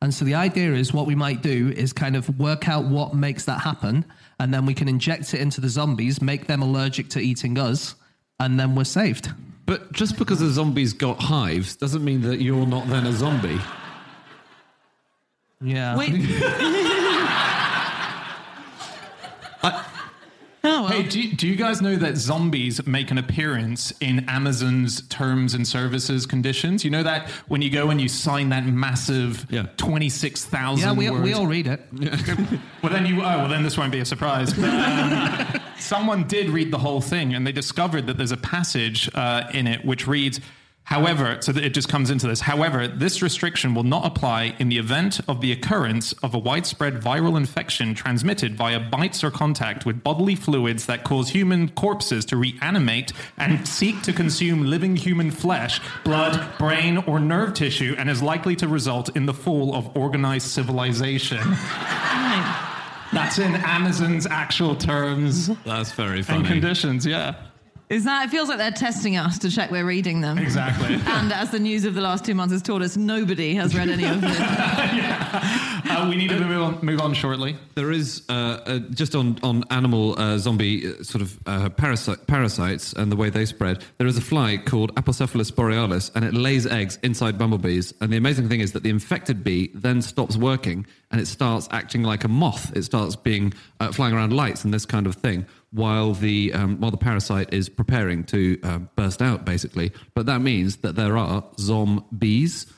And 0.00 0.12
so 0.12 0.24
the 0.24 0.34
idea 0.34 0.72
is 0.72 0.92
what 0.92 1.06
we 1.06 1.14
might 1.14 1.42
do 1.42 1.72
is 1.76 1.92
kind 1.92 2.16
of 2.16 2.38
work 2.38 2.68
out 2.68 2.84
what 2.84 3.14
makes 3.14 3.44
that 3.44 3.60
happen, 3.60 4.04
and 4.40 4.52
then 4.52 4.66
we 4.66 4.74
can 4.74 4.88
inject 4.88 5.34
it 5.34 5.40
into 5.40 5.60
the 5.60 5.68
zombies, 5.68 6.22
make 6.22 6.46
them 6.46 6.62
allergic 6.62 7.08
to 7.10 7.20
eating 7.20 7.58
us, 7.58 7.94
and 8.40 8.58
then 8.58 8.74
we're 8.74 8.84
saved. 8.84 9.30
but 9.66 9.92
just 9.92 10.18
because 10.18 10.40
the 10.40 10.50
zombies 10.50 10.92
got 10.92 11.20
hives 11.20 11.76
doesn't 11.76 12.04
mean 12.04 12.22
that 12.22 12.40
you're 12.40 12.66
not 12.66 12.88
then 12.88 13.06
a 13.06 13.12
zombie. 13.12 13.60
Yeah. 15.60 15.96
Wait. 15.96 16.12
Oh, 20.64 20.82
well. 20.82 20.88
Hey, 20.92 21.02
do 21.02 21.20
you, 21.20 21.34
do 21.34 21.48
you 21.48 21.56
guys 21.56 21.82
know 21.82 21.96
that 21.96 22.16
zombies 22.16 22.86
make 22.86 23.10
an 23.10 23.18
appearance 23.18 23.92
in 24.00 24.28
Amazon's 24.28 25.02
terms 25.08 25.54
and 25.54 25.66
services 25.66 26.24
conditions? 26.24 26.84
You 26.84 26.90
know 26.92 27.02
that 27.02 27.28
when 27.48 27.62
you 27.62 27.68
go 27.70 27.90
and 27.90 28.00
you 28.00 28.06
sign 28.08 28.50
that 28.50 28.64
massive 28.64 29.44
Yeah. 29.50 29.66
26,000 29.76 30.86
Yeah, 30.86 30.92
we, 30.94 31.10
words 31.10 31.24
we 31.24 31.32
all 31.32 31.48
read 31.48 31.66
it. 31.66 31.80
Well, 32.82 32.92
then 32.92 33.06
you. 33.06 33.16
Oh, 33.20 33.38
well, 33.38 33.48
then 33.48 33.62
this 33.64 33.76
won't 33.78 33.92
be 33.92 34.00
a 34.00 34.04
surprise. 34.04 34.52
But, 34.54 34.70
um, 34.70 35.60
someone 35.78 36.26
did 36.28 36.48
read 36.50 36.70
the 36.72 36.78
whole 36.78 37.00
thing, 37.00 37.34
and 37.34 37.46
they 37.46 37.52
discovered 37.52 38.06
that 38.08 38.16
there's 38.16 38.32
a 38.32 38.36
passage 38.36 39.08
uh, 39.14 39.44
in 39.52 39.66
it 39.66 39.84
which 39.84 40.06
reads. 40.06 40.40
However, 40.84 41.38
so 41.40 41.52
that 41.52 41.64
it 41.64 41.72
just 41.74 41.88
comes 41.88 42.10
into 42.10 42.26
this. 42.26 42.40
However, 42.40 42.86
this 42.88 43.22
restriction 43.22 43.72
will 43.72 43.84
not 43.84 44.04
apply 44.04 44.54
in 44.58 44.68
the 44.68 44.78
event 44.78 45.20
of 45.28 45.40
the 45.40 45.52
occurrence 45.52 46.12
of 46.24 46.34
a 46.34 46.38
widespread 46.38 46.94
viral 47.00 47.36
infection 47.36 47.94
transmitted 47.94 48.56
via 48.56 48.80
bites 48.80 49.22
or 49.22 49.30
contact 49.30 49.86
with 49.86 50.02
bodily 50.02 50.34
fluids 50.34 50.86
that 50.86 51.04
cause 51.04 51.30
human 51.30 51.68
corpses 51.70 52.24
to 52.26 52.36
reanimate 52.36 53.12
and 53.38 53.66
seek 53.66 54.02
to 54.02 54.12
consume 54.12 54.64
living 54.66 54.96
human 54.96 55.30
flesh, 55.30 55.80
blood, 56.04 56.46
brain, 56.58 56.98
or 56.98 57.20
nerve 57.20 57.54
tissue, 57.54 57.94
and 57.96 58.10
is 58.10 58.22
likely 58.22 58.56
to 58.56 58.66
result 58.68 59.16
in 59.16 59.24
the 59.24 59.34
fall 59.34 59.74
of 59.74 59.96
organized 59.96 60.48
civilization. 60.48 61.38
That's 63.12 63.38
in 63.38 63.54
Amazon's 63.54 64.26
actual 64.26 64.74
terms 64.74 65.48
That's 65.64 65.92
very 65.92 66.18
and 66.18 66.26
funny. 66.26 66.48
conditions, 66.48 67.06
yeah. 67.06 67.34
Is 67.92 68.04
that? 68.04 68.24
It 68.24 68.30
feels 68.30 68.48
like 68.48 68.56
they're 68.56 68.70
testing 68.70 69.18
us 69.18 69.38
to 69.40 69.50
check 69.50 69.70
we're 69.70 69.84
reading 69.84 70.22
them. 70.22 70.38
Exactly. 70.38 70.94
And 70.94 71.30
as 71.30 71.50
the 71.50 71.58
news 71.58 71.84
of 71.84 71.92
the 71.92 72.00
last 72.00 72.24
two 72.24 72.34
months 72.34 72.52
has 72.52 72.62
taught 72.62 72.80
us, 72.80 72.96
nobody 72.96 73.54
has 73.54 73.76
read 73.76 73.90
any 73.90 74.06
of 74.06 74.18
it. 74.22 75.68
Uh, 75.92 76.08
we 76.08 76.16
need 76.16 76.30
to 76.30 76.40
move 76.40 76.62
on, 76.62 76.78
move 76.82 77.00
on 77.00 77.12
shortly. 77.12 77.54
There 77.74 77.92
is 77.92 78.22
uh, 78.30 78.32
uh, 78.32 78.78
just 78.94 79.14
on 79.14 79.38
on 79.42 79.62
animal 79.70 80.18
uh, 80.18 80.38
zombie 80.38 80.88
uh, 80.88 81.02
sort 81.02 81.20
of 81.20 81.38
uh, 81.46 81.68
parasite, 81.68 82.26
parasites 82.26 82.94
and 82.94 83.12
the 83.12 83.16
way 83.16 83.28
they 83.28 83.44
spread. 83.44 83.84
There 83.98 84.06
is 84.06 84.16
a 84.16 84.22
fly 84.22 84.56
called 84.56 84.94
Apocephalus 84.94 85.54
borealis, 85.54 86.10
and 86.14 86.24
it 86.24 86.32
lays 86.32 86.66
eggs 86.66 86.98
inside 87.02 87.36
bumblebees. 87.36 87.92
And 88.00 88.10
the 88.10 88.16
amazing 88.16 88.48
thing 88.48 88.60
is 88.60 88.72
that 88.72 88.82
the 88.84 88.88
infected 88.88 89.44
bee 89.44 89.70
then 89.74 90.00
stops 90.00 90.36
working 90.36 90.86
and 91.10 91.20
it 91.20 91.26
starts 91.26 91.68
acting 91.70 92.02
like 92.02 92.24
a 92.24 92.28
moth. 92.28 92.74
It 92.74 92.84
starts 92.84 93.14
being 93.14 93.52
uh, 93.78 93.92
flying 93.92 94.14
around 94.14 94.32
lights 94.32 94.64
and 94.64 94.72
this 94.72 94.86
kind 94.86 95.06
of 95.06 95.16
thing, 95.16 95.44
while 95.72 96.14
the 96.14 96.54
um, 96.54 96.80
while 96.80 96.90
the 96.90 96.96
parasite 96.96 97.52
is 97.52 97.68
preparing 97.68 98.24
to 98.24 98.58
uh, 98.62 98.78
burst 98.96 99.20
out, 99.20 99.44
basically. 99.44 99.92
But 100.14 100.24
that 100.24 100.40
means 100.40 100.76
that 100.78 100.96
there 100.96 101.18
are 101.18 101.44
zombies. 101.58 102.72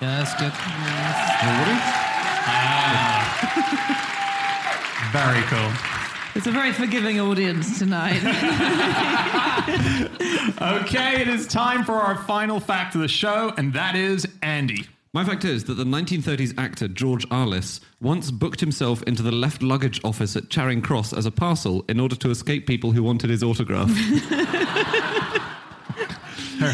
Yeah, 0.00 0.18
that's 0.18 0.34
good. 0.40 0.52
Ah. 2.50 3.34
Very 5.12 5.42
cool. 5.42 5.70
It's 6.34 6.46
a 6.46 6.50
very 6.52 6.72
forgiving 6.72 7.20
audience 7.20 7.78
tonight. 7.78 8.22
Okay, 10.60 11.20
it 11.20 11.28
is 11.28 11.46
time 11.46 11.84
for 11.84 11.92
our 11.94 12.16
final 12.24 12.58
fact 12.58 12.94
of 12.96 13.00
the 13.00 13.06
show, 13.08 13.52
and 13.56 13.72
that 13.74 13.94
is 13.94 14.26
Andy. 14.42 14.86
My 15.12 15.24
fact 15.24 15.44
is 15.44 15.62
that 15.64 15.74
the 15.74 15.84
1930s 15.84 16.52
actor 16.58 16.88
George 16.88 17.28
Arliss 17.28 17.78
once 18.00 18.30
booked 18.32 18.58
himself 18.60 19.02
into 19.04 19.22
the 19.22 19.30
left 19.30 19.62
luggage 19.62 20.00
office 20.04 20.34
at 20.36 20.50
Charing 20.50 20.82
Cross 20.82 21.12
as 21.12 21.26
a 21.26 21.30
parcel 21.30 21.84
in 21.88 22.00
order 22.00 22.16
to 22.16 22.30
escape 22.30 22.66
people 22.66 22.90
who 22.92 23.02
wanted 23.04 23.30
his 23.30 23.42
autograph. 23.42 23.88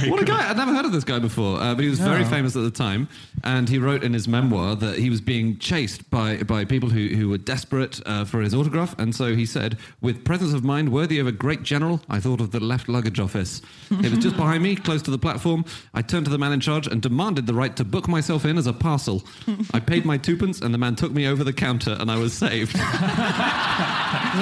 what 0.09 0.21
a 0.21 0.25
guy! 0.25 0.51
I'd 0.51 0.57
never 0.57 0.75
heard 0.75 0.85
of 0.85 0.93
this 0.93 1.05
guy 1.05 1.19
before, 1.19 1.61
uh, 1.61 1.75
but 1.75 1.83
he 1.83 1.91
was 1.91 1.99
very 1.99 2.25
famous 2.25 2.57
at 2.57 2.63
the 2.63 2.71
time. 2.71 3.09
And 3.43 3.69
he 3.69 3.79
wrote 3.79 4.03
in 4.03 4.13
his 4.13 4.27
memoir 4.27 4.75
that 4.77 4.99
he 4.99 5.11
was 5.11 5.21
being 5.21 5.59
chased 5.59 6.09
by, 6.11 6.39
by 6.39 6.65
people 6.65 6.89
who, 6.89 7.09
who 7.09 7.29
were 7.29 7.39
desperate 7.39 8.01
uh, 8.07 8.25
for 8.25 8.41
his 8.41 8.55
autograph. 8.55 8.99
And 8.99 9.15
so 9.15 9.35
he 9.35 9.45
said, 9.45 9.79
with 10.01 10.25
presence 10.25 10.55
of 10.55 10.65
mind 10.65 10.91
worthy 10.91 11.19
of 11.19 11.27
a 11.27 11.33
great 11.33 11.63
general, 11.63 12.01
I 12.09 12.21
thought 12.21 12.41
of 12.41 12.53
the 12.53 12.61
left 12.61 12.89
luggage 12.89 13.21
office. 13.21 13.61
it 13.91 14.11
was 14.11 14.19
just 14.19 14.37
behind 14.37 14.63
me, 14.63 14.77
close 14.77 15.03
to 15.03 15.11
the 15.11 15.19
platform. 15.19 15.65
I 15.93 16.03
turned 16.03 16.25
to 16.27 16.31
the 16.31 16.39
man 16.39 16.53
in 16.53 16.61
charge 16.61 16.87
and 16.87 17.03
demanded 17.03 17.47
the 17.47 17.55
right 17.55 17.77
to 17.77 17.85
book 17.85 18.09
myself 18.09 18.45
in 18.45 18.57
as 18.57 18.67
a 18.67 18.73
parcel. 18.73 19.25
I 19.73 19.81
paid 19.81 20.05
my 20.05 20.17
twopence, 20.17 20.61
and 20.61 20.73
the 20.73 20.79
man 20.79 20.97
took 20.97 21.13
me 21.13 21.27
over 21.27 21.45
the 21.45 21.53
counter, 21.53 21.97
and 22.01 22.11
I 22.11 22.17
was 22.17 22.33
saved. 22.33 22.77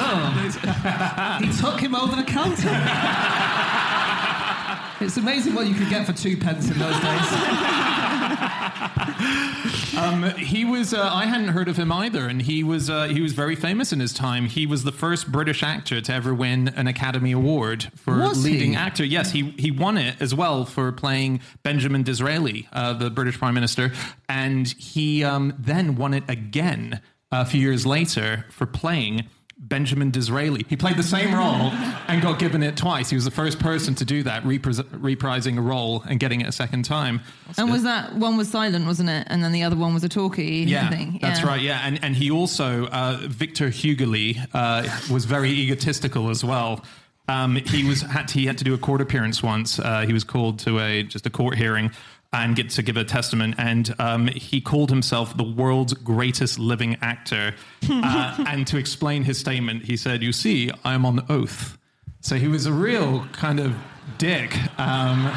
He 1.42 1.52
took 1.59 1.81
him 1.81 1.94
over 1.94 2.16
the 2.16 2.24
counter. 2.24 3.88
it's 5.02 5.16
amazing 5.16 5.54
what 5.54 5.66
you 5.66 5.74
could 5.74 5.88
get 5.90 6.06
for 6.06 6.12
two 6.12 6.36
pence 6.36 6.70
in 6.70 6.78
those 6.78 6.98
days. 7.00 7.28
Um, 9.96 10.22
he 10.36 10.64
was. 10.64 10.94
Uh, 10.94 11.08
I 11.12 11.26
hadn't 11.26 11.48
heard 11.48 11.68
of 11.68 11.76
him 11.76 11.92
either, 11.92 12.26
and 12.26 12.40
he 12.42 12.64
was. 12.64 12.88
Uh, 12.88 13.04
he 13.04 13.20
was 13.20 13.32
very 13.32 13.54
famous 13.54 13.92
in 13.92 14.00
his 14.00 14.12
time. 14.12 14.46
He 14.46 14.66
was 14.66 14.84
the 14.84 14.92
first 14.92 15.30
British 15.30 15.62
actor 15.62 16.00
to 16.00 16.12
ever 16.12 16.34
win 16.34 16.68
an 16.68 16.86
Academy 16.86 17.32
Award 17.32 17.90
for 17.96 18.18
Was 18.18 18.42
leading 18.42 18.70
he? 18.70 18.76
actor. 18.76 19.04
Yes, 19.04 19.30
he 19.32 19.50
he 19.58 19.70
won 19.70 19.98
it 19.98 20.16
as 20.20 20.34
well 20.34 20.64
for 20.64 20.90
playing 20.92 21.40
Benjamin 21.62 22.02
Disraeli, 22.02 22.68
uh, 22.72 22.94
the 22.94 23.10
British 23.10 23.38
Prime 23.38 23.54
Minister, 23.54 23.92
and 24.28 24.66
he 24.78 25.22
um, 25.24 25.54
then 25.58 25.94
won 25.96 26.14
it 26.14 26.24
again 26.28 27.00
a 27.30 27.44
few 27.44 27.60
years 27.60 27.84
later 27.86 28.46
for 28.50 28.66
playing 28.66 29.24
Benjamin 29.62 30.11
Disraeli. 30.11 30.66
He 30.68 30.77
played 30.77 30.96
the 30.96 31.03
same 31.05 31.33
role 31.35 31.70
and 32.09 32.20
got 32.20 32.38
given 32.40 32.62
it 32.62 32.77
twice. 32.77 33.09
He 33.11 33.14
was 33.16 33.25
the 33.25 33.31
first 33.31 33.61
person 33.61 33.94
to 33.94 34.05
do 34.05 34.22
that, 34.25 34.42
repris- 34.42 34.83
reprising 34.90 35.57
a 35.57 35.61
role 35.61 36.03
and 36.09 36.18
getting 36.18 36.40
it 36.40 36.48
a 36.48 36.53
second 36.53 36.85
time. 36.85 37.20
and 37.57 37.70
was 37.70 37.85
that 37.85 38.14
one 38.16 38.37
was 38.37 38.51
silent, 38.51 38.87
wasn't 38.87 39.09
it? 39.09 39.27
And 39.31 39.42
then 39.42 39.53
the 39.53 39.62
other 39.62 39.77
one 39.77 39.94
was 39.94 40.03
a 40.03 40.09
talkie 40.09 40.64
Yeah, 40.66 40.90
thing. 40.90 41.18
that's 41.22 41.40
Yeah. 41.40 41.46
right. 41.46 41.61
Yeah, 41.62 41.81
and 41.85 42.03
and 42.03 42.16
he 42.16 42.31
also 42.31 42.87
uh, 42.88 43.18
Victor 43.22 43.68
Hugely 43.70 44.38
uh, 44.53 44.83
was 45.11 45.25
very 45.27 45.51
egotistical 45.51 46.29
as 46.29 46.42
well. 46.44 46.85
Um, 47.29 47.55
he 47.55 47.85
was 47.88 48.03
had 48.03 48.27
to, 48.29 48.35
he 48.40 48.46
had 48.46 48.59
to 48.59 48.64
do 48.64 48.75
a 48.75 48.79
court 48.79 49.01
appearance 49.01 49.44
once. 49.44 49.79
Uh, 49.79 50.01
he 50.01 50.12
was 50.12 50.25
called 50.25 50.59
to 50.61 50.81
a 50.81 51.05
just 51.05 51.25
a 51.25 51.31
court 51.31 51.57
hearing 51.57 51.92
and 52.32 52.56
get 52.56 52.70
to 52.70 52.82
give 52.82 52.96
a 52.96 53.04
testament, 53.04 53.54
and 53.58 53.94
um, 53.98 54.26
he 54.28 54.60
called 54.60 54.90
himself 54.90 55.36
the 55.36 55.42
world's 55.42 55.92
greatest 55.92 56.58
living 56.58 56.96
actor. 57.02 57.54
uh, 57.90 58.44
and 58.48 58.66
to 58.66 58.78
explain 58.78 59.24
his 59.24 59.38
statement, 59.38 59.84
he 59.84 59.96
said, 59.96 60.22
"You 60.22 60.32
see, 60.32 60.70
I 60.84 60.94
am 60.94 61.04
on 61.04 61.24
oath." 61.28 61.78
So 62.20 62.36
he 62.36 62.48
was 62.48 62.66
a 62.66 62.72
real 62.72 63.26
kind 63.32 63.60
of 63.60 63.76
dick. 64.18 64.56
Um, 64.78 65.30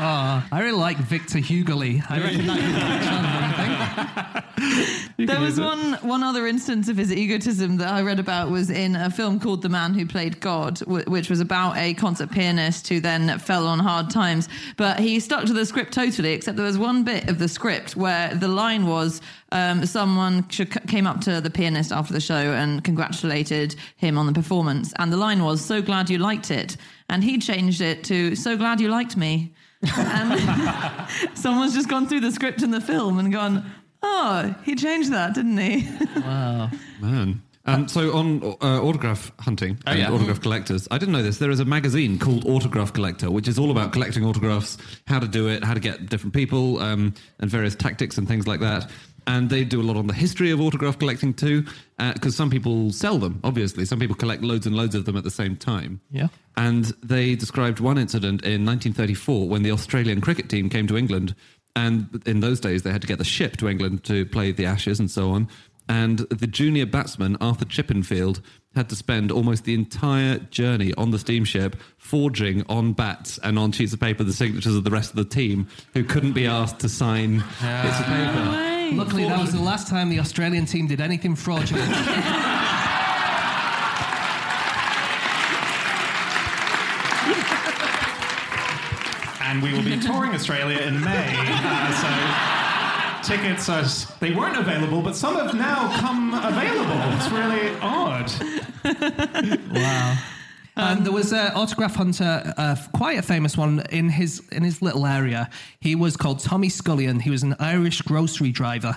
I 0.00 0.60
really 0.60 0.78
like 0.78 0.96
Victor 0.98 1.38
Hugely. 1.38 2.02
I 2.08 2.20
reckon 2.20 2.46
that 2.46 2.58
could 2.60 2.74
catch 2.74 3.06
on, 3.12 3.22
don't 3.58 4.78
you 4.78 4.84
think? 4.84 5.28
There 5.28 5.40
was 5.40 5.58
one 5.58 5.94
one 5.94 6.22
other 6.22 6.46
instance 6.46 6.88
of 6.88 6.96
his 6.96 7.12
egotism 7.12 7.76
that 7.78 7.88
I 7.92 8.02
read 8.02 8.20
about 8.20 8.50
was 8.50 8.70
in 8.70 8.94
a 8.94 9.10
film 9.10 9.40
called 9.40 9.62
The 9.62 9.68
Man 9.68 9.94
Who 9.94 10.06
Played 10.06 10.40
God, 10.40 10.78
w- 10.80 11.04
which 11.08 11.28
was 11.28 11.40
about 11.40 11.76
a 11.76 11.94
concert 11.94 12.30
pianist 12.30 12.86
who 12.88 13.00
then 13.00 13.38
fell 13.40 13.66
on 13.66 13.80
hard 13.80 14.10
times. 14.10 14.48
But 14.76 15.00
he 15.00 15.18
stuck 15.18 15.44
to 15.46 15.52
the 15.52 15.66
script 15.66 15.92
totally, 15.92 16.32
except 16.32 16.56
there 16.56 16.66
was 16.66 16.78
one 16.78 17.02
bit 17.02 17.28
of 17.28 17.40
the 17.40 17.48
script 17.48 17.96
where 17.96 18.32
the 18.34 18.46
line 18.48 18.86
was 18.86 19.20
um, 19.50 19.84
someone 19.84 20.48
sh- 20.48 20.62
came 20.86 21.06
up 21.08 21.20
to 21.22 21.40
the 21.40 21.50
pianist 21.50 21.90
after 21.90 22.12
the 22.12 22.20
show 22.20 22.52
and 22.52 22.84
congratulated 22.84 23.74
him 23.96 24.16
on 24.18 24.26
the 24.26 24.32
performance, 24.32 24.92
and 25.00 25.12
the 25.12 25.16
line 25.16 25.42
was 25.42 25.60
"So 25.64 25.82
glad 25.82 26.08
you 26.08 26.18
liked 26.18 26.52
it," 26.52 26.76
and 27.10 27.24
he 27.24 27.38
changed 27.38 27.80
it 27.80 28.04
to 28.04 28.36
"So 28.36 28.56
glad 28.56 28.80
you 28.80 28.88
liked 28.88 29.16
me." 29.16 29.52
And 29.82 31.08
someone's 31.34 31.74
just 31.74 31.88
gone 31.88 32.08
through 32.08 32.20
the 32.20 32.32
script 32.32 32.62
in 32.62 32.70
the 32.70 32.80
film 32.80 33.18
and 33.18 33.32
gone, 33.32 33.70
"Oh, 34.02 34.54
he 34.64 34.74
changed 34.74 35.12
that, 35.12 35.34
didn't 35.34 35.58
he?" 35.58 35.88
Wow. 36.16 36.70
Man. 37.00 37.42
Um, 37.68 37.86
so 37.86 38.16
on 38.16 38.42
uh, 38.62 38.82
autograph 38.82 39.30
hunting 39.40 39.78
and 39.86 39.98
yeah. 39.98 40.10
autograph 40.10 40.40
collectors, 40.40 40.88
I 40.90 40.96
didn't 40.96 41.12
know 41.12 41.22
this. 41.22 41.36
There 41.36 41.50
is 41.50 41.60
a 41.60 41.66
magazine 41.66 42.18
called 42.18 42.46
Autograph 42.46 42.94
Collector, 42.94 43.30
which 43.30 43.46
is 43.46 43.58
all 43.58 43.70
about 43.70 43.92
collecting 43.92 44.24
autographs, 44.24 44.78
how 45.06 45.18
to 45.18 45.28
do 45.28 45.48
it, 45.48 45.62
how 45.62 45.74
to 45.74 45.80
get 45.80 46.08
different 46.08 46.32
people, 46.32 46.78
um, 46.80 47.12
and 47.40 47.50
various 47.50 47.76
tactics 47.76 48.16
and 48.16 48.26
things 48.26 48.46
like 48.46 48.60
that. 48.60 48.90
And 49.28 49.50
they 49.50 49.62
do 49.62 49.80
a 49.80 49.84
lot 49.84 49.98
on 49.98 50.06
the 50.06 50.14
history 50.14 50.50
of 50.50 50.60
autograph 50.60 50.98
collecting 50.98 51.34
too, 51.34 51.66
uh, 51.98 52.14
because 52.14 52.34
some 52.34 52.48
people 52.48 52.90
sell 52.92 53.18
them. 53.18 53.40
Obviously, 53.44 53.84
some 53.84 53.98
people 53.98 54.16
collect 54.16 54.42
loads 54.42 54.66
and 54.66 54.74
loads 54.74 54.94
of 54.94 55.04
them 55.04 55.18
at 55.18 55.22
the 55.22 55.30
same 55.30 55.54
time. 55.54 56.00
Yeah. 56.10 56.28
And 56.56 56.86
they 57.02 57.34
described 57.34 57.78
one 57.78 57.98
incident 57.98 58.42
in 58.42 58.64
1934 58.64 59.46
when 59.46 59.62
the 59.62 59.70
Australian 59.70 60.22
cricket 60.22 60.48
team 60.48 60.70
came 60.70 60.86
to 60.86 60.96
England. 60.96 61.34
And 61.76 62.22
in 62.24 62.40
those 62.40 62.58
days, 62.58 62.82
they 62.82 62.90
had 62.90 63.02
to 63.02 63.06
get 63.06 63.18
the 63.18 63.24
ship 63.24 63.58
to 63.58 63.68
England 63.68 64.02
to 64.04 64.24
play 64.24 64.50
the 64.50 64.64
Ashes 64.64 64.98
and 64.98 65.10
so 65.10 65.30
on. 65.30 65.48
And 65.90 66.20
the 66.20 66.46
junior 66.46 66.86
batsman, 66.86 67.36
Arthur 67.38 67.66
Chipperfield, 67.66 68.40
had 68.74 68.88
to 68.88 68.96
spend 68.96 69.30
almost 69.30 69.64
the 69.64 69.74
entire 69.74 70.38
journey 70.38 70.94
on 70.94 71.10
the 71.10 71.18
steamship 71.18 71.76
forging 71.98 72.64
on 72.70 72.94
bats 72.94 73.38
and 73.42 73.58
on 73.58 73.72
sheets 73.72 73.92
of 73.92 74.00
paper 74.00 74.24
the 74.24 74.32
signatures 74.32 74.74
of 74.74 74.84
the 74.84 74.90
rest 74.90 75.10
of 75.10 75.16
the 75.16 75.24
team 75.24 75.66
who 75.92 76.02
couldn't 76.02 76.32
be 76.32 76.46
asked 76.46 76.78
to 76.80 76.88
sign 76.88 77.38
bits 77.38 78.00
of 78.00 78.06
paper. 78.06 78.77
Luckily, 78.92 79.24
that 79.24 79.38
was 79.38 79.52
the 79.52 79.60
last 79.60 79.88
time 79.88 80.08
the 80.08 80.20
Australian 80.20 80.66
team 80.66 80.86
did 80.86 81.00
anything 81.00 81.34
fraudulent. 81.34 81.92
and 89.42 89.62
we 89.62 89.72
will 89.72 89.82
be 89.82 89.98
touring 89.98 90.32
Australia 90.34 90.78
in 90.78 91.02
May. 91.02 91.34
Uh, 91.36 93.22
so 93.22 93.34
tickets 93.34 93.68
are 93.68 93.84
they 94.20 94.32
weren't 94.34 94.56
available, 94.56 95.02
but 95.02 95.16
some 95.16 95.36
have 95.36 95.54
now 95.54 95.98
come 95.98 96.34
available. 96.34 97.00
It's 97.16 97.30
really 97.30 97.76
odd. 97.80 98.30
Wow. 99.70 100.16
And 100.78 101.04
there 101.04 101.12
was 101.12 101.32
an 101.32 101.52
autograph 101.54 101.96
hunter, 101.96 102.54
uh, 102.56 102.76
quite 102.92 103.18
a 103.18 103.22
famous 103.22 103.56
one 103.56 103.80
in 103.90 104.08
his 104.08 104.40
in 104.52 104.62
his 104.62 104.80
little 104.80 105.06
area. 105.06 105.50
He 105.80 105.96
was 105.96 106.16
called 106.16 106.38
Tommy 106.38 106.68
Scullion. 106.68 107.20
He 107.20 107.30
was 107.30 107.42
an 107.42 107.56
Irish 107.58 108.00
grocery 108.02 108.52
driver, 108.52 108.96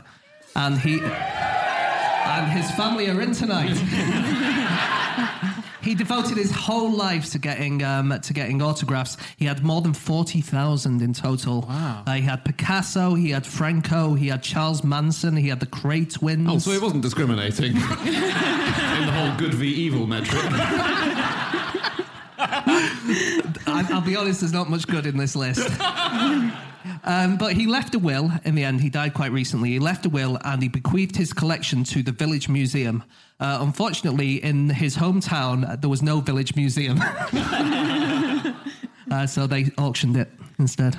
and 0.55 0.77
he 0.77 1.01
and 1.01 2.51
his 2.51 2.69
family 2.71 3.09
are 3.09 3.19
in 3.19 3.33
tonight. 3.33 3.75
he 5.81 5.95
devoted 5.95 6.37
his 6.37 6.51
whole 6.51 6.91
life 6.91 7.31
to 7.31 7.39
getting 7.39 7.83
um, 7.83 8.17
to 8.21 8.33
getting 8.33 8.61
autographs. 8.61 9.17
He 9.37 9.45
had 9.45 9.63
more 9.63 9.81
than 9.81 9.93
forty 9.93 10.41
thousand 10.41 11.01
in 11.01 11.13
total. 11.13 11.61
Wow! 11.61 12.03
Uh, 12.05 12.13
he 12.13 12.21
had 12.21 12.45
Picasso, 12.45 13.15
he 13.15 13.31
had 13.31 13.45
Franco, 13.45 14.13
he 14.13 14.27
had 14.27 14.43
Charles 14.43 14.83
Manson, 14.83 15.35
he 15.35 15.49
had 15.49 15.59
the 15.59 15.65
Kray 15.65 16.11
twins. 16.11 16.47
Oh, 16.49 16.59
so 16.59 16.71
he 16.71 16.77
wasn't 16.77 17.01
discriminating 17.01 17.75
in 17.75 17.81
the 17.81 19.11
whole 19.11 19.35
good 19.37 19.55
v 19.55 19.67
evil 19.67 20.05
metric. 20.05 20.43
I, 23.67 23.87
I'll 23.91 24.01
be 24.01 24.15
honest, 24.15 24.41
there's 24.41 24.53
not 24.53 24.69
much 24.69 24.87
good 24.87 25.05
in 25.05 25.17
this 25.17 25.35
list. 25.35 25.61
Um, 27.03 27.37
but 27.37 27.53
he 27.53 27.67
left 27.67 27.93
a 27.95 27.99
will 27.99 28.31
in 28.43 28.55
the 28.55 28.63
end. 28.63 28.81
He 28.81 28.89
died 28.89 29.13
quite 29.13 29.31
recently. 29.31 29.69
He 29.69 29.79
left 29.79 30.05
a 30.05 30.09
will 30.09 30.39
and 30.43 30.61
he 30.61 30.67
bequeathed 30.67 31.15
his 31.15 31.31
collection 31.33 31.83
to 31.85 32.01
the 32.01 32.11
village 32.11 32.49
museum. 32.49 33.03
Uh, 33.39 33.59
unfortunately, 33.61 34.43
in 34.43 34.69
his 34.69 34.97
hometown, 34.97 35.79
there 35.79 35.89
was 35.89 36.01
no 36.01 36.21
village 36.21 36.55
museum. 36.55 36.99
uh, 39.11 39.27
so 39.27 39.45
they 39.47 39.71
auctioned 39.77 40.17
it 40.17 40.31
instead. 40.59 40.93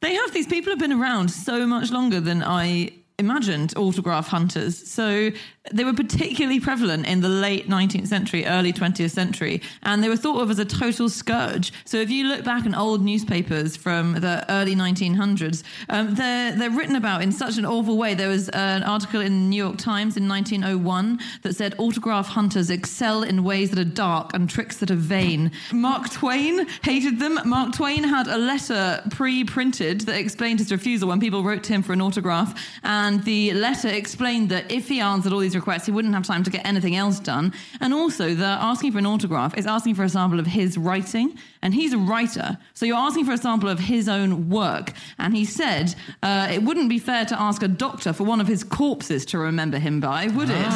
They 0.00 0.14
have 0.14 0.32
these 0.32 0.46
people 0.46 0.70
have 0.70 0.78
been 0.78 0.92
around 0.92 1.30
so 1.30 1.66
much 1.66 1.90
longer 1.90 2.20
than 2.20 2.42
I 2.42 2.92
imagined 3.18 3.72
autograph 3.76 4.28
hunters. 4.28 4.90
So 4.90 5.30
they 5.72 5.84
were 5.84 5.94
particularly 5.94 6.60
prevalent 6.60 7.06
in 7.06 7.20
the 7.20 7.28
late 7.28 7.68
19th 7.68 8.08
century, 8.08 8.44
early 8.44 8.72
20th 8.72 9.10
century, 9.10 9.62
and 9.84 10.02
they 10.02 10.08
were 10.08 10.16
thought 10.16 10.42
of 10.42 10.50
as 10.50 10.58
a 10.58 10.64
total 10.64 11.08
scourge. 11.08 11.72
So 11.84 11.96
if 11.98 12.10
you 12.10 12.26
look 12.26 12.44
back 12.44 12.66
in 12.66 12.74
old 12.74 13.02
newspapers 13.02 13.76
from 13.76 14.14
the 14.14 14.44
early 14.50 14.74
1900s, 14.74 15.62
um, 15.88 16.14
they're, 16.16 16.52
they're 16.52 16.70
written 16.70 16.96
about 16.96 17.22
in 17.22 17.30
such 17.32 17.56
an 17.56 17.64
awful 17.64 17.96
way. 17.96 18.14
There 18.14 18.28
was 18.28 18.48
an 18.50 18.82
article 18.82 19.20
in 19.20 19.32
the 19.32 19.48
New 19.48 19.62
York 19.62 19.78
Times 19.78 20.16
in 20.16 20.28
1901 20.28 21.20
that 21.42 21.54
said 21.54 21.74
autograph 21.78 22.26
hunters 22.26 22.68
excel 22.68 23.22
in 23.22 23.44
ways 23.44 23.70
that 23.70 23.78
are 23.78 23.84
dark 23.84 24.34
and 24.34 24.50
tricks 24.50 24.78
that 24.78 24.90
are 24.90 24.96
vain. 24.96 25.52
Mark 25.72 26.10
Twain 26.10 26.66
hated 26.82 27.20
them. 27.20 27.38
Mark 27.46 27.74
Twain 27.74 28.02
had 28.04 28.26
a 28.26 28.38
letter 28.38 29.02
pre-printed 29.10 30.02
that 30.02 30.18
explained 30.18 30.58
his 30.58 30.72
refusal 30.72 31.08
when 31.08 31.20
people 31.20 31.44
wrote 31.44 31.62
to 31.64 31.72
him 31.72 31.82
for 31.82 31.92
an 31.92 32.00
autograph, 32.00 32.60
and 32.82 33.03
the 33.24 33.52
letter 33.54 33.88
explained 33.88 34.48
that 34.48 34.70
if 34.70 34.88
he 34.88 35.00
answered 35.00 35.32
all 35.32 35.38
these 35.38 35.54
requests, 35.54 35.86
he 35.86 35.92
wouldn't 35.92 36.14
have 36.14 36.24
time 36.24 36.42
to 36.44 36.50
get 36.50 36.66
anything 36.66 36.96
else 36.96 37.20
done. 37.20 37.52
And 37.80 37.92
also 37.92 38.34
that 38.34 38.60
asking 38.60 38.92
for 38.92 38.98
an 38.98 39.06
autograph 39.06 39.56
is 39.56 39.66
asking 39.66 39.94
for 39.94 40.04
a 40.04 40.08
sample 40.08 40.40
of 40.40 40.46
his 40.46 40.78
writing, 40.78 41.38
and 41.62 41.74
he's 41.74 41.92
a 41.92 41.98
writer, 41.98 42.58
so 42.74 42.86
you're 42.86 42.96
asking 42.96 43.26
for 43.26 43.32
a 43.32 43.38
sample 43.38 43.68
of 43.68 43.78
his 43.78 44.08
own 44.08 44.48
work. 44.48 44.92
And 45.18 45.34
he 45.34 45.44
said 45.44 45.94
uh, 46.22 46.48
it 46.50 46.62
wouldn't 46.62 46.88
be 46.88 46.98
fair 46.98 47.24
to 47.26 47.40
ask 47.40 47.62
a 47.62 47.68
doctor 47.68 48.12
for 48.12 48.24
one 48.24 48.40
of 48.40 48.46
his 48.46 48.64
corpses 48.64 49.24
to 49.26 49.38
remember 49.38 49.78
him 49.78 50.00
by, 50.00 50.28
would 50.28 50.50
it? 50.50 50.66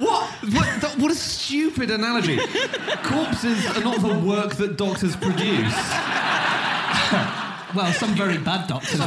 What? 0.00 0.30
What, 0.54 0.80
that, 0.80 0.96
what 0.98 1.10
a 1.10 1.14
stupid 1.14 1.90
analogy. 1.90 2.38
Corpses 3.02 3.66
are 3.76 3.84
not 3.84 4.00
the 4.00 4.18
work 4.26 4.54
that 4.54 4.78
doctors 4.78 5.14
produce. 5.14 5.74
Well, 7.74 7.92
some 7.92 8.14
very 8.14 8.38
bad 8.38 8.66
doctors. 8.68 8.98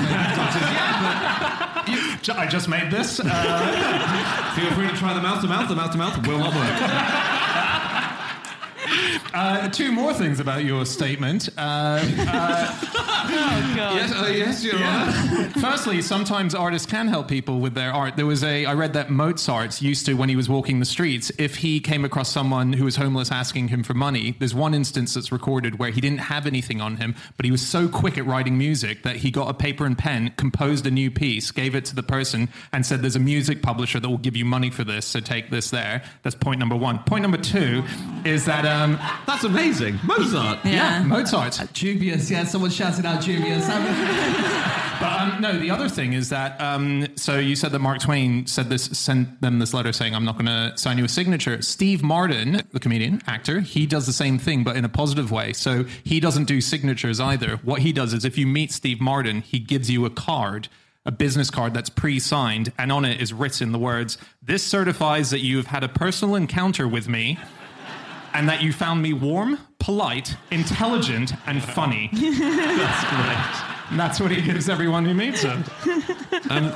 Ju- 2.21 2.33
I 2.33 2.47
just 2.49 2.69
made 2.69 2.89
this. 2.91 3.19
Uh, 3.19 4.53
Feel 4.55 4.71
free 4.71 4.87
to 4.87 4.95
try 4.95 5.13
the 5.13 5.21
mouth 5.21 5.41
to 5.41 5.47
mouth. 5.47 5.67
The 5.67 5.75
mouth 5.75 5.91
to 5.91 5.97
mouth 5.97 6.27
will 6.27 6.37
not 6.39 6.53
work. 6.55 7.42
uh, 9.33 9.69
two 9.69 9.91
more 9.91 10.13
things 10.13 10.39
about 10.39 10.63
your 10.63 10.85
statement. 10.85 11.49
Uh, 11.57 11.99
Yes, 13.33 14.11
uh, 14.11 14.27
yes, 14.27 14.63
you're. 14.63 15.61
Firstly, 15.61 16.01
sometimes 16.01 16.53
artists 16.53 16.89
can 16.89 17.07
help 17.07 17.27
people 17.27 17.59
with 17.59 17.73
their 17.73 17.91
art. 17.91 18.15
There 18.15 18.25
was 18.25 18.43
a 18.43 18.65
I 18.65 18.73
read 18.73 18.93
that 18.93 19.09
Mozart 19.09 19.81
used 19.81 20.05
to 20.05 20.13
when 20.13 20.29
he 20.29 20.35
was 20.35 20.49
walking 20.49 20.79
the 20.79 20.85
streets, 20.85 21.31
if 21.37 21.55
he 21.57 21.79
came 21.79 22.05
across 22.05 22.29
someone 22.29 22.73
who 22.73 22.85
was 22.85 22.95
homeless 22.95 23.31
asking 23.31 23.69
him 23.69 23.83
for 23.83 23.93
money, 23.93 24.35
there's 24.39 24.53
one 24.53 24.73
instance 24.73 25.13
that's 25.13 25.31
recorded 25.31 25.79
where 25.79 25.89
he 25.89 26.01
didn't 26.01 26.19
have 26.19 26.45
anything 26.45 26.81
on 26.81 26.97
him, 26.97 27.15
but 27.37 27.45
he 27.45 27.51
was 27.51 27.65
so 27.65 27.87
quick 27.87 28.17
at 28.17 28.25
writing 28.25 28.57
music 28.57 29.03
that 29.03 29.17
he 29.17 29.31
got 29.31 29.49
a 29.49 29.53
paper 29.53 29.85
and 29.85 29.97
pen, 29.97 30.33
composed 30.37 30.85
a 30.85 30.91
new 30.91 31.09
piece, 31.09 31.51
gave 31.51 31.75
it 31.75 31.85
to 31.85 31.95
the 31.95 32.03
person 32.03 32.49
and 32.71 32.85
said 32.85 33.01
there's 33.01 33.15
a 33.15 33.19
music 33.19 33.61
publisher 33.61 33.99
that 33.99 34.09
will 34.09 34.17
give 34.17 34.35
you 34.35 34.45
money 34.45 34.69
for 34.69 34.83
this, 34.83 35.05
so 35.05 35.19
take 35.19 35.49
this 35.49 35.69
there. 35.69 36.03
That's 36.23 36.35
point 36.35 36.59
number 36.59 36.75
1. 36.75 36.99
Point 36.99 37.21
number 37.21 37.37
2 37.37 37.83
is 38.25 38.45
that 38.45 38.65
um 38.83 38.99
That's 39.25 39.43
amazing. 39.43 39.99
Mozart. 40.03 40.59
Yeah. 40.65 41.03
Mozart. 41.03 41.59
Dubious, 41.73 42.29
yeah. 42.29 42.43
Someone 42.43 42.71
shouted 42.71 43.05
out 43.05 43.23
dubious. 43.23 43.67
But 45.03 45.19
um, 45.19 45.41
no, 45.41 45.59
the 45.59 45.69
other 45.69 45.89
thing 45.89 46.13
is 46.13 46.29
that 46.29 46.61
um, 46.61 47.07
so 47.17 47.37
you 47.37 47.57
said 47.57 47.73
that 47.73 47.79
Mark 47.79 47.99
Twain 47.99 48.47
said 48.47 48.69
this, 48.69 48.85
sent 48.85 49.41
them 49.41 49.59
this 49.59 49.73
letter 49.73 49.91
saying, 49.91 50.15
"I'm 50.15 50.23
not 50.23 50.37
going 50.37 50.45
to 50.45 50.77
sign 50.77 50.97
you 50.97 51.03
a 51.03 51.09
signature." 51.09 51.61
Steve 51.61 52.01
Martin, 52.01 52.61
the 52.71 52.79
comedian 52.79 53.21
actor, 53.27 53.59
he 53.59 53.85
does 53.85 54.05
the 54.05 54.13
same 54.13 54.37
thing, 54.37 54.63
but 54.63 54.77
in 54.77 54.85
a 54.85 54.89
positive 54.89 55.29
way. 55.29 55.51
So 55.51 55.83
he 56.05 56.21
doesn't 56.21 56.45
do 56.45 56.61
signatures 56.61 57.19
either. 57.19 57.57
What 57.63 57.81
he 57.81 57.91
does 57.91 58.13
is, 58.13 58.23
if 58.23 58.37
you 58.37 58.47
meet 58.47 58.71
Steve 58.71 59.01
Martin, 59.01 59.41
he 59.41 59.59
gives 59.59 59.89
you 59.89 60.05
a 60.05 60.09
card. 60.09 60.69
A 61.05 61.11
business 61.11 61.49
card 61.49 61.73
that's 61.73 61.89
pre 61.89 62.17
signed, 62.17 62.71
and 62.77 62.89
on 62.89 63.03
it 63.03 63.19
is 63.19 63.33
written 63.33 63.73
the 63.73 63.79
words, 63.79 64.17
This 64.41 64.63
certifies 64.63 65.31
that 65.31 65.41
you 65.41 65.57
have 65.57 65.67
had 65.67 65.83
a 65.83 65.89
personal 65.89 66.35
encounter 66.35 66.87
with 66.87 67.09
me 67.09 67.37
and 68.33 68.49
that 68.49 68.61
you 68.61 68.73
found 68.73 69.01
me 69.01 69.13
warm, 69.13 69.59
polite, 69.79 70.35
intelligent, 70.51 71.33
and 71.45 71.63
funny. 71.63 72.09
that's 72.13 73.09
great. 73.09 73.89
And 73.89 73.99
that's 73.99 74.19
what 74.19 74.31
he 74.31 74.41
gives 74.41 74.69
everyone 74.69 75.05
who 75.05 75.13
meets 75.13 75.41
him. 75.43 75.63
Um, 76.49 76.73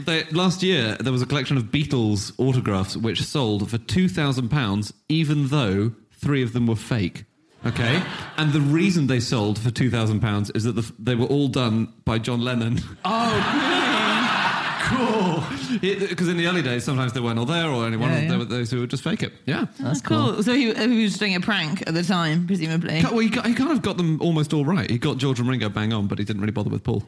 they, 0.00 0.24
last 0.24 0.62
year, 0.62 0.96
there 1.00 1.12
was 1.12 1.22
a 1.22 1.26
collection 1.26 1.56
of 1.56 1.64
Beatles 1.64 2.32
autographs 2.38 2.96
which 2.96 3.22
sold 3.22 3.70
for 3.70 3.78
£2,000, 3.78 4.92
even 5.08 5.48
though 5.48 5.92
three 6.12 6.42
of 6.42 6.52
them 6.52 6.66
were 6.66 6.76
fake. 6.76 7.24
Okay? 7.66 8.02
And 8.36 8.52
the 8.52 8.60
reason 8.60 9.06
they 9.06 9.20
sold 9.20 9.58
for 9.58 9.70
£2,000 9.70 10.54
is 10.56 10.64
that 10.64 10.72
the, 10.72 10.92
they 10.98 11.14
were 11.14 11.26
all 11.26 11.48
done 11.48 11.92
by 12.04 12.18
John 12.18 12.42
Lennon. 12.42 12.80
Cool. 14.88 15.44
Because 15.80 16.28
in 16.28 16.36
the 16.36 16.46
early 16.46 16.62
days, 16.62 16.84
sometimes 16.84 17.12
they 17.12 17.20
weren't 17.20 17.38
all 17.38 17.44
there, 17.44 17.66
or 17.68 17.84
only 17.84 17.96
one 17.96 18.10
Yeah, 18.10 18.16
of 18.16 18.22
yeah. 18.22 18.28
there 18.30 18.38
were 18.38 18.44
those 18.44 18.70
who 18.70 18.80
would 18.80 18.90
just 18.90 19.02
fake 19.04 19.22
it. 19.22 19.32
Yeah. 19.46 19.66
That's 19.78 20.00
cool. 20.00 20.42
So 20.42 20.54
he, 20.54 20.72
he 20.72 21.02
was 21.02 21.18
doing 21.18 21.34
a 21.34 21.40
prank 21.40 21.82
at 21.86 21.94
the 21.94 22.02
time, 22.02 22.46
presumably. 22.46 23.02
Well, 23.02 23.18
he, 23.18 23.28
got, 23.28 23.46
he 23.46 23.54
kind 23.54 23.70
of 23.72 23.82
got 23.82 23.96
them 23.96 24.20
almost 24.20 24.52
all 24.54 24.64
right. 24.64 24.88
He 24.90 24.98
got 24.98 25.18
George 25.18 25.40
and 25.40 25.48
Ringo 25.48 25.68
bang 25.68 25.92
on, 25.92 26.06
but 26.06 26.18
he 26.18 26.24
didn't 26.24 26.40
really 26.40 26.52
bother 26.52 26.70
with 26.70 26.84
Paul. 26.84 27.02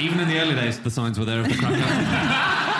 Even 0.00 0.20
in 0.20 0.28
the 0.28 0.38
early 0.40 0.54
days, 0.54 0.78
the 0.80 0.90
signs 0.90 1.18
were 1.18 1.24
there 1.24 1.40
of 1.40 1.48
the 1.48 1.54
cracker. 1.54 2.64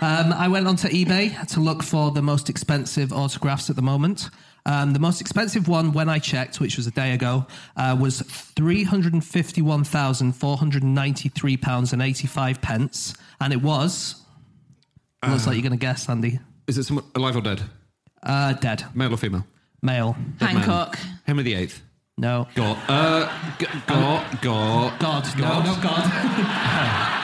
Um, 0.00 0.32
I 0.32 0.48
went 0.48 0.66
onto 0.68 0.88
eBay 0.88 1.46
to 1.48 1.60
look 1.60 1.82
for 1.82 2.10
the 2.10 2.22
most 2.22 2.48
expensive 2.48 3.12
autographs 3.12 3.68
at 3.70 3.76
the 3.76 3.82
moment. 3.82 4.30
Um, 4.68 4.92
the 4.92 4.98
most 4.98 5.20
expensive 5.22 5.66
one, 5.66 5.92
when 5.94 6.08
I 6.10 6.18
checked, 6.18 6.60
which 6.60 6.76
was 6.76 6.86
a 6.86 6.90
day 6.90 7.12
ago, 7.14 7.46
uh, 7.76 7.96
was 7.98 8.20
three 8.20 8.84
hundred 8.84 9.14
and 9.14 9.24
fifty-one 9.24 9.82
thousand 9.82 10.32
four 10.34 10.58
hundred 10.58 10.82
and 10.82 10.94
ninety-three 10.94 11.56
pounds 11.56 11.92
and 11.94 12.02
eighty-five 12.02 12.60
pence, 12.60 13.14
and 13.40 13.52
it 13.54 13.62
was. 13.62 14.22
looks 15.26 15.46
like 15.46 15.54
you're 15.56 15.62
going 15.62 15.72
to 15.72 15.78
guess, 15.78 16.06
Andy. 16.08 16.38
Is 16.66 16.76
it 16.76 16.84
someone 16.84 17.06
alive 17.14 17.34
or 17.34 17.40
dead? 17.40 17.62
Uh, 18.22 18.52
dead, 18.52 18.84
Male 18.94 19.14
or 19.14 19.16
female? 19.16 19.46
male. 19.80 20.16
Dead 20.38 20.52
man. 20.52 20.56
Hancock. 20.56 20.98
Henry 21.24 21.44
the 21.44 21.54
Eighth. 21.54 21.80
No, 22.18 22.46
Got. 22.54 22.76
Uh, 22.88 23.56
g- 23.58 23.66
got. 23.86 24.42
Got. 24.42 24.98
God, 25.00 25.38
no, 25.38 25.62
no, 25.62 25.80
God. 25.80 27.14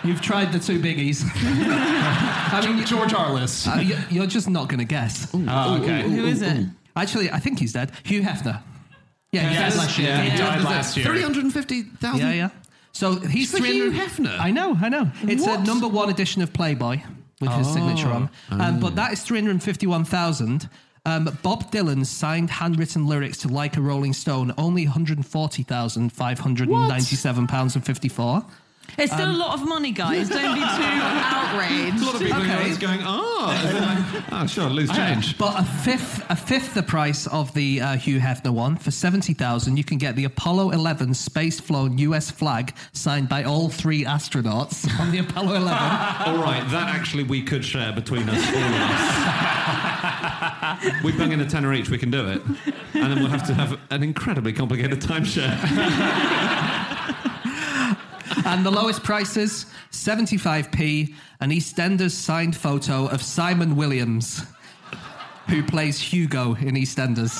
You've 0.04 0.20
tried 0.22 0.52
the 0.52 0.60
two 0.60 0.78
biggies. 0.80 1.22
I 1.34 2.64
mean, 2.64 2.86
George 2.86 3.12
Arliss. 3.12 3.66
uh, 3.66 3.80
you- 3.80 3.98
you're 4.10 4.26
just 4.28 4.48
not 4.48 4.68
going 4.68 4.78
to 4.78 4.84
guess. 4.84 5.28
Oh, 5.34 5.80
okay. 5.82 6.02
Who 6.08 6.24
is 6.24 6.40
it? 6.40 6.66
Actually, 7.02 7.30
I 7.30 7.38
think 7.38 7.58
he's 7.58 7.72
dead. 7.72 7.92
Hugh 8.04 8.22
Hefner. 8.22 8.60
Yeah, 9.32 9.48
he 9.48 9.54
Yes, 9.54 9.74
died 9.74 9.78
last 9.82 9.98
year. 9.98 10.08
yeah, 10.08 10.22
he 10.22 10.38
died 10.38 10.62
last 10.62 10.96
year. 10.96 11.06
350,000? 11.06 12.20
Yeah, 12.20 12.32
yeah. 12.32 12.48
So 12.92 13.16
he's 13.16 13.50
For 13.50 13.58
300 13.58 13.92
Hugh 13.92 14.00
Hefner? 14.00 14.38
I 14.38 14.50
know, 14.50 14.76
I 14.80 14.88
know. 14.88 15.10
It's 15.22 15.46
a 15.46 15.62
number 15.62 15.86
one 15.86 16.08
edition 16.10 16.42
of 16.42 16.52
Playboy 16.52 17.00
with 17.40 17.50
his 17.52 17.70
signature 17.72 18.08
on. 18.08 18.28
Um, 18.50 18.80
but 18.80 18.96
that 18.96 19.12
is 19.12 19.22
351,000. 19.22 20.68
Um, 21.06 21.38
Bob 21.42 21.70
Dylan's 21.70 22.10
signed 22.10 22.50
handwritten 22.50 23.06
lyrics 23.06 23.38
to 23.38 23.48
Like 23.48 23.76
a 23.76 23.80
Rolling 23.80 24.12
Stone, 24.12 24.52
only 24.58 24.84
140,597 24.84 27.46
pounds 27.46 27.76
and 27.76 27.86
54. 27.86 28.44
It's 28.96 29.12
still 29.12 29.30
a 29.30 29.32
lot 29.36 29.54
of 29.60 29.66
money, 29.68 29.92
guys. 29.92 30.28
Don't 30.28 30.54
be 30.54 30.60
too 30.60 30.66
outraged. 30.66 32.02
A 32.02 32.04
lot 32.04 32.14
of 32.14 32.20
people 32.20 32.40
Okay. 32.42 32.72
are 32.72 32.76
going, 32.78 33.00
oh, 33.04 33.50
as 33.54 33.74
in 33.74 33.82
like, 33.82 34.24
oh, 34.32 34.46
sure, 34.46 34.68
lose 34.70 34.90
change. 34.90 35.36
But 35.38 35.60
a 35.60 35.64
fifth, 35.64 36.24
a 36.30 36.34
fifth 36.36 36.74
the 36.74 36.82
price 36.82 37.26
of 37.28 37.52
the 37.54 37.80
uh, 37.80 37.96
Hugh 37.96 38.18
Hefner 38.18 38.50
one 38.52 38.76
for 38.76 38.90
seventy 38.90 39.34
thousand. 39.34 39.76
You 39.76 39.84
can 39.84 39.98
get 39.98 40.16
the 40.16 40.24
Apollo 40.24 40.70
11 40.70 41.14
space 41.14 41.60
flown 41.60 41.96
U.S. 41.98 42.30
flag 42.30 42.74
signed 42.92 43.28
by 43.28 43.44
all 43.44 43.68
three 43.68 44.04
astronauts 44.04 44.88
on 45.00 45.10
the 45.12 45.18
Apollo 45.18 45.54
11. 45.54 45.68
All 46.26 46.38
right, 46.42 46.64
that 46.70 46.88
actually 46.94 47.22
we 47.24 47.42
could 47.42 47.64
share 47.64 47.92
between 47.92 48.28
us, 48.28 48.44
all 48.48 48.62
of 48.62 48.72
us. 50.88 51.04
we 51.04 51.12
bung 51.12 51.32
in 51.32 51.40
a 51.40 51.46
tenner 51.48 51.72
each, 51.72 51.88
we 51.90 51.98
can 51.98 52.10
do 52.10 52.26
it. 52.28 52.42
And 52.94 53.12
then 53.12 53.18
we'll 53.20 53.28
have 53.28 53.46
to 53.46 53.54
have 53.54 53.78
an 53.90 54.02
incredibly 54.02 54.52
complicated 54.52 55.00
timeshare. 55.00 55.56
And 58.48 58.64
the 58.64 58.70
lowest 58.70 59.02
prices 59.04 59.66
75p. 59.90 61.14
An 61.40 61.50
EastEnders 61.50 62.12
signed 62.12 62.56
photo 62.56 63.06
of 63.08 63.22
Simon 63.22 63.76
Williams, 63.76 64.42
who 65.48 65.62
plays 65.62 66.00
Hugo 66.00 66.54
in 66.54 66.74
EastEnders. 66.74 67.34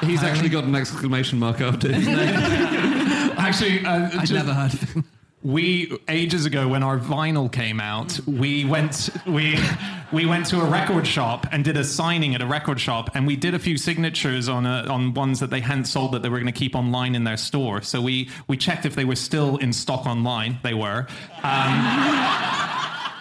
He's 0.04 0.22
actually 0.22 0.48
got 0.48 0.64
an 0.64 0.74
exclamation 0.74 1.38
mark 1.38 1.60
after 1.60 1.92
his 1.92 2.06
name. 2.06 2.16
Actually, 3.38 3.84
uh, 3.84 4.08
just- 4.20 4.32
never 4.32 4.54
heard 4.54 4.72
of 4.74 4.82
him. 4.92 5.04
We 5.42 5.98
ages 6.08 6.46
ago 6.46 6.68
when 6.68 6.82
our 6.82 6.98
vinyl 6.98 7.50
came 7.50 7.80
out, 7.80 8.18
we 8.26 8.64
went 8.64 9.10
we 9.26 9.58
we 10.12 10.24
went 10.26 10.46
to 10.46 10.60
a 10.60 10.64
record 10.64 11.06
shop 11.06 11.46
and 11.50 11.64
did 11.64 11.76
a 11.76 11.84
signing 11.84 12.34
at 12.34 12.42
a 12.42 12.46
record 12.46 12.78
shop, 12.78 13.10
and 13.14 13.26
we 13.26 13.34
did 13.34 13.54
a 13.54 13.58
few 13.58 13.76
signatures 13.76 14.48
on 14.48 14.66
a, 14.66 14.84
on 14.88 15.14
ones 15.14 15.40
that 15.40 15.50
they 15.50 15.60
hadn't 15.60 15.86
sold 15.86 16.12
that 16.12 16.22
they 16.22 16.28
were 16.28 16.38
going 16.38 16.52
to 16.52 16.58
keep 16.58 16.76
online 16.76 17.14
in 17.14 17.24
their 17.24 17.36
store. 17.36 17.82
So 17.82 18.00
we 18.00 18.30
we 18.46 18.56
checked 18.56 18.86
if 18.86 18.94
they 18.94 19.04
were 19.04 19.16
still 19.16 19.56
in 19.56 19.72
stock 19.72 20.06
online. 20.06 20.58
They 20.62 20.74
were. 20.74 21.06
Um, 21.42 22.20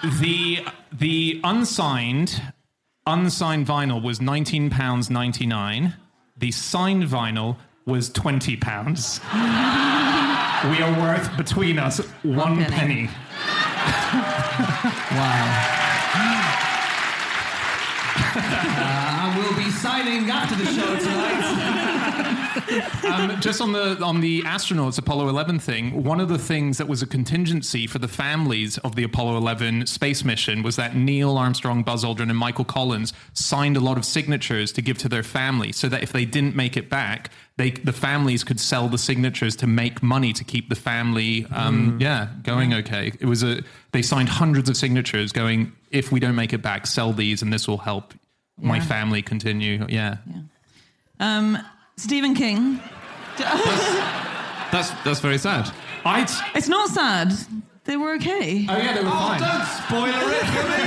the 0.22 0.60
the 0.92 1.42
unsigned 1.44 2.42
unsigned 3.08 3.66
vinyl 3.66 4.02
was 4.02 4.22
nineteen 4.22 4.70
pounds 4.70 5.10
ninety 5.10 5.48
nine. 5.48 5.96
The 6.38 6.52
signed 6.52 7.04
vinyl 7.04 7.58
was 7.86 8.10
twenty 8.10 8.58
pounds. 8.58 9.20
We 10.70 10.80
are 10.84 10.92
worth 11.00 11.36
between 11.38 11.80
us 11.80 11.98
one 12.22 12.58
penny. 12.58 12.76
penny. 12.76 13.10
Wow. 15.12 15.78
Uh, 18.34 18.40
I 18.40 19.38
will 19.38 19.58
be 19.58 19.70
signing 19.72 20.30
after 20.30 20.56
the 20.56 20.66
show 20.66 20.96
tonight. 20.98 21.88
Um, 23.06 23.40
just 23.42 23.62
on 23.62 23.72
the 23.72 24.02
on 24.04 24.22
the 24.22 24.42
astronauts 24.44 24.98
Apollo 24.98 25.30
11 25.30 25.60
thing, 25.60 26.04
one 26.04 26.20
of 26.20 26.30
the 26.30 26.38
things 26.38 26.78
that 26.78 26.88
was 26.88 27.02
a 27.02 27.08
contingency 27.08 27.88
for 27.88 28.00
the 28.00 28.08
families 28.08 28.78
of 28.80 28.96
the 28.96 29.04
Apollo 29.04 29.38
11 29.38 29.86
space 29.88 30.24
mission 30.24 30.64
was 30.64 30.76
that 30.76 30.96
Neil 30.96 31.38
Armstrong, 31.38 31.84
Buzz 31.84 32.04
Aldrin, 32.04 32.30
and 32.30 32.38
Michael 32.38 32.66
Collins 32.66 33.14
signed 33.34 33.78
a 33.78 33.80
lot 33.80 33.98
of 33.98 34.06
signatures 34.06 34.72
to 34.74 34.82
give 34.82 34.98
to 35.00 35.10
their 35.10 35.24
family, 35.24 35.72
so 35.72 35.88
that 35.90 36.04
if 36.04 36.12
they 36.12 36.26
didn't 36.26 36.56
make 36.56 36.78
it 36.78 36.90
back, 36.90 37.30
they 37.58 37.72
the 37.72 37.94
families 37.94 38.44
could 38.44 38.60
sell 38.60 38.88
the 38.88 38.98
signatures 38.98 39.56
to 39.58 39.68
make 39.68 40.02
money 40.04 40.34
to 40.34 40.44
keep 40.44 40.70
the 40.70 40.76
family, 40.76 41.46
um, 41.52 41.98
yeah, 42.00 42.28
going 42.44 42.74
okay. 42.74 43.12
It 43.20 43.26
was 43.26 43.44
a 43.44 43.62
they 43.92 44.02
signed 44.02 44.30
hundreds 44.30 44.70
of 44.70 44.78
signatures, 44.78 45.32
going 45.32 45.72
if 45.92 46.12
we 46.12 46.20
don't 46.20 46.36
make 46.36 46.54
it 46.54 46.62
back, 46.62 46.88
sell 46.88 47.12
these, 47.14 47.42
and 47.42 47.52
this 47.52 47.68
will 47.68 47.78
help 47.80 48.14
my 48.58 48.78
Yeah. 48.78 48.84
family 48.84 49.22
continue. 49.22 49.86
Yeah. 49.90 50.18
Yeah. 50.28 50.42
Um, 51.20 51.58
Stephen 52.02 52.34
King. 52.34 52.80
That's, 53.38 54.90
that's 55.04 55.20
very 55.20 55.38
sad. 55.38 55.72
I. 56.04 56.24
It's 56.56 56.68
not 56.68 56.90
sad. 56.90 57.32
They 57.84 57.96
were 57.96 58.16
okay. 58.16 58.66
Oh 58.68 58.76
yeah, 58.76 58.96
they 58.96 59.02
were 59.04 59.08
oh, 59.08 59.12
fine. 59.12 59.40
Don't 59.40 59.64
spoiler 59.86 60.34
it 60.34 60.48
for 60.50 60.68
me! 60.68 60.82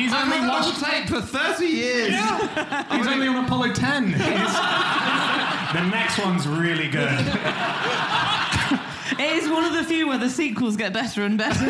He's 0.02 0.14
only 0.14 0.38
I've 0.38 0.48
watched. 0.48 0.82
tape 0.82 1.08
for 1.08 1.20
30 1.20 1.66
years! 1.66 2.08
He's 2.92 3.06
only 3.06 3.28
on 3.28 3.44
Apollo 3.44 3.74
10. 3.74 4.12
The 5.70 5.86
next 5.88 6.18
one's 6.18 6.48
really 6.48 6.88
good. 6.88 7.16
It 9.20 9.20
is 9.20 9.48
one 9.48 9.64
of 9.64 9.72
the 9.72 9.84
few 9.84 10.08
where 10.08 10.18
the 10.18 10.28
sequels 10.28 10.76
get 10.76 10.92
better 10.92 11.22
and 11.22 11.38
better. 11.38 11.64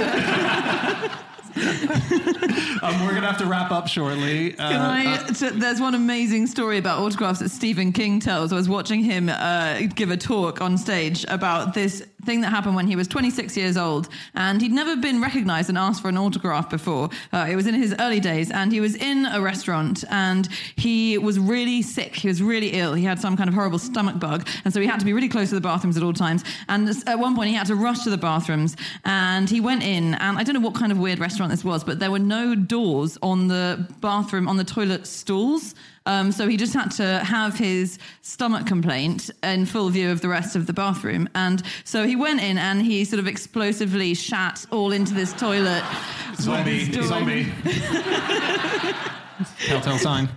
Um, 2.82 3.04
we're 3.04 3.12
gonna 3.12 3.26
have 3.26 3.36
to 3.38 3.46
wrap 3.46 3.70
up 3.72 3.88
shortly. 3.88 4.56
Uh, 4.58 4.64
I, 4.64 5.30
t- 5.34 5.50
there's 5.50 5.80
one 5.82 5.94
amazing 5.94 6.46
story 6.46 6.78
about 6.78 6.98
autographs 7.00 7.40
that 7.40 7.50
Stephen 7.50 7.92
King 7.92 8.20
tells. 8.20 8.52
I 8.54 8.56
was 8.56 8.70
watching 8.70 9.02
him 9.04 9.28
uh, 9.28 9.80
give 9.94 10.10
a 10.10 10.16
talk 10.16 10.62
on 10.62 10.78
stage 10.78 11.24
about 11.28 11.74
this 11.74 12.02
thing 12.24 12.40
that 12.42 12.50
happened 12.50 12.74
when 12.76 12.86
he 12.86 12.96
was 12.96 13.08
26 13.08 13.56
years 13.56 13.76
old, 13.76 14.08
and 14.34 14.60
he'd 14.60 14.72
never 14.72 14.96
been 14.96 15.20
recognized 15.20 15.68
and 15.68 15.78
asked 15.78 16.02
for 16.02 16.08
an 16.08 16.18
autograph 16.18 16.70
before. 16.70 17.08
Uh, 17.32 17.46
it 17.48 17.56
was 17.56 17.66
in 17.66 17.74
his 17.74 17.94
early 17.98 18.20
days, 18.20 18.50
and 18.50 18.72
he 18.72 18.80
was 18.80 18.94
in 18.96 19.26
a 19.26 19.40
restaurant, 19.40 20.04
and 20.10 20.48
he 20.76 21.18
was 21.18 21.38
really 21.38 21.82
sick. 21.82 22.16
He 22.16 22.28
was 22.28 22.42
really 22.42 22.70
ill. 22.70 22.94
He 22.94 23.04
had 23.04 23.20
some 23.20 23.36
kind 23.36 23.48
of 23.48 23.54
horrible 23.54 23.78
stomach 23.78 24.18
bug, 24.18 24.46
and 24.64 24.72
so 24.72 24.80
he 24.80 24.86
had 24.86 25.00
to 25.00 25.06
be 25.06 25.12
really 25.12 25.28
close 25.28 25.48
to 25.50 25.54
the 25.54 25.60
bathrooms 25.60 25.96
at 25.96 26.02
all 26.02 26.12
times. 26.12 26.44
And 26.68 26.88
at 27.06 27.18
one 27.18 27.34
point, 27.34 27.48
he 27.48 27.54
had 27.54 27.66
to 27.68 27.74
rush 27.74 28.00
to 28.04 28.10
the 28.10 28.18
bathrooms, 28.18 28.76
and 29.04 29.48
he 29.48 29.60
went 29.60 29.82
in, 29.82 30.14
and 30.14 30.38
I 30.38 30.42
don't 30.42 30.54
know 30.54 30.60
what 30.60 30.74
kind 30.74 30.92
of 30.92 30.98
weird 30.98 31.18
restaurant 31.18 31.50
this 31.50 31.64
was, 31.64 31.84
but 31.84 31.98
there 31.98 32.10
were 32.10 32.18
no 32.18 32.54
doors 32.54 33.18
on 33.22 33.48
the 33.48 33.88
bathroom, 34.00 34.48
on 34.48 34.56
the 34.56 34.64
toilet 34.64 35.06
stools. 35.06 35.74
Um, 36.10 36.32
so 36.32 36.48
he 36.48 36.56
just 36.56 36.74
had 36.74 36.90
to 36.92 37.20
have 37.20 37.56
his 37.56 37.96
stomach 38.22 38.66
complaint 38.66 39.30
in 39.44 39.64
full 39.64 39.90
view 39.90 40.10
of 40.10 40.22
the 40.22 40.28
rest 40.28 40.56
of 40.56 40.66
the 40.66 40.72
bathroom. 40.72 41.28
And 41.36 41.62
so 41.84 42.04
he 42.04 42.16
went 42.16 42.40
in 42.40 42.58
and 42.58 42.82
he 42.82 43.04
sort 43.04 43.20
of 43.20 43.28
explosively 43.28 44.14
shat 44.14 44.66
all 44.72 44.90
into 44.90 45.14
this 45.14 45.32
toilet. 45.32 45.84
Zombie, 46.34 46.72
With 46.72 46.88
his 46.88 46.96
door 46.96 47.06
zombie. 47.06 47.52
Telltale 49.66 49.98
sign. 49.98 50.28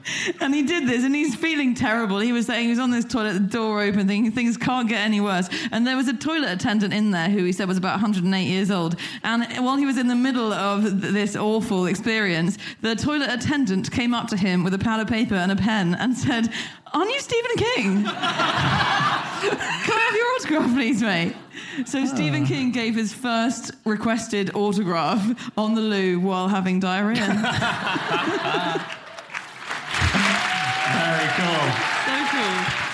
and 0.42 0.54
he 0.54 0.64
did 0.64 0.88
this, 0.88 1.04
and 1.04 1.16
he's 1.16 1.36
feeling 1.36 1.76
terrible. 1.76 2.20
He 2.20 2.32
was 2.32 2.46
saying 2.46 2.66
he 2.66 2.70
was 2.70 2.80
on 2.80 2.92
this 2.92 3.06
toilet, 3.06 3.34
the 3.34 3.40
door 3.40 3.82
open, 3.82 4.08
thinking 4.08 4.32
things 4.32 4.58
can't 4.58 4.88
get 4.88 5.02
any 5.02 5.22
worse. 5.22 5.50
And 5.72 5.86
there 5.86 5.96
was 5.96 6.08
a 6.08 6.14
toilet 6.14 6.52
attendant 6.52 6.94
in 6.94 7.12
there 7.12 7.30
who 7.30 7.44
he 7.44 7.52
said 7.52 7.68
was 7.68 7.78
about 7.78 7.94
108 7.94 8.44
years 8.44 8.72
old. 8.72 8.96
And 9.24 9.44
while 9.66 9.78
he 9.78 9.86
was 9.86 9.98
in 9.98 10.08
the 10.08 10.16
middle 10.16 10.54
of 10.54 11.02
this 11.02 11.36
awful 11.36 11.86
experience, 11.86 12.58
the 12.82 12.96
toilet 12.96 13.30
attendant 13.30 13.92
came 13.92 14.14
up 14.14 14.28
to 14.30 14.38
him 14.38 14.64
with 14.64 14.74
a 14.74 14.80
pad 14.80 15.00
of 15.00 15.08
paper 15.08 15.36
and 15.36 15.52
a 15.52 15.56
pen 15.56 15.96
and 15.96 16.18
said, 16.18 16.50
"Aren't 16.94 17.12
you 17.12 17.20
Stephen 17.20 17.52
King? 17.58 18.04
Can 18.04 18.12
I 18.16 20.08
have 20.08 20.16
your 20.16 20.28
autograph, 20.36 20.76
please, 20.76 21.02
mate?" 21.02 21.36
So 21.86 22.02
ah. 22.02 22.06
Stephen 22.06 22.46
King 22.46 22.72
gave 22.72 22.96
his 22.96 23.14
first 23.14 23.72
requested 23.86 24.52
autograph 24.56 25.52
on 25.58 25.74
the 25.76 25.82
loo 25.82 26.20
while 26.20 26.48
having 26.48 26.80
diarrhea. 26.80 27.18
Very 30.94 31.30
cool. 31.38 31.72
so 32.06 32.16
cool. 32.32 32.93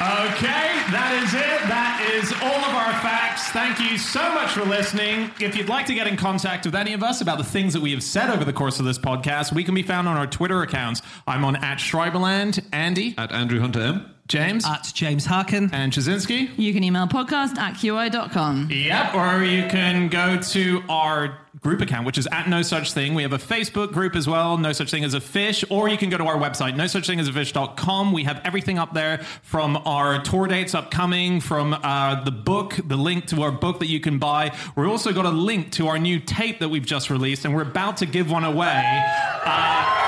Okay, 0.00 0.72
that 0.92 1.20
is 1.22 1.34
it. 1.34 1.68
That 1.68 2.00
is 2.14 2.32
all 2.32 2.64
of 2.64 2.74
our 2.74 2.92
facts. 3.02 3.50
Thank 3.50 3.78
you 3.80 3.98
so 3.98 4.32
much 4.32 4.50
for 4.52 4.64
listening. 4.64 5.30
If 5.38 5.54
you'd 5.54 5.68
like 5.68 5.84
to 5.86 5.94
get 5.94 6.06
in 6.06 6.16
contact 6.16 6.64
with 6.64 6.74
any 6.74 6.94
of 6.94 7.02
us 7.02 7.20
about 7.20 7.36
the 7.36 7.44
things 7.44 7.74
that 7.74 7.82
we 7.82 7.90
have 7.92 8.02
said 8.02 8.30
over 8.30 8.42
the 8.44 8.52
course 8.54 8.78
of 8.80 8.86
this 8.86 8.98
podcast, 8.98 9.52
we 9.52 9.62
can 9.62 9.74
be 9.74 9.82
found 9.82 10.08
on 10.08 10.16
our 10.16 10.26
Twitter 10.26 10.62
accounts. 10.62 11.02
I'm 11.26 11.44
on 11.44 11.56
at 11.56 11.76
Schreiberland, 11.78 12.64
Andy, 12.72 13.14
At 13.18 13.30
Andrew 13.30 13.60
Hunter 13.60 13.80
M. 13.82 14.14
James, 14.26 14.64
At 14.66 14.90
James 14.94 15.26
Harkin. 15.26 15.68
and 15.74 15.92
Ptaszynski. 15.92 16.48
You 16.56 16.72
can 16.72 16.82
email 16.82 17.06
podcast 17.06 17.58
at 17.58 17.74
qi.com. 17.74 18.68
Yep, 18.70 19.14
or 19.14 19.42
you 19.44 19.66
can 19.68 20.08
go 20.08 20.38
to 20.40 20.82
our 20.88 21.36
group 21.60 21.80
account, 21.82 22.06
which 22.06 22.16
is 22.16 22.26
at 22.32 22.48
No 22.48 22.62
Such 22.62 22.92
Thing. 22.92 23.14
We 23.14 23.22
have 23.22 23.32
a 23.32 23.38
Facebook 23.38 23.92
group 23.92 24.16
as 24.16 24.26
well, 24.26 24.56
No 24.56 24.72
Such 24.72 24.90
Thing 24.90 25.04
as 25.04 25.14
a 25.14 25.20
Fish, 25.20 25.64
or 25.68 25.88
you 25.88 25.98
can 25.98 26.08
go 26.08 26.16
to 26.16 26.24
our 26.24 26.36
website, 26.36 26.76
no 26.76 26.86
such 26.86 27.06
thing 27.06 27.20
as 27.20 27.28
a 27.28 27.32
fish.com. 27.32 28.12
We 28.12 28.24
have 28.24 28.40
everything 28.44 28.78
up 28.78 28.94
there 28.94 29.18
from 29.42 29.76
our 29.84 30.22
tour 30.22 30.46
dates 30.46 30.74
upcoming, 30.74 31.40
from 31.40 31.74
uh, 31.74 32.24
the 32.24 32.30
book, 32.30 32.78
the 32.84 32.96
link 32.96 33.26
to 33.26 33.42
our 33.42 33.52
book 33.52 33.78
that 33.80 33.88
you 33.88 34.00
can 34.00 34.18
buy. 34.18 34.56
We've 34.74 34.88
also 34.88 35.12
got 35.12 35.26
a 35.26 35.30
link 35.30 35.72
to 35.72 35.88
our 35.88 35.98
new 35.98 36.18
tape 36.18 36.60
that 36.60 36.68
we've 36.68 36.86
just 36.86 37.10
released, 37.10 37.44
and 37.44 37.54
we're 37.54 37.62
about 37.62 37.98
to 37.98 38.06
give 38.06 38.30
one 38.30 38.44
away. 38.44 39.02
Uh, 39.44 40.00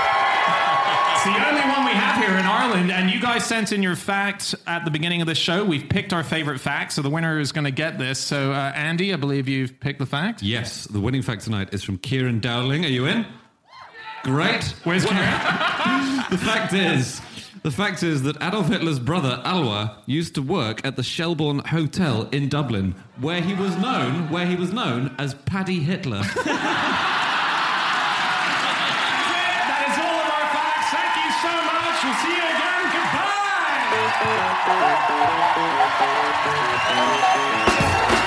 it's 1.15 1.25
the 1.25 1.49
only 1.49 1.61
one 1.61 1.85
we 1.85 1.93
have 1.93 2.17
here 2.23 2.37
in 2.37 2.47
Ireland, 2.63 2.93
and 2.93 3.11
you 3.11 3.21
guys 3.21 3.45
sent 3.45 3.73
in 3.73 3.83
your 3.83 3.97
fact 3.97 4.55
at 4.69 4.85
the 4.85 4.91
beginning 4.93 5.21
of 5.21 5.27
the 5.27 5.35
show. 5.35 5.65
We've 5.65 5.89
picked 5.89 6.13
our 6.13 6.23
favorite 6.23 6.61
fact, 6.61 6.93
so 6.93 7.03
the 7.03 7.11
winner 7.11 7.41
is 7.41 7.51
going 7.51 7.65
to 7.65 7.73
get 7.73 7.99
this. 7.99 8.21
So, 8.21 8.53
uh, 8.53 8.71
Andy, 8.77 9.13
I 9.13 9.17
believe 9.17 9.49
you've 9.49 9.81
picked 9.81 9.99
the 9.99 10.07
fact. 10.07 10.45
Yes, 10.45 10.85
the 10.85 11.01
winning 11.01 11.23
fact 11.23 11.43
tonight 11.43 11.71
is 11.75 11.83
from 11.83 11.99
Kieran 11.99 12.39
Dowling. 12.39 12.85
Are 12.85 12.89
you 12.89 13.07
in? 13.07 13.27
Great. 14.23 14.63
Where's 14.85 15.05
Kieran? 15.05 15.25
The 16.31 16.39
fact 16.39 16.73
is, 16.73 17.21
the 17.65 17.73
fact 17.73 18.05
is 18.05 18.23
that 18.23 18.37
Adolf 18.41 18.69
Hitler's 18.69 19.01
brother 19.01 19.43
Alois 19.45 19.91
used 20.07 20.37
to 20.37 20.43
work 20.43 20.87
at 20.87 20.95
the 20.95 21.03
Shelbourne 21.03 21.59
Hotel 21.59 22.29
in 22.31 22.49
Dublin, 22.49 22.95
where 23.21 23.41
he 23.43 23.55
was 23.55 23.77
known, 23.77 24.31
where 24.31 24.47
he 24.47 24.55
was 24.55 24.73
known 24.73 25.15
as 25.19 25.35
Paddy 25.35 25.81
Hitler. 25.81 26.23
that 26.23 26.63
is 29.91 29.99
all 29.99 30.21
of 30.23 30.31
our 30.31 30.47
facts. 30.55 30.89
Thank 30.95 31.17
you 31.21 31.31
so 31.43 31.53
much. 31.53 32.05
We'll 32.05 32.15
see 32.23 32.37
you 32.37 32.52
Thank 34.25 34.37
you. 38.16 38.22